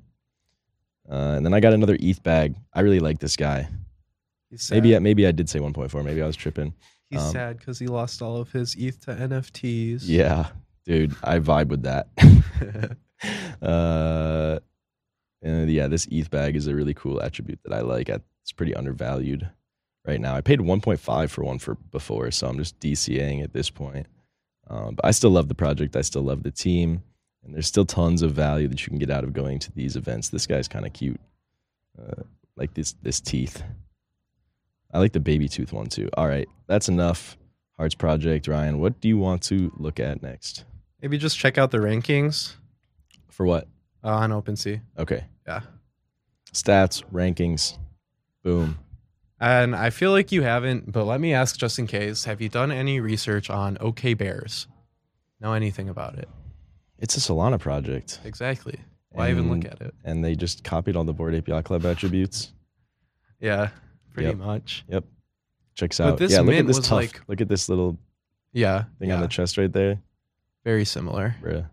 Uh, 1.10 1.34
and 1.36 1.46
then 1.46 1.54
I 1.54 1.60
got 1.60 1.72
another 1.72 1.96
ETH 2.00 2.22
bag. 2.22 2.56
I 2.74 2.80
really 2.80 3.00
like 3.00 3.18
this 3.18 3.36
guy. 3.36 3.68
Maybe 4.70 4.98
maybe 4.98 5.26
I 5.26 5.32
did 5.32 5.48
say 5.48 5.58
1.4. 5.58 6.04
Maybe 6.04 6.22
I 6.22 6.26
was 6.26 6.36
tripping. 6.36 6.74
He's 7.10 7.22
um, 7.22 7.32
sad 7.32 7.58
because 7.58 7.78
he 7.78 7.86
lost 7.86 8.22
all 8.22 8.36
of 8.36 8.50
his 8.52 8.74
ETH 8.76 9.00
to 9.00 9.14
NFTs. 9.14 10.02
Yeah, 10.04 10.48
dude, 10.84 11.14
I 11.22 11.38
vibe 11.38 11.68
with 11.68 11.82
that. 11.82 12.08
uh, 13.62 14.58
and 15.42 15.70
yeah, 15.70 15.88
this 15.88 16.06
ETH 16.10 16.30
bag 16.30 16.56
is 16.56 16.66
a 16.66 16.74
really 16.74 16.94
cool 16.94 17.20
attribute 17.20 17.60
that 17.64 17.72
I 17.72 17.80
like. 17.80 18.08
It's 18.08 18.52
pretty 18.52 18.74
undervalued 18.74 19.48
right 20.06 20.20
now. 20.20 20.34
I 20.34 20.40
paid 20.40 20.60
1.5 20.60 21.30
for 21.30 21.44
one 21.44 21.58
for 21.58 21.74
before, 21.74 22.30
so 22.30 22.48
I'm 22.48 22.58
just 22.58 22.78
DCAing 22.80 23.42
at 23.42 23.52
this 23.52 23.70
point. 23.70 24.06
Um, 24.68 24.96
but 24.96 25.04
I 25.04 25.12
still 25.12 25.30
love 25.30 25.48
the 25.48 25.54
project. 25.54 25.96
I 25.96 26.02
still 26.02 26.22
love 26.22 26.42
the 26.42 26.50
team, 26.50 27.02
and 27.44 27.54
there's 27.54 27.66
still 27.66 27.84
tons 27.86 28.22
of 28.22 28.32
value 28.32 28.68
that 28.68 28.80
you 28.82 28.88
can 28.90 28.98
get 28.98 29.10
out 29.10 29.24
of 29.24 29.32
going 29.32 29.58
to 29.60 29.72
these 29.72 29.96
events. 29.96 30.28
This 30.28 30.46
guy's 30.46 30.68
kind 30.68 30.86
of 30.86 30.92
cute, 30.92 31.20
uh, 32.00 32.22
like 32.56 32.74
this 32.74 32.92
this 33.02 33.20
teeth. 33.20 33.62
I 34.92 34.98
like 34.98 35.12
the 35.12 35.20
baby 35.20 35.48
tooth 35.48 35.72
one 35.72 35.86
too. 35.86 36.08
All 36.16 36.26
right, 36.28 36.48
that's 36.66 36.88
enough. 36.88 37.36
Hearts 37.76 37.94
Project, 37.94 38.48
Ryan. 38.48 38.80
What 38.80 39.00
do 39.00 39.08
you 39.08 39.18
want 39.18 39.42
to 39.44 39.72
look 39.76 40.00
at 40.00 40.22
next? 40.22 40.64
Maybe 41.00 41.16
just 41.18 41.38
check 41.38 41.58
out 41.58 41.70
the 41.70 41.78
rankings 41.78 42.54
For 43.30 43.46
what? 43.46 43.68
uh, 44.02 44.08
on 44.08 44.30
OpenSea. 44.30 44.80
Okay. 44.98 45.24
Yeah. 45.46 45.60
Stats, 46.52 47.04
rankings. 47.12 47.78
Boom. 48.42 48.78
And 49.40 49.76
I 49.76 49.90
feel 49.90 50.10
like 50.10 50.32
you 50.32 50.42
haven't, 50.42 50.90
but 50.90 51.04
let 51.04 51.20
me 51.20 51.32
ask 51.34 51.56
just 51.56 51.78
in 51.78 51.86
case 51.86 52.24
have 52.24 52.40
you 52.40 52.48
done 52.48 52.72
any 52.72 52.98
research 52.98 53.48
on 53.50 53.78
OK 53.80 54.14
Bears? 54.14 54.66
Know 55.40 55.52
anything 55.52 55.88
about 55.88 56.18
it? 56.18 56.28
It's 56.98 57.16
a 57.16 57.20
Solana 57.20 57.58
project, 57.60 58.20
Exactly. 58.24 58.78
Why 59.10 59.30
even 59.30 59.50
look 59.50 59.64
at 59.64 59.80
it? 59.80 59.94
and 60.04 60.24
they 60.24 60.34
just 60.34 60.64
copied 60.64 60.94
all 60.96 61.04
the 61.04 61.12
Bored 61.12 61.34
Ape 61.34 61.48
Yacht 61.48 61.64
Club 61.64 61.84
attributes. 61.86 62.52
Yeah, 63.40 63.70
pretty 64.12 64.28
Yep. 64.30 64.38
much. 64.38 64.84
Yep. 64.88 65.04
Checks 65.74 65.98
But 65.98 66.04
out. 66.08 66.18
this 66.18 66.32
yeah, 66.32 66.40
look 66.40 66.54
at 66.54 66.66
this 66.66 66.78
tough. 66.80 66.90
like- 66.92 67.20
look 67.28 67.40
at 67.40 67.48
this 67.48 67.68
little 67.68 67.96
Yeah. 68.52 68.84
thing 68.98 69.08
yeah, 69.10 69.16
on 69.16 69.20
the 69.22 69.28
chest 69.28 69.56
right 69.58 69.72
there. 69.72 70.00
very 70.64 70.84
similar. 70.84 71.34
Bruh. 71.40 71.66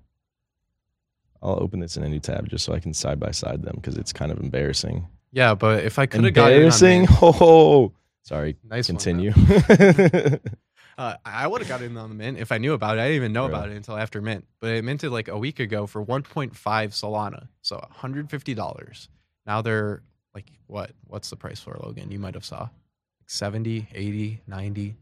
I'll 1.42 1.62
open 1.62 1.80
this 1.80 1.98
in 1.98 2.04
a 2.04 2.10
new 2.10 2.20
tab 2.20 2.48
just 2.50 2.64
so 2.66 2.74
I 2.74 2.80
can 2.80 2.94
side 2.94 3.20
by 3.20 3.32
side 3.32 3.62
them 3.64 3.76
because 3.76 3.98
it's 3.98 4.14
kind 4.14 4.32
of 4.32 4.40
embarrassing. 4.40 5.08
Yeah, 5.32 5.54
but 5.54 5.84
if 5.84 6.00
I 6.00 6.06
could 6.06 6.24
have 6.24 6.34
gotten 6.34 6.54
Embarrassing? 6.54 7.08
Oh, 7.22 7.92
sorry. 8.22 8.56
nice 8.64 8.88
Continue. 8.88 9.34
Uh, 10.98 11.16
I 11.26 11.46
would 11.46 11.62
have 11.62 11.68
got 11.68 11.82
it 11.82 11.96
on 11.98 12.10
the 12.10 12.16
mint 12.16 12.38
if 12.38 12.52
I 12.52 12.58
knew 12.58 12.74
about 12.74 12.98
it. 12.98 13.02
I 13.02 13.06
didn't 13.08 13.16
even 13.18 13.34
know 13.34 13.44
Right. 13.44 13.50
about 13.50 13.70
it 13.70 13.76
until 13.76 13.98
after 13.98 14.22
mint, 14.22 14.46
but 14.62 14.70
it 14.72 14.84
minted 14.86 15.12
like 15.12 15.28
a 15.28 15.38
week 15.38 15.60
ago 15.60 15.88
for 15.88 16.02
1.5 16.04 16.54
Solana, 16.94 17.50
so 17.62 17.78
150 17.78 18.54
dollars. 18.54 19.10
Now 19.46 19.62
they're 19.62 20.04
like 20.34 20.50
what? 20.68 20.92
What's 21.08 21.30
the 21.30 21.36
price 21.36 21.60
for 21.60 21.78
Logan? 21.84 22.12
You 22.12 22.20
might 22.20 22.34
have 22.34 22.46
saw 22.46 22.62
like 22.62 23.28
70, 23.30 23.88
80, 23.94 24.42
90. 24.48 24.96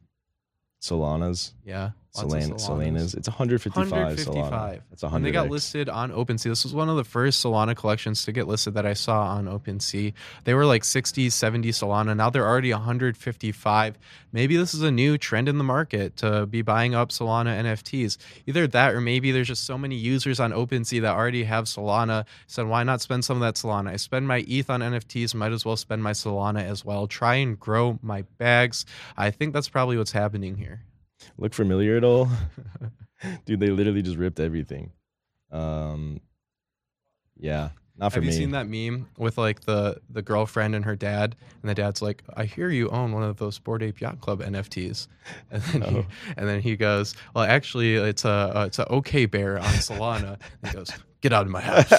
Solana's. 0.81 1.53
Yeah, 1.63 1.91
lots 2.15 2.33
of 2.49 2.59
Solan- 2.59 2.93
Solanas. 2.95 3.15
It's 3.17 3.27
155, 3.27 3.87
Solana. 3.87 3.91
155. 3.91 4.81
That's 4.89 5.01
When 5.03 5.11
100 5.11 5.27
they 5.27 5.31
got 5.31 5.49
listed 5.49 5.89
on 5.89 6.11
OpenSea, 6.11 6.43
this 6.43 6.63
was 6.63 6.73
one 6.73 6.89
of 6.89 6.95
the 6.95 7.03
first 7.03 7.43
Solana 7.43 7.75
collections 7.75 8.23
to 8.25 8.31
get 8.31 8.47
listed 8.47 8.75
that 8.75 8.85
I 8.85 8.93
saw 8.93 9.23
on 9.27 9.45
OpenSea. 9.45 10.13
They 10.43 10.53
were 10.53 10.65
like 10.65 10.83
60, 10.83 11.29
70 11.29 11.69
Solana. 11.71 12.15
Now 12.15 12.29
they're 12.29 12.47
already 12.47 12.71
155. 12.71 13.97
Maybe 14.31 14.57
this 14.57 14.73
is 14.73 14.81
a 14.81 14.91
new 14.91 15.17
trend 15.17 15.49
in 15.49 15.57
the 15.57 15.63
market 15.63 16.17
to 16.17 16.45
be 16.45 16.61
buying 16.61 16.93
up 16.95 17.09
Solana 17.09 17.59
NFTs. 17.63 18.17
Either 18.47 18.67
that 18.67 18.93
or 18.93 19.01
maybe 19.01 19.31
there's 19.31 19.47
just 19.47 19.65
so 19.65 19.77
many 19.77 19.95
users 19.95 20.39
on 20.39 20.51
OpenSea 20.51 21.01
that 21.01 21.15
already 21.15 21.43
have 21.43 21.65
Solana. 21.65 22.25
So 22.47 22.65
why 22.65 22.83
not 22.83 23.01
spend 23.01 23.25
some 23.25 23.37
of 23.37 23.41
that 23.41 23.55
Solana? 23.55 23.89
I 23.91 23.95
spend 23.97 24.27
my 24.27 24.43
ETH 24.47 24.69
on 24.69 24.81
NFTs, 24.81 25.33
might 25.35 25.51
as 25.51 25.65
well 25.65 25.77
spend 25.77 26.03
my 26.03 26.11
Solana 26.11 26.63
as 26.63 26.85
well. 26.85 27.07
Try 27.07 27.35
and 27.35 27.59
grow 27.59 27.99
my 28.01 28.23
bags. 28.37 28.85
I 29.17 29.31
think 29.31 29.53
that's 29.53 29.69
probably 29.69 29.97
what's 29.97 30.11
happening 30.11 30.57
here. 30.57 30.81
Look 31.37 31.53
familiar 31.53 31.97
at 31.97 32.03
all? 32.03 32.29
Dude, 33.45 33.59
they 33.59 33.69
literally 33.69 34.01
just 34.01 34.17
ripped 34.17 34.39
everything. 34.39 34.91
Um, 35.51 36.19
yeah, 37.37 37.69
not 37.97 38.11
for 38.11 38.15
Have 38.17 38.23
me. 38.23 38.27
you 38.27 38.33
seen 38.37 38.51
that 38.51 38.67
meme 38.67 39.07
with 39.17 39.37
like 39.37 39.61
the 39.61 40.01
the 40.09 40.21
girlfriend 40.21 40.75
and 40.75 40.83
her 40.85 40.95
dad, 40.95 41.35
and 41.61 41.69
the 41.69 41.75
dad's 41.75 42.01
like, 42.01 42.23
"I 42.35 42.45
hear 42.45 42.69
you 42.69 42.89
own 42.89 43.11
one 43.11 43.23
of 43.23 43.37
those 43.37 43.59
Bored 43.59 43.83
Ape 43.83 44.01
Yacht 44.01 44.19
Club 44.19 44.41
NFTs," 44.41 45.07
and 45.51 45.61
then 45.63 45.81
he, 45.81 45.91
No. 45.95 46.05
and 46.37 46.47
then 46.49 46.59
he 46.61 46.75
goes, 46.75 47.15
"Well, 47.35 47.43
actually, 47.45 47.95
it's 47.95 48.25
a 48.25 48.29
uh, 48.55 48.65
it's 48.67 48.79
a 48.79 48.87
OK 48.87 49.25
Bear 49.27 49.57
on 49.57 49.63
Solana." 49.65 50.39
and 50.61 50.71
he 50.71 50.73
goes, 50.73 50.89
"Get 51.21 51.31
out 51.33 51.45
of 51.45 51.51
my 51.51 51.61
house." 51.61 51.89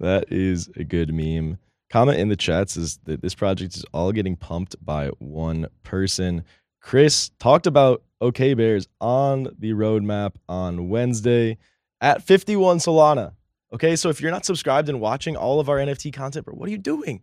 that 0.00 0.24
is 0.28 0.68
a 0.76 0.84
good 0.84 1.12
meme. 1.14 1.58
Comment 1.90 2.18
in 2.18 2.28
the 2.28 2.36
chats 2.36 2.76
is 2.76 2.98
that 3.04 3.20
this 3.22 3.34
project 3.34 3.76
is 3.76 3.84
all 3.92 4.12
getting 4.12 4.34
pumped 4.36 4.76
by 4.84 5.08
one 5.18 5.66
person. 5.82 6.44
Chris 6.82 7.30
talked 7.38 7.66
about 7.66 8.02
OK 8.20 8.54
Bears 8.54 8.88
on 9.00 9.44
the 9.58 9.70
roadmap 9.72 10.34
on 10.48 10.88
Wednesday 10.88 11.56
at 12.00 12.22
51 12.22 12.78
Solana. 12.78 13.32
Okay, 13.72 13.96
so 13.96 14.10
if 14.10 14.20
you're 14.20 14.30
not 14.30 14.44
subscribed 14.44 14.88
and 14.88 15.00
watching 15.00 15.36
all 15.36 15.60
of 15.60 15.68
our 15.68 15.78
NFT 15.78 16.12
content, 16.12 16.44
bro, 16.44 16.54
what 16.54 16.68
are 16.68 16.72
you 16.72 16.78
doing? 16.78 17.22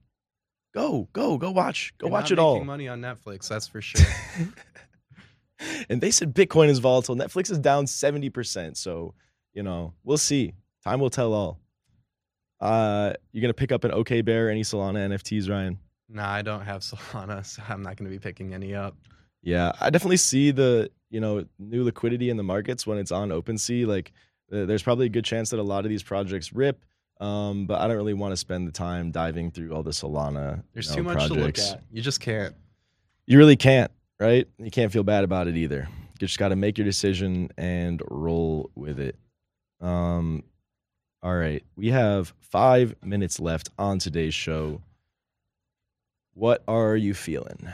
Go, 0.73 1.07
go, 1.13 1.37
go 1.37 1.51
watch. 1.51 1.93
Go 1.97 2.07
You're 2.07 2.11
watch 2.11 2.31
it 2.31 2.39
all. 2.39 2.63
Money 2.63 2.87
on 2.87 3.01
Netflix, 3.01 3.47
that's 3.47 3.67
for 3.67 3.81
sure. 3.81 4.05
and 5.89 6.01
they 6.01 6.09
said 6.11 6.33
Bitcoin 6.33 6.69
is 6.69 6.79
volatile. 6.79 7.15
Netflix 7.15 7.51
is 7.51 7.59
down 7.59 7.85
70%. 7.85 8.77
So, 8.77 9.13
you 9.53 9.61
know, 9.63 9.93
we'll 10.03 10.17
see. 10.17 10.53
Time 10.83 10.99
will 10.99 11.09
tell 11.09 11.33
all. 11.33 11.59
Uh, 12.59 13.13
you're 13.31 13.41
gonna 13.41 13.53
pick 13.53 13.71
up 13.71 13.83
an 13.83 13.91
OK 13.91 14.21
Bear, 14.21 14.49
any 14.49 14.61
Solana 14.61 15.07
NFTs, 15.09 15.49
Ryan? 15.49 15.77
nah, 16.09 16.29
I 16.29 16.41
don't 16.41 16.61
have 16.61 16.81
Solana, 16.89 17.45
so 17.45 17.61
I'm 17.69 17.83
not 17.83 17.95
going 17.97 18.09
to 18.09 18.15
be 18.15 18.19
picking 18.19 18.53
any 18.53 18.73
up. 18.73 18.95
Yeah, 19.41 19.71
I 19.79 19.89
definitely 19.89 20.17
see 20.17 20.51
the 20.51 20.91
you 21.09 21.19
know 21.19 21.45
new 21.57 21.83
liquidity 21.83 22.29
in 22.29 22.37
the 22.37 22.43
markets 22.43 22.85
when 22.85 22.97
it's 22.97 23.11
on 23.11 23.29
OpenSea. 23.29 23.87
Like, 23.87 24.11
uh, 24.51 24.65
there's 24.65 24.83
probably 24.83 25.05
a 25.05 25.09
good 25.09 25.25
chance 25.25 25.49
that 25.51 25.59
a 25.59 25.63
lot 25.63 25.85
of 25.85 25.89
these 25.89 26.03
projects 26.03 26.53
rip. 26.53 26.83
Um, 27.19 27.65
but 27.65 27.81
I 27.81 27.87
don't 27.87 27.97
really 27.97 28.13
want 28.13 28.31
to 28.31 28.37
spend 28.37 28.65
the 28.67 28.71
time 28.71 29.11
diving 29.11 29.51
through 29.51 29.73
all 29.73 29.83
the 29.83 29.91
Solana. 29.91 30.57
you 30.57 30.63
There's 30.73 30.89
know, 30.89 30.95
too 30.95 31.03
much 31.03 31.17
projects. 31.27 31.35
to 31.63 31.71
look 31.71 31.77
at. 31.77 31.83
You 31.91 32.01
just 32.01 32.21
can't. 32.21 32.55
You 33.25 33.37
really 33.37 33.57
can't, 33.57 33.91
right? 34.19 34.47
You 34.57 34.71
can't 34.71 34.91
feel 34.91 35.03
bad 35.03 35.23
about 35.25 35.47
it 35.47 35.57
either. 35.57 35.87
You 35.89 36.27
just 36.27 36.39
got 36.39 36.49
to 36.49 36.55
make 36.55 36.77
your 36.77 36.85
decision 36.85 37.49
and 37.57 38.01
roll 38.09 38.71
with 38.75 38.99
it. 38.99 39.17
Um, 39.81 40.43
all 41.21 41.35
right, 41.35 41.63
we 41.75 41.89
have 41.89 42.33
five 42.39 42.95
minutes 43.03 43.39
left 43.39 43.69
on 43.77 43.99
today's 43.99 44.33
show. 44.33 44.81
What 46.33 46.63
are 46.67 46.95
you 46.95 47.13
feeling? 47.13 47.67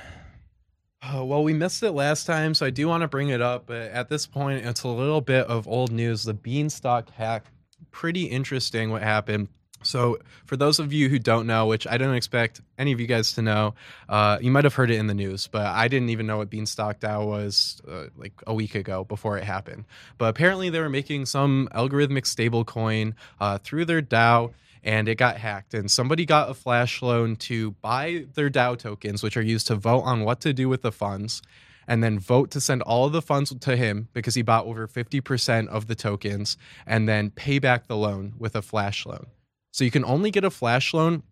Uh, 1.06 1.24
well, 1.24 1.44
we 1.44 1.54
missed 1.54 1.84
it 1.84 1.92
last 1.92 2.26
time, 2.26 2.54
so 2.54 2.66
I 2.66 2.72
do 2.72 2.88
want 2.88 3.02
to 3.02 3.08
bring 3.08 3.30
it 3.30 3.42
up. 3.42 3.68
But 3.68 3.92
at 3.92 4.10
this 4.10 4.26
point, 4.26 4.66
it's 4.66 4.84
a 4.84 4.88
little 4.88 5.22
bit 5.22 5.46
of 5.48 5.68
old 5.68 5.92
news. 5.92 6.24
The 6.24 6.34
Beanstalk 6.34 7.12
hack, 7.12 7.46
pretty 7.92 8.24
interesting 8.24 8.90
what 8.90 9.04
happened. 9.04 9.50
So, 9.84 10.18
for 10.46 10.58
those 10.58 10.80
of 10.80 10.92
you 10.92 11.10
who 11.10 11.20
don't 11.20 11.46
know, 11.46 11.68
which 11.68 11.86
I 11.86 12.00
don't 12.00 12.16
expect 12.16 12.62
any 12.80 12.92
of 12.92 13.00
you 13.00 13.06
guys 13.06 13.34
to 13.34 13.44
know, 13.44 13.76
uh, 14.10 14.40
you 14.42 14.50
might 14.50 14.64
have 14.64 14.74
heard 14.74 14.90
it 14.90 14.96
in 14.96 15.06
the 15.06 15.14
news, 15.14 15.46
but 15.46 15.68
I 15.68 15.88
didn't 15.88 16.10
even 16.10 16.26
know 16.26 16.38
what 16.38 16.50
Beanstalk 16.50 17.00
DAO 17.00 17.28
was 17.28 17.82
uh, 17.88 18.06
like 18.16 18.34
a 18.48 18.54
week 18.56 18.74
ago 18.74 19.04
before 19.04 19.38
it 19.38 19.44
happened. 19.44 19.86
But 20.18 20.30
apparently, 20.30 20.72
they 20.72 20.80
were 20.80 20.90
making 20.90 21.28
some 21.28 21.70
algorithmic 21.76 22.24
stablecoin 22.24 23.14
uh, 23.40 23.60
through 23.60 23.86
their 23.86 24.02
DAO 24.02 24.54
and 24.86 25.10
it 25.10 25.16
got 25.16 25.38
hacked. 25.38 25.74
And 25.74 25.90
somebody 25.90 26.26
got 26.26 26.50
a 26.50 26.54
flash 26.54 27.02
loan 27.02 27.36
to 27.38 27.72
buy 27.72 28.26
their 28.36 28.50
DAO 28.50 28.78
tokens, 28.78 29.24
which 29.24 29.36
are 29.36 29.42
used 29.42 29.68
to 29.68 29.76
vote 29.76 30.02
on 30.02 30.24
what 30.24 30.40
to 30.42 30.54
do 30.54 30.70
with 30.70 30.84
the 30.84 30.92
funds, 30.92 31.42
and 31.88 32.04
then 32.04 32.20
vote 32.20 32.52
to 32.52 32.62
send 32.62 32.84
all 32.84 33.08
of 33.08 33.12
the 33.12 33.22
funds 33.22 33.54
to 33.54 33.76
him 33.76 34.08
because 34.14 34.36
he 34.36 34.44
bought 34.44 34.66
over 34.66 34.88
50% 34.88 35.68
of 35.68 35.88
the 35.88 35.96
tokens, 35.96 36.56
and 36.86 37.10
then 37.10 37.32
pay 37.32 37.60
back 37.60 37.88
the 37.88 37.98
loan 37.98 38.34
with 38.38 38.56
a 38.56 38.62
flash 38.62 39.06
loan. 39.06 39.26
So 39.74 39.84
you 39.84 39.92
can 39.92 40.06
only 40.06 40.32
get 40.32 40.46
a 40.46 40.52
flash 40.52 40.94
loan 40.94 41.24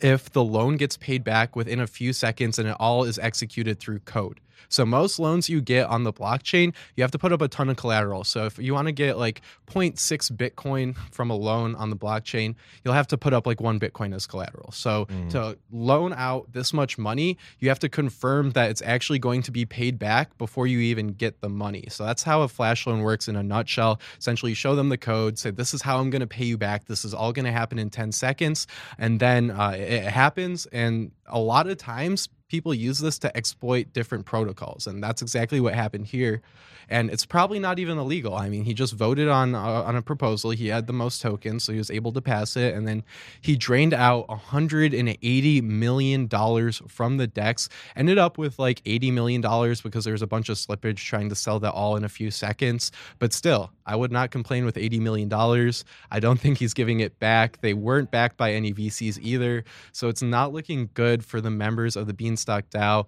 if 0.00 0.30
the 0.30 0.42
loan 0.42 0.76
gets 0.76 0.96
paid 0.96 1.22
back 1.22 1.54
within 1.54 1.78
a 1.78 1.86
few 1.86 2.12
seconds 2.12 2.58
and 2.58 2.68
it 2.68 2.76
all 2.80 3.04
is 3.04 3.18
executed 3.18 3.78
through 3.78 4.00
code. 4.00 4.40
So 4.68 4.84
most 4.84 5.18
loans 5.18 5.48
you 5.48 5.60
get 5.60 5.86
on 5.86 6.04
the 6.04 6.12
blockchain, 6.12 6.74
you 6.96 7.02
have 7.02 7.10
to 7.12 7.18
put 7.18 7.32
up 7.32 7.42
a 7.42 7.48
ton 7.48 7.68
of 7.68 7.76
collateral. 7.76 8.24
So 8.24 8.46
if 8.46 8.58
you 8.58 8.74
want 8.74 8.86
to 8.86 8.92
get 8.92 9.18
like 9.18 9.42
0.6 9.66 10.32
Bitcoin 10.32 10.96
from 11.12 11.30
a 11.30 11.36
loan 11.36 11.74
on 11.74 11.90
the 11.90 11.96
blockchain, 11.96 12.54
you'll 12.84 12.94
have 12.94 13.08
to 13.08 13.18
put 13.18 13.32
up 13.32 13.46
like 13.46 13.60
one 13.60 13.78
Bitcoin 13.78 14.14
as 14.14 14.26
collateral. 14.26 14.70
So 14.72 15.06
mm. 15.06 15.30
to 15.30 15.58
loan 15.70 16.12
out 16.12 16.52
this 16.52 16.72
much 16.72 16.98
money, 16.98 17.38
you 17.58 17.68
have 17.68 17.78
to 17.80 17.88
confirm 17.88 18.50
that 18.52 18.70
it's 18.70 18.82
actually 18.82 19.18
going 19.18 19.42
to 19.42 19.50
be 19.50 19.64
paid 19.64 19.98
back 19.98 20.36
before 20.38 20.66
you 20.66 20.80
even 20.80 21.08
get 21.08 21.40
the 21.40 21.48
money. 21.48 21.84
So 21.88 22.04
that's 22.04 22.22
how 22.22 22.42
a 22.42 22.48
flash 22.48 22.86
loan 22.86 23.00
works 23.00 23.28
in 23.28 23.36
a 23.36 23.42
nutshell. 23.42 24.00
Essentially, 24.18 24.52
you 24.52 24.56
show 24.56 24.74
them 24.74 24.88
the 24.88 24.98
code, 24.98 25.38
say, 25.38 25.50
this 25.50 25.74
is 25.74 25.82
how 25.82 25.98
I'm 25.98 26.10
going 26.10 26.20
to 26.20 26.26
pay 26.26 26.44
you 26.44 26.58
back. 26.58 26.86
This 26.86 27.04
is 27.04 27.14
all 27.14 27.32
going 27.32 27.46
to 27.46 27.52
happen 27.52 27.78
in 27.78 27.90
10 27.90 28.12
seconds. 28.12 28.66
And 28.98 29.20
then 29.20 29.50
uh, 29.50 29.70
it 29.70 30.04
happens. 30.04 30.66
And 30.66 31.12
a 31.26 31.38
lot 31.38 31.66
of 31.68 31.78
times, 31.78 32.28
people 32.54 32.72
use 32.72 33.00
this 33.00 33.18
to 33.18 33.36
exploit 33.36 33.92
different 33.92 34.24
protocols 34.24 34.86
and 34.86 35.02
that's 35.02 35.20
exactly 35.22 35.58
what 35.58 35.74
happened 35.74 36.06
here. 36.06 36.40
And 36.88 37.10
it's 37.10 37.24
probably 37.26 37.58
not 37.58 37.80
even 37.80 37.98
illegal. 37.98 38.36
I 38.36 38.48
mean 38.48 38.62
he 38.62 38.74
just 38.74 38.92
voted 38.92 39.26
on 39.26 39.56
uh, 39.56 39.82
on 39.88 39.96
a 39.96 40.02
proposal. 40.02 40.52
He 40.52 40.68
had 40.68 40.86
the 40.86 40.92
most 40.92 41.20
tokens 41.20 41.64
so 41.64 41.72
he 41.72 41.78
was 41.78 41.90
able 41.90 42.12
to 42.12 42.20
pass 42.20 42.56
it 42.56 42.72
and 42.76 42.86
then 42.86 43.02
he 43.40 43.56
drained 43.56 43.92
out 43.92 44.28
180 44.28 45.60
million 45.62 46.28
dollars 46.28 46.80
from 46.86 47.16
the 47.16 47.26
dex 47.26 47.68
ended 47.96 48.18
up 48.18 48.38
with 48.38 48.56
like 48.60 48.80
80 48.86 49.10
million 49.10 49.40
dollars 49.40 49.80
because 49.80 50.04
there 50.04 50.12
was 50.12 50.22
a 50.22 50.28
bunch 50.28 50.48
of 50.48 50.56
slippage 50.56 50.98
trying 50.98 51.28
to 51.30 51.34
sell 51.34 51.58
that 51.58 51.72
all 51.72 51.96
in 51.96 52.04
a 52.04 52.08
few 52.08 52.30
seconds. 52.30 52.92
But 53.18 53.32
still 53.32 53.72
i 53.84 53.96
would 53.96 54.12
not 54.12 54.30
complain 54.30 54.64
with 54.64 54.78
80 54.78 55.00
million 55.00 55.28
dollars. 55.28 55.84
I 56.12 56.20
don't 56.20 56.38
think 56.38 56.58
he's 56.58 56.72
giving 56.74 57.00
it 57.00 57.18
back. 57.18 57.60
They 57.62 57.74
weren't 57.74 58.12
backed 58.12 58.36
by 58.36 58.52
any 58.52 58.72
vcs 58.72 59.18
either. 59.20 59.64
So 59.90 60.08
it's 60.08 60.22
not 60.22 60.52
looking 60.52 60.90
good 60.94 61.24
for 61.24 61.40
the 61.40 61.50
members 61.50 61.96
of 61.96 62.06
the 62.06 62.14
beans 62.14 62.43
Beanstalk 62.44 62.70
DAO. 62.70 63.06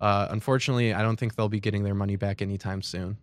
Uh, 0.00 0.28
unfortunately, 0.30 0.94
I 0.94 1.02
don't 1.02 1.16
think 1.18 1.34
they'll 1.34 1.48
be 1.48 1.60
getting 1.60 1.82
their 1.82 1.94
money 1.94 2.16
back 2.16 2.40
anytime 2.40 2.82
soon. 2.82 3.18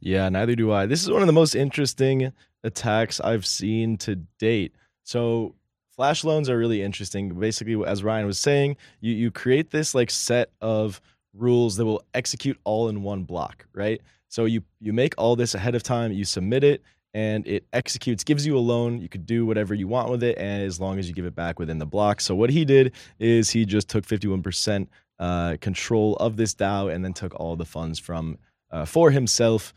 Yeah, 0.00 0.28
neither 0.28 0.54
do 0.54 0.72
I. 0.72 0.86
This 0.86 1.02
is 1.02 1.10
one 1.10 1.22
of 1.22 1.26
the 1.26 1.32
most 1.32 1.54
interesting 1.54 2.32
attacks 2.62 3.20
I've 3.20 3.44
seen 3.44 3.96
to 3.98 4.16
date. 4.38 4.74
So, 5.02 5.54
flash 5.90 6.22
loans 6.22 6.48
are 6.48 6.56
really 6.56 6.82
interesting. 6.82 7.34
Basically, 7.38 7.84
as 7.84 8.04
Ryan 8.04 8.26
was 8.26 8.38
saying, 8.38 8.76
you 9.00 9.12
you 9.12 9.30
create 9.32 9.70
this 9.70 9.94
like 9.94 10.10
set 10.10 10.50
of 10.60 11.00
rules 11.34 11.76
that 11.76 11.84
will 11.84 12.04
execute 12.14 12.58
all 12.64 12.88
in 12.88 13.02
one 13.02 13.24
block, 13.24 13.66
right? 13.74 14.00
So 14.28 14.44
you 14.44 14.62
you 14.80 14.92
make 14.92 15.14
all 15.18 15.34
this 15.34 15.54
ahead 15.54 15.74
of 15.74 15.82
time, 15.82 16.12
you 16.12 16.24
submit 16.24 16.62
it, 16.62 16.82
and 17.14 17.46
it 17.46 17.66
executes, 17.72 18.24
gives 18.24 18.46
you 18.46 18.56
a 18.56 18.60
loan. 18.60 19.00
You 19.00 19.08
could 19.08 19.26
do 19.26 19.46
whatever 19.46 19.74
you 19.74 19.88
want 19.88 20.10
with 20.10 20.22
it, 20.22 20.38
and 20.38 20.62
as 20.62 20.80
long 20.80 20.98
as 20.98 21.08
you 21.08 21.14
give 21.14 21.24
it 21.24 21.34
back 21.34 21.58
within 21.58 21.78
the 21.78 21.86
block. 21.86 22.20
So 22.20 22.34
what 22.34 22.50
he 22.50 22.64
did 22.64 22.92
is 23.18 23.50
he 23.50 23.64
just 23.64 23.88
took 23.88 24.06
51% 24.06 24.86
uh, 25.18 25.56
control 25.60 26.16
of 26.16 26.36
this 26.36 26.54
DAO 26.54 26.92
and 26.92 27.04
then 27.04 27.12
took 27.12 27.34
all 27.34 27.56
the 27.56 27.64
funds 27.64 27.98
from 27.98 28.38
uh, 28.70 28.84
for 28.84 29.10
himself. 29.10 29.72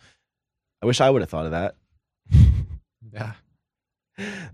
I 0.82 0.86
wish 0.86 1.00
I 1.00 1.10
would 1.10 1.22
have 1.22 1.30
thought 1.30 1.46
of 1.46 1.52
that. 1.52 1.76
yeah. 3.14 3.34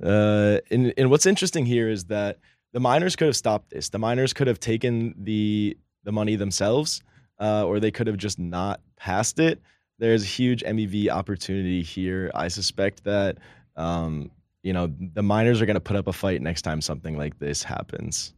Uh, 0.01 0.59
and, 0.69 0.93
and 0.97 1.09
what's 1.09 1.25
interesting 1.25 1.65
here 1.65 1.89
is 1.89 2.05
that 2.05 2.39
the 2.73 2.79
miners 2.79 3.15
could 3.15 3.25
have 3.25 3.35
stopped 3.35 3.71
this. 3.71 3.89
The 3.89 3.99
miners 3.99 4.33
could 4.33 4.47
have 4.47 4.59
taken 4.59 5.15
the 5.17 5.77
the 6.03 6.11
money 6.11 6.37
themselves, 6.37 7.01
uh, 7.39 7.65
or 7.65 7.79
they 7.79 7.91
could 7.91 8.07
have 8.07 8.17
just 8.17 8.39
not 8.39 8.79
passed 8.95 9.39
it 9.39 9.61
there's 9.99 10.23
a 10.23 10.27
huge 10.27 10.63
MEV 10.63 11.09
opportunity 11.09 11.81
here. 11.81 12.31
I 12.35 12.47
suspect 12.47 13.03
that 13.03 13.37
um, 13.75 14.31
you 14.63 14.73
know 14.73 14.91
the 15.13 15.23
miners 15.23 15.61
are 15.61 15.65
going 15.65 15.75
to 15.75 15.81
put 15.81 15.95
up 15.95 16.07
a 16.07 16.13
fight 16.13 16.41
next 16.41 16.63
time 16.63 16.81
something 16.81 17.17
like 17.17 17.39
this 17.39 17.63
happens. 17.63 18.33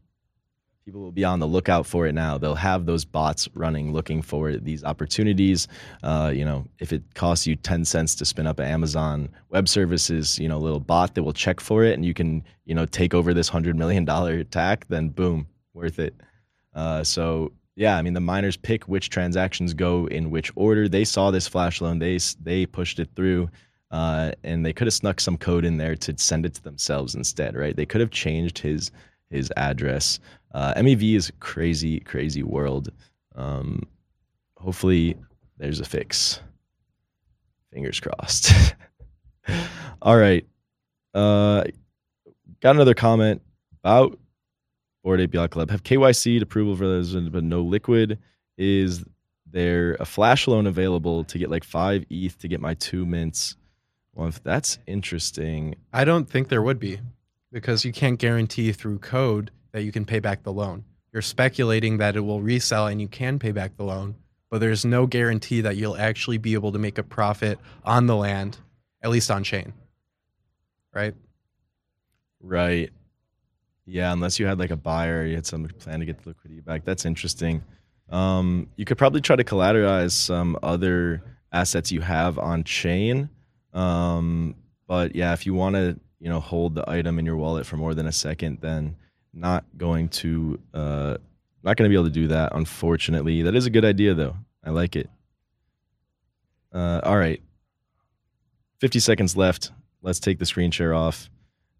People 0.85 1.01
will 1.01 1.11
be 1.11 1.23
on 1.23 1.39
the 1.39 1.47
lookout 1.47 1.85
for 1.85 2.07
it 2.07 2.13
now. 2.13 2.39
They'll 2.39 2.55
have 2.55 2.87
those 2.87 3.05
bots 3.05 3.47
running, 3.53 3.93
looking 3.93 4.23
for 4.23 4.53
these 4.53 4.83
opportunities. 4.83 5.67
Uh, 6.01 6.31
you 6.33 6.43
know, 6.43 6.65
if 6.79 6.91
it 6.91 7.03
costs 7.13 7.45
you 7.45 7.55
ten 7.55 7.85
cents 7.85 8.15
to 8.15 8.25
spin 8.25 8.47
up 8.47 8.59
an 8.59 8.65
Amazon 8.65 9.29
Web 9.49 9.67
Services, 9.67 10.39
you 10.39 10.47
know, 10.47 10.57
little 10.57 10.79
bot 10.79 11.13
that 11.15 11.23
will 11.23 11.33
check 11.33 11.59
for 11.59 11.83
it, 11.83 11.93
and 11.93 12.05
you 12.05 12.13
can, 12.13 12.43
you 12.65 12.73
know, 12.73 12.85
take 12.85 13.13
over 13.13 13.33
this 13.33 13.49
hundred 13.49 13.75
million 13.75 14.03
dollar 14.03 14.33
attack, 14.33 14.87
then 14.87 15.09
boom, 15.09 15.47
worth 15.73 15.99
it. 15.99 16.15
Uh, 16.73 17.03
so 17.03 17.51
yeah, 17.79 17.95
I 17.95 18.01
mean 18.01 18.13
the 18.13 18.19
miners 18.19 18.57
pick 18.57 18.83
which 18.89 19.09
transactions 19.09 19.73
go 19.73 20.05
in 20.07 20.31
which 20.31 20.51
order. 20.55 20.89
They 20.89 21.05
saw 21.05 21.31
this 21.31 21.47
flash 21.47 21.79
loan, 21.79 21.99
they 21.99 22.19
they 22.43 22.65
pushed 22.65 22.99
it 22.99 23.07
through, 23.15 23.49
uh, 23.89 24.33
and 24.43 24.65
they 24.65 24.73
could 24.73 24.87
have 24.87 24.93
snuck 24.93 25.21
some 25.21 25.37
code 25.37 25.63
in 25.63 25.77
there 25.77 25.95
to 25.95 26.17
send 26.17 26.45
it 26.45 26.53
to 26.55 26.63
themselves 26.63 27.15
instead, 27.15 27.55
right? 27.55 27.73
They 27.73 27.85
could 27.85 28.01
have 28.01 28.11
changed 28.11 28.59
his 28.59 28.91
his 29.29 29.49
address. 29.55 30.19
Uh, 30.53 30.73
MEV 30.73 31.15
is 31.15 31.29
a 31.29 31.33
crazy, 31.33 32.01
crazy 32.01 32.43
world. 32.43 32.91
Um, 33.35 33.83
hopefully, 34.57 35.15
there's 35.57 35.79
a 35.79 35.85
fix. 35.85 36.41
Fingers 37.71 38.01
crossed. 38.01 38.75
All 40.01 40.17
right. 40.17 40.45
Uh, 41.13 41.63
got 42.59 42.75
another 42.75 42.93
comment 42.93 43.41
about 43.81 44.19
Bored 45.03 45.21
Ape 45.21 45.33
Yacht 45.33 45.51
Club 45.51 45.69
have 45.71 45.83
KYC 45.83 46.41
approval 46.41 46.75
for 46.75 46.85
those, 46.85 47.13
but 47.15 47.43
no 47.43 47.61
liquid. 47.61 48.19
Is 48.57 49.03
there 49.51 49.95
a 49.99 50.05
flash 50.05 50.47
loan 50.47 50.67
available 50.67 51.23
to 51.25 51.37
get 51.37 51.49
like 51.49 51.63
five 51.63 52.05
ETH 52.09 52.37
to 52.39 52.47
get 52.47 52.59
my 52.59 52.73
two 52.75 53.05
mints? 53.05 53.55
Well, 54.13 54.27
if 54.27 54.43
that's 54.43 54.79
interesting. 54.85 55.75
I 55.93 56.03
don't 56.03 56.29
think 56.29 56.49
there 56.49 56.61
would 56.61 56.79
be 56.79 56.99
because 57.51 57.85
you 57.85 57.91
can't 57.91 58.19
guarantee 58.19 58.71
through 58.71 58.99
code 58.99 59.51
that 59.71 59.83
you 59.83 59.91
can 59.91 60.05
pay 60.05 60.19
back 60.19 60.43
the 60.43 60.51
loan. 60.51 60.83
You're 61.11 61.21
speculating 61.21 61.97
that 61.97 62.15
it 62.15 62.21
will 62.21 62.41
resell 62.41 62.87
and 62.87 63.01
you 63.01 63.07
can 63.07 63.39
pay 63.39 63.51
back 63.51 63.77
the 63.77 63.83
loan, 63.83 64.15
but 64.49 64.59
there's 64.59 64.85
no 64.85 65.07
guarantee 65.07 65.61
that 65.61 65.75
you'll 65.75 65.97
actually 65.97 66.37
be 66.37 66.53
able 66.53 66.71
to 66.73 66.79
make 66.79 66.97
a 66.97 67.03
profit 67.03 67.57
on 67.83 68.05
the 68.07 68.15
land, 68.15 68.57
at 69.01 69.09
least 69.09 69.31
on 69.31 69.43
chain. 69.43 69.73
Right? 70.93 71.15
Right. 72.41 72.91
Yeah, 73.91 74.13
unless 74.13 74.39
you 74.39 74.45
had 74.45 74.59
like 74.59 74.69
a 74.69 74.77
buyer, 74.77 75.25
you 75.25 75.33
had 75.33 75.47
some 75.47 75.67
plan 75.79 75.99
to 75.99 76.05
get 76.05 76.21
the 76.21 76.29
liquidity 76.29 76.61
back. 76.61 76.85
That's 76.85 77.05
interesting. 77.05 77.63
Um, 78.09 78.67
you 78.75 78.85
could 78.85 78.99
probably 78.99 79.19
try 79.19 79.35
to 79.35 79.43
collateralize 79.43 80.11
some 80.11 80.57
other 80.61 81.23
assets 81.51 81.91
you 81.91 82.01
have 82.01 82.37
on 82.37 82.63
chain. 82.63 83.29
Um, 83.73 84.55
but 84.87 85.15
yeah, 85.15 85.33
if 85.33 85.47
you 85.47 85.55
want 85.55 85.75
to, 85.75 85.99
you 86.19 86.29
know, 86.29 86.39
hold 86.39 86.75
the 86.75 86.87
item 86.87 87.17
in 87.17 87.25
your 87.25 87.35
wallet 87.35 87.65
for 87.65 87.77
more 87.77 87.95
than 87.95 88.05
a 88.05 88.11
second, 88.11 88.59
then 88.61 88.95
not 89.33 89.65
going 89.75 90.09
to, 90.09 90.59
uh, 90.73 91.17
not 91.63 91.75
going 91.75 91.89
to 91.89 91.89
be 91.89 91.95
able 91.95 92.05
to 92.05 92.11
do 92.11 92.27
that. 92.27 92.51
Unfortunately, 92.53 93.41
that 93.41 93.55
is 93.55 93.65
a 93.65 93.71
good 93.71 93.85
idea 93.85 94.13
though. 94.13 94.35
I 94.63 94.69
like 94.69 94.95
it. 94.95 95.09
Uh, 96.71 97.01
all 97.03 97.17
right, 97.17 97.41
fifty 98.79 98.99
seconds 98.99 99.35
left. 99.35 99.71
Let's 100.03 100.19
take 100.19 100.37
the 100.37 100.45
screen 100.45 100.69
share 100.69 100.93
off 100.93 101.29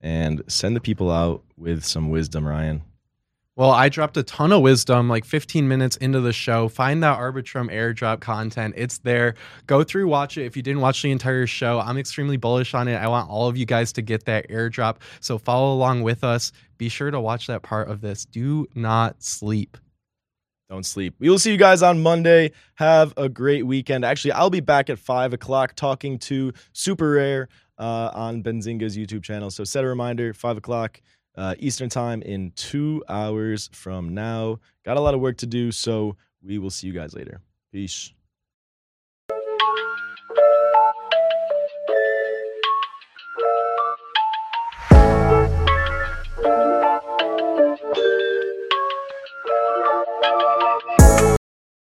and 0.02 0.42
send 0.48 0.76
the 0.76 0.82
people 0.82 1.12
out 1.12 1.44
with 1.58 1.84
some 1.84 2.10
wisdom, 2.10 2.48
Ryan. 2.48 2.84
Well, 3.60 3.72
I 3.72 3.90
dropped 3.90 4.16
a 4.16 4.24
ton 4.24 4.54
of 4.54 4.62
wisdom 4.62 5.10
like 5.10 5.26
15 5.26 5.68
minutes 5.68 5.98
into 5.98 6.22
the 6.22 6.32
show. 6.32 6.70
Find 6.70 7.04
that 7.04 7.20
Arbitrum 7.20 7.70
airdrop 7.70 8.22
content. 8.22 8.76
It's 8.78 9.00
there. 9.00 9.36
Go 9.68 9.84
through, 9.84 10.08
watch 10.08 10.38
it. 10.38 10.46
If 10.46 10.56
you 10.56 10.64
didn't 10.64 10.80
watch 10.80 11.02
the 11.02 11.12
entire 11.12 11.46
show, 11.46 11.78
I'm 11.78 11.98
extremely 11.98 12.38
bullish 12.38 12.74
on 12.74 12.88
it. 12.88 12.96
I 12.96 13.10
want 13.10 13.30
all 13.30 13.50
of 13.50 13.58
you 13.58 13.66
guys 13.66 13.92
to 13.94 14.02
get 14.02 14.24
that 14.28 14.48
airdrop. 14.48 14.98
So 15.20 15.38
follow 15.38 15.74
along 15.74 16.04
with 16.04 16.24
us. 16.24 16.54
Be 16.78 16.88
sure 16.88 17.12
to 17.12 17.20
watch 17.20 17.48
that 17.48 17.62
part 17.62 17.90
of 17.90 18.00
this. 18.00 18.24
Do 18.24 18.66
not 18.76 19.22
sleep. 19.22 19.78
Don't 20.70 20.86
sleep. 20.86 21.16
We 21.20 21.30
will 21.30 21.40
see 21.40 21.52
you 21.52 21.58
guys 21.58 21.82
on 21.82 22.02
Monday. 22.02 22.52
Have 22.76 23.14
a 23.18 23.28
great 23.28 23.66
weekend. 23.66 24.06
Actually, 24.06 24.34
I'll 24.34 24.52
be 24.52 24.62
back 24.62 24.90
at 24.90 25.00
five 25.00 25.34
o'clock 25.34 25.76
talking 25.76 26.18
to 26.20 26.54
Super 26.72 27.12
Rare 27.12 27.50
uh, 27.80 28.12
on 28.14 28.44
Benzinga's 28.44 28.98
YouTube 28.98 29.24
channel. 29.24 29.50
So 29.50 29.64
set 29.64 29.84
a 29.84 29.88
reminder, 29.88 30.34
5 30.34 30.58
o'clock 30.58 31.02
uh, 31.36 31.56
Eastern 31.58 31.90
Time 31.90 32.22
in 32.22 32.52
two 32.56 33.04
hours 33.08 33.70
from 33.74 34.14
now. 34.14 34.60
Got 34.86 34.98
a 34.98 35.02
lot 35.02 35.14
of 35.14 35.22
work 35.22 35.38
to 35.38 35.48
do, 35.48 35.72
so 35.72 36.18
we 36.44 36.58
will 36.58 36.70
see 36.70 36.88
you 36.88 36.94
guys 36.94 37.14
later. 37.14 37.42
Peace. 37.72 38.12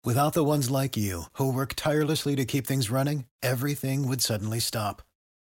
Without 0.06 0.34
the 0.34 0.44
ones 0.44 0.70
like 0.70 0.96
you, 0.96 1.24
who 1.34 1.52
work 1.52 1.74
tirelessly 1.76 2.36
to 2.36 2.46
keep 2.46 2.68
things 2.68 2.92
running, 2.92 3.26
everything 3.42 4.08
would 4.08 4.22
suddenly 4.22 4.60
stop 4.60 5.02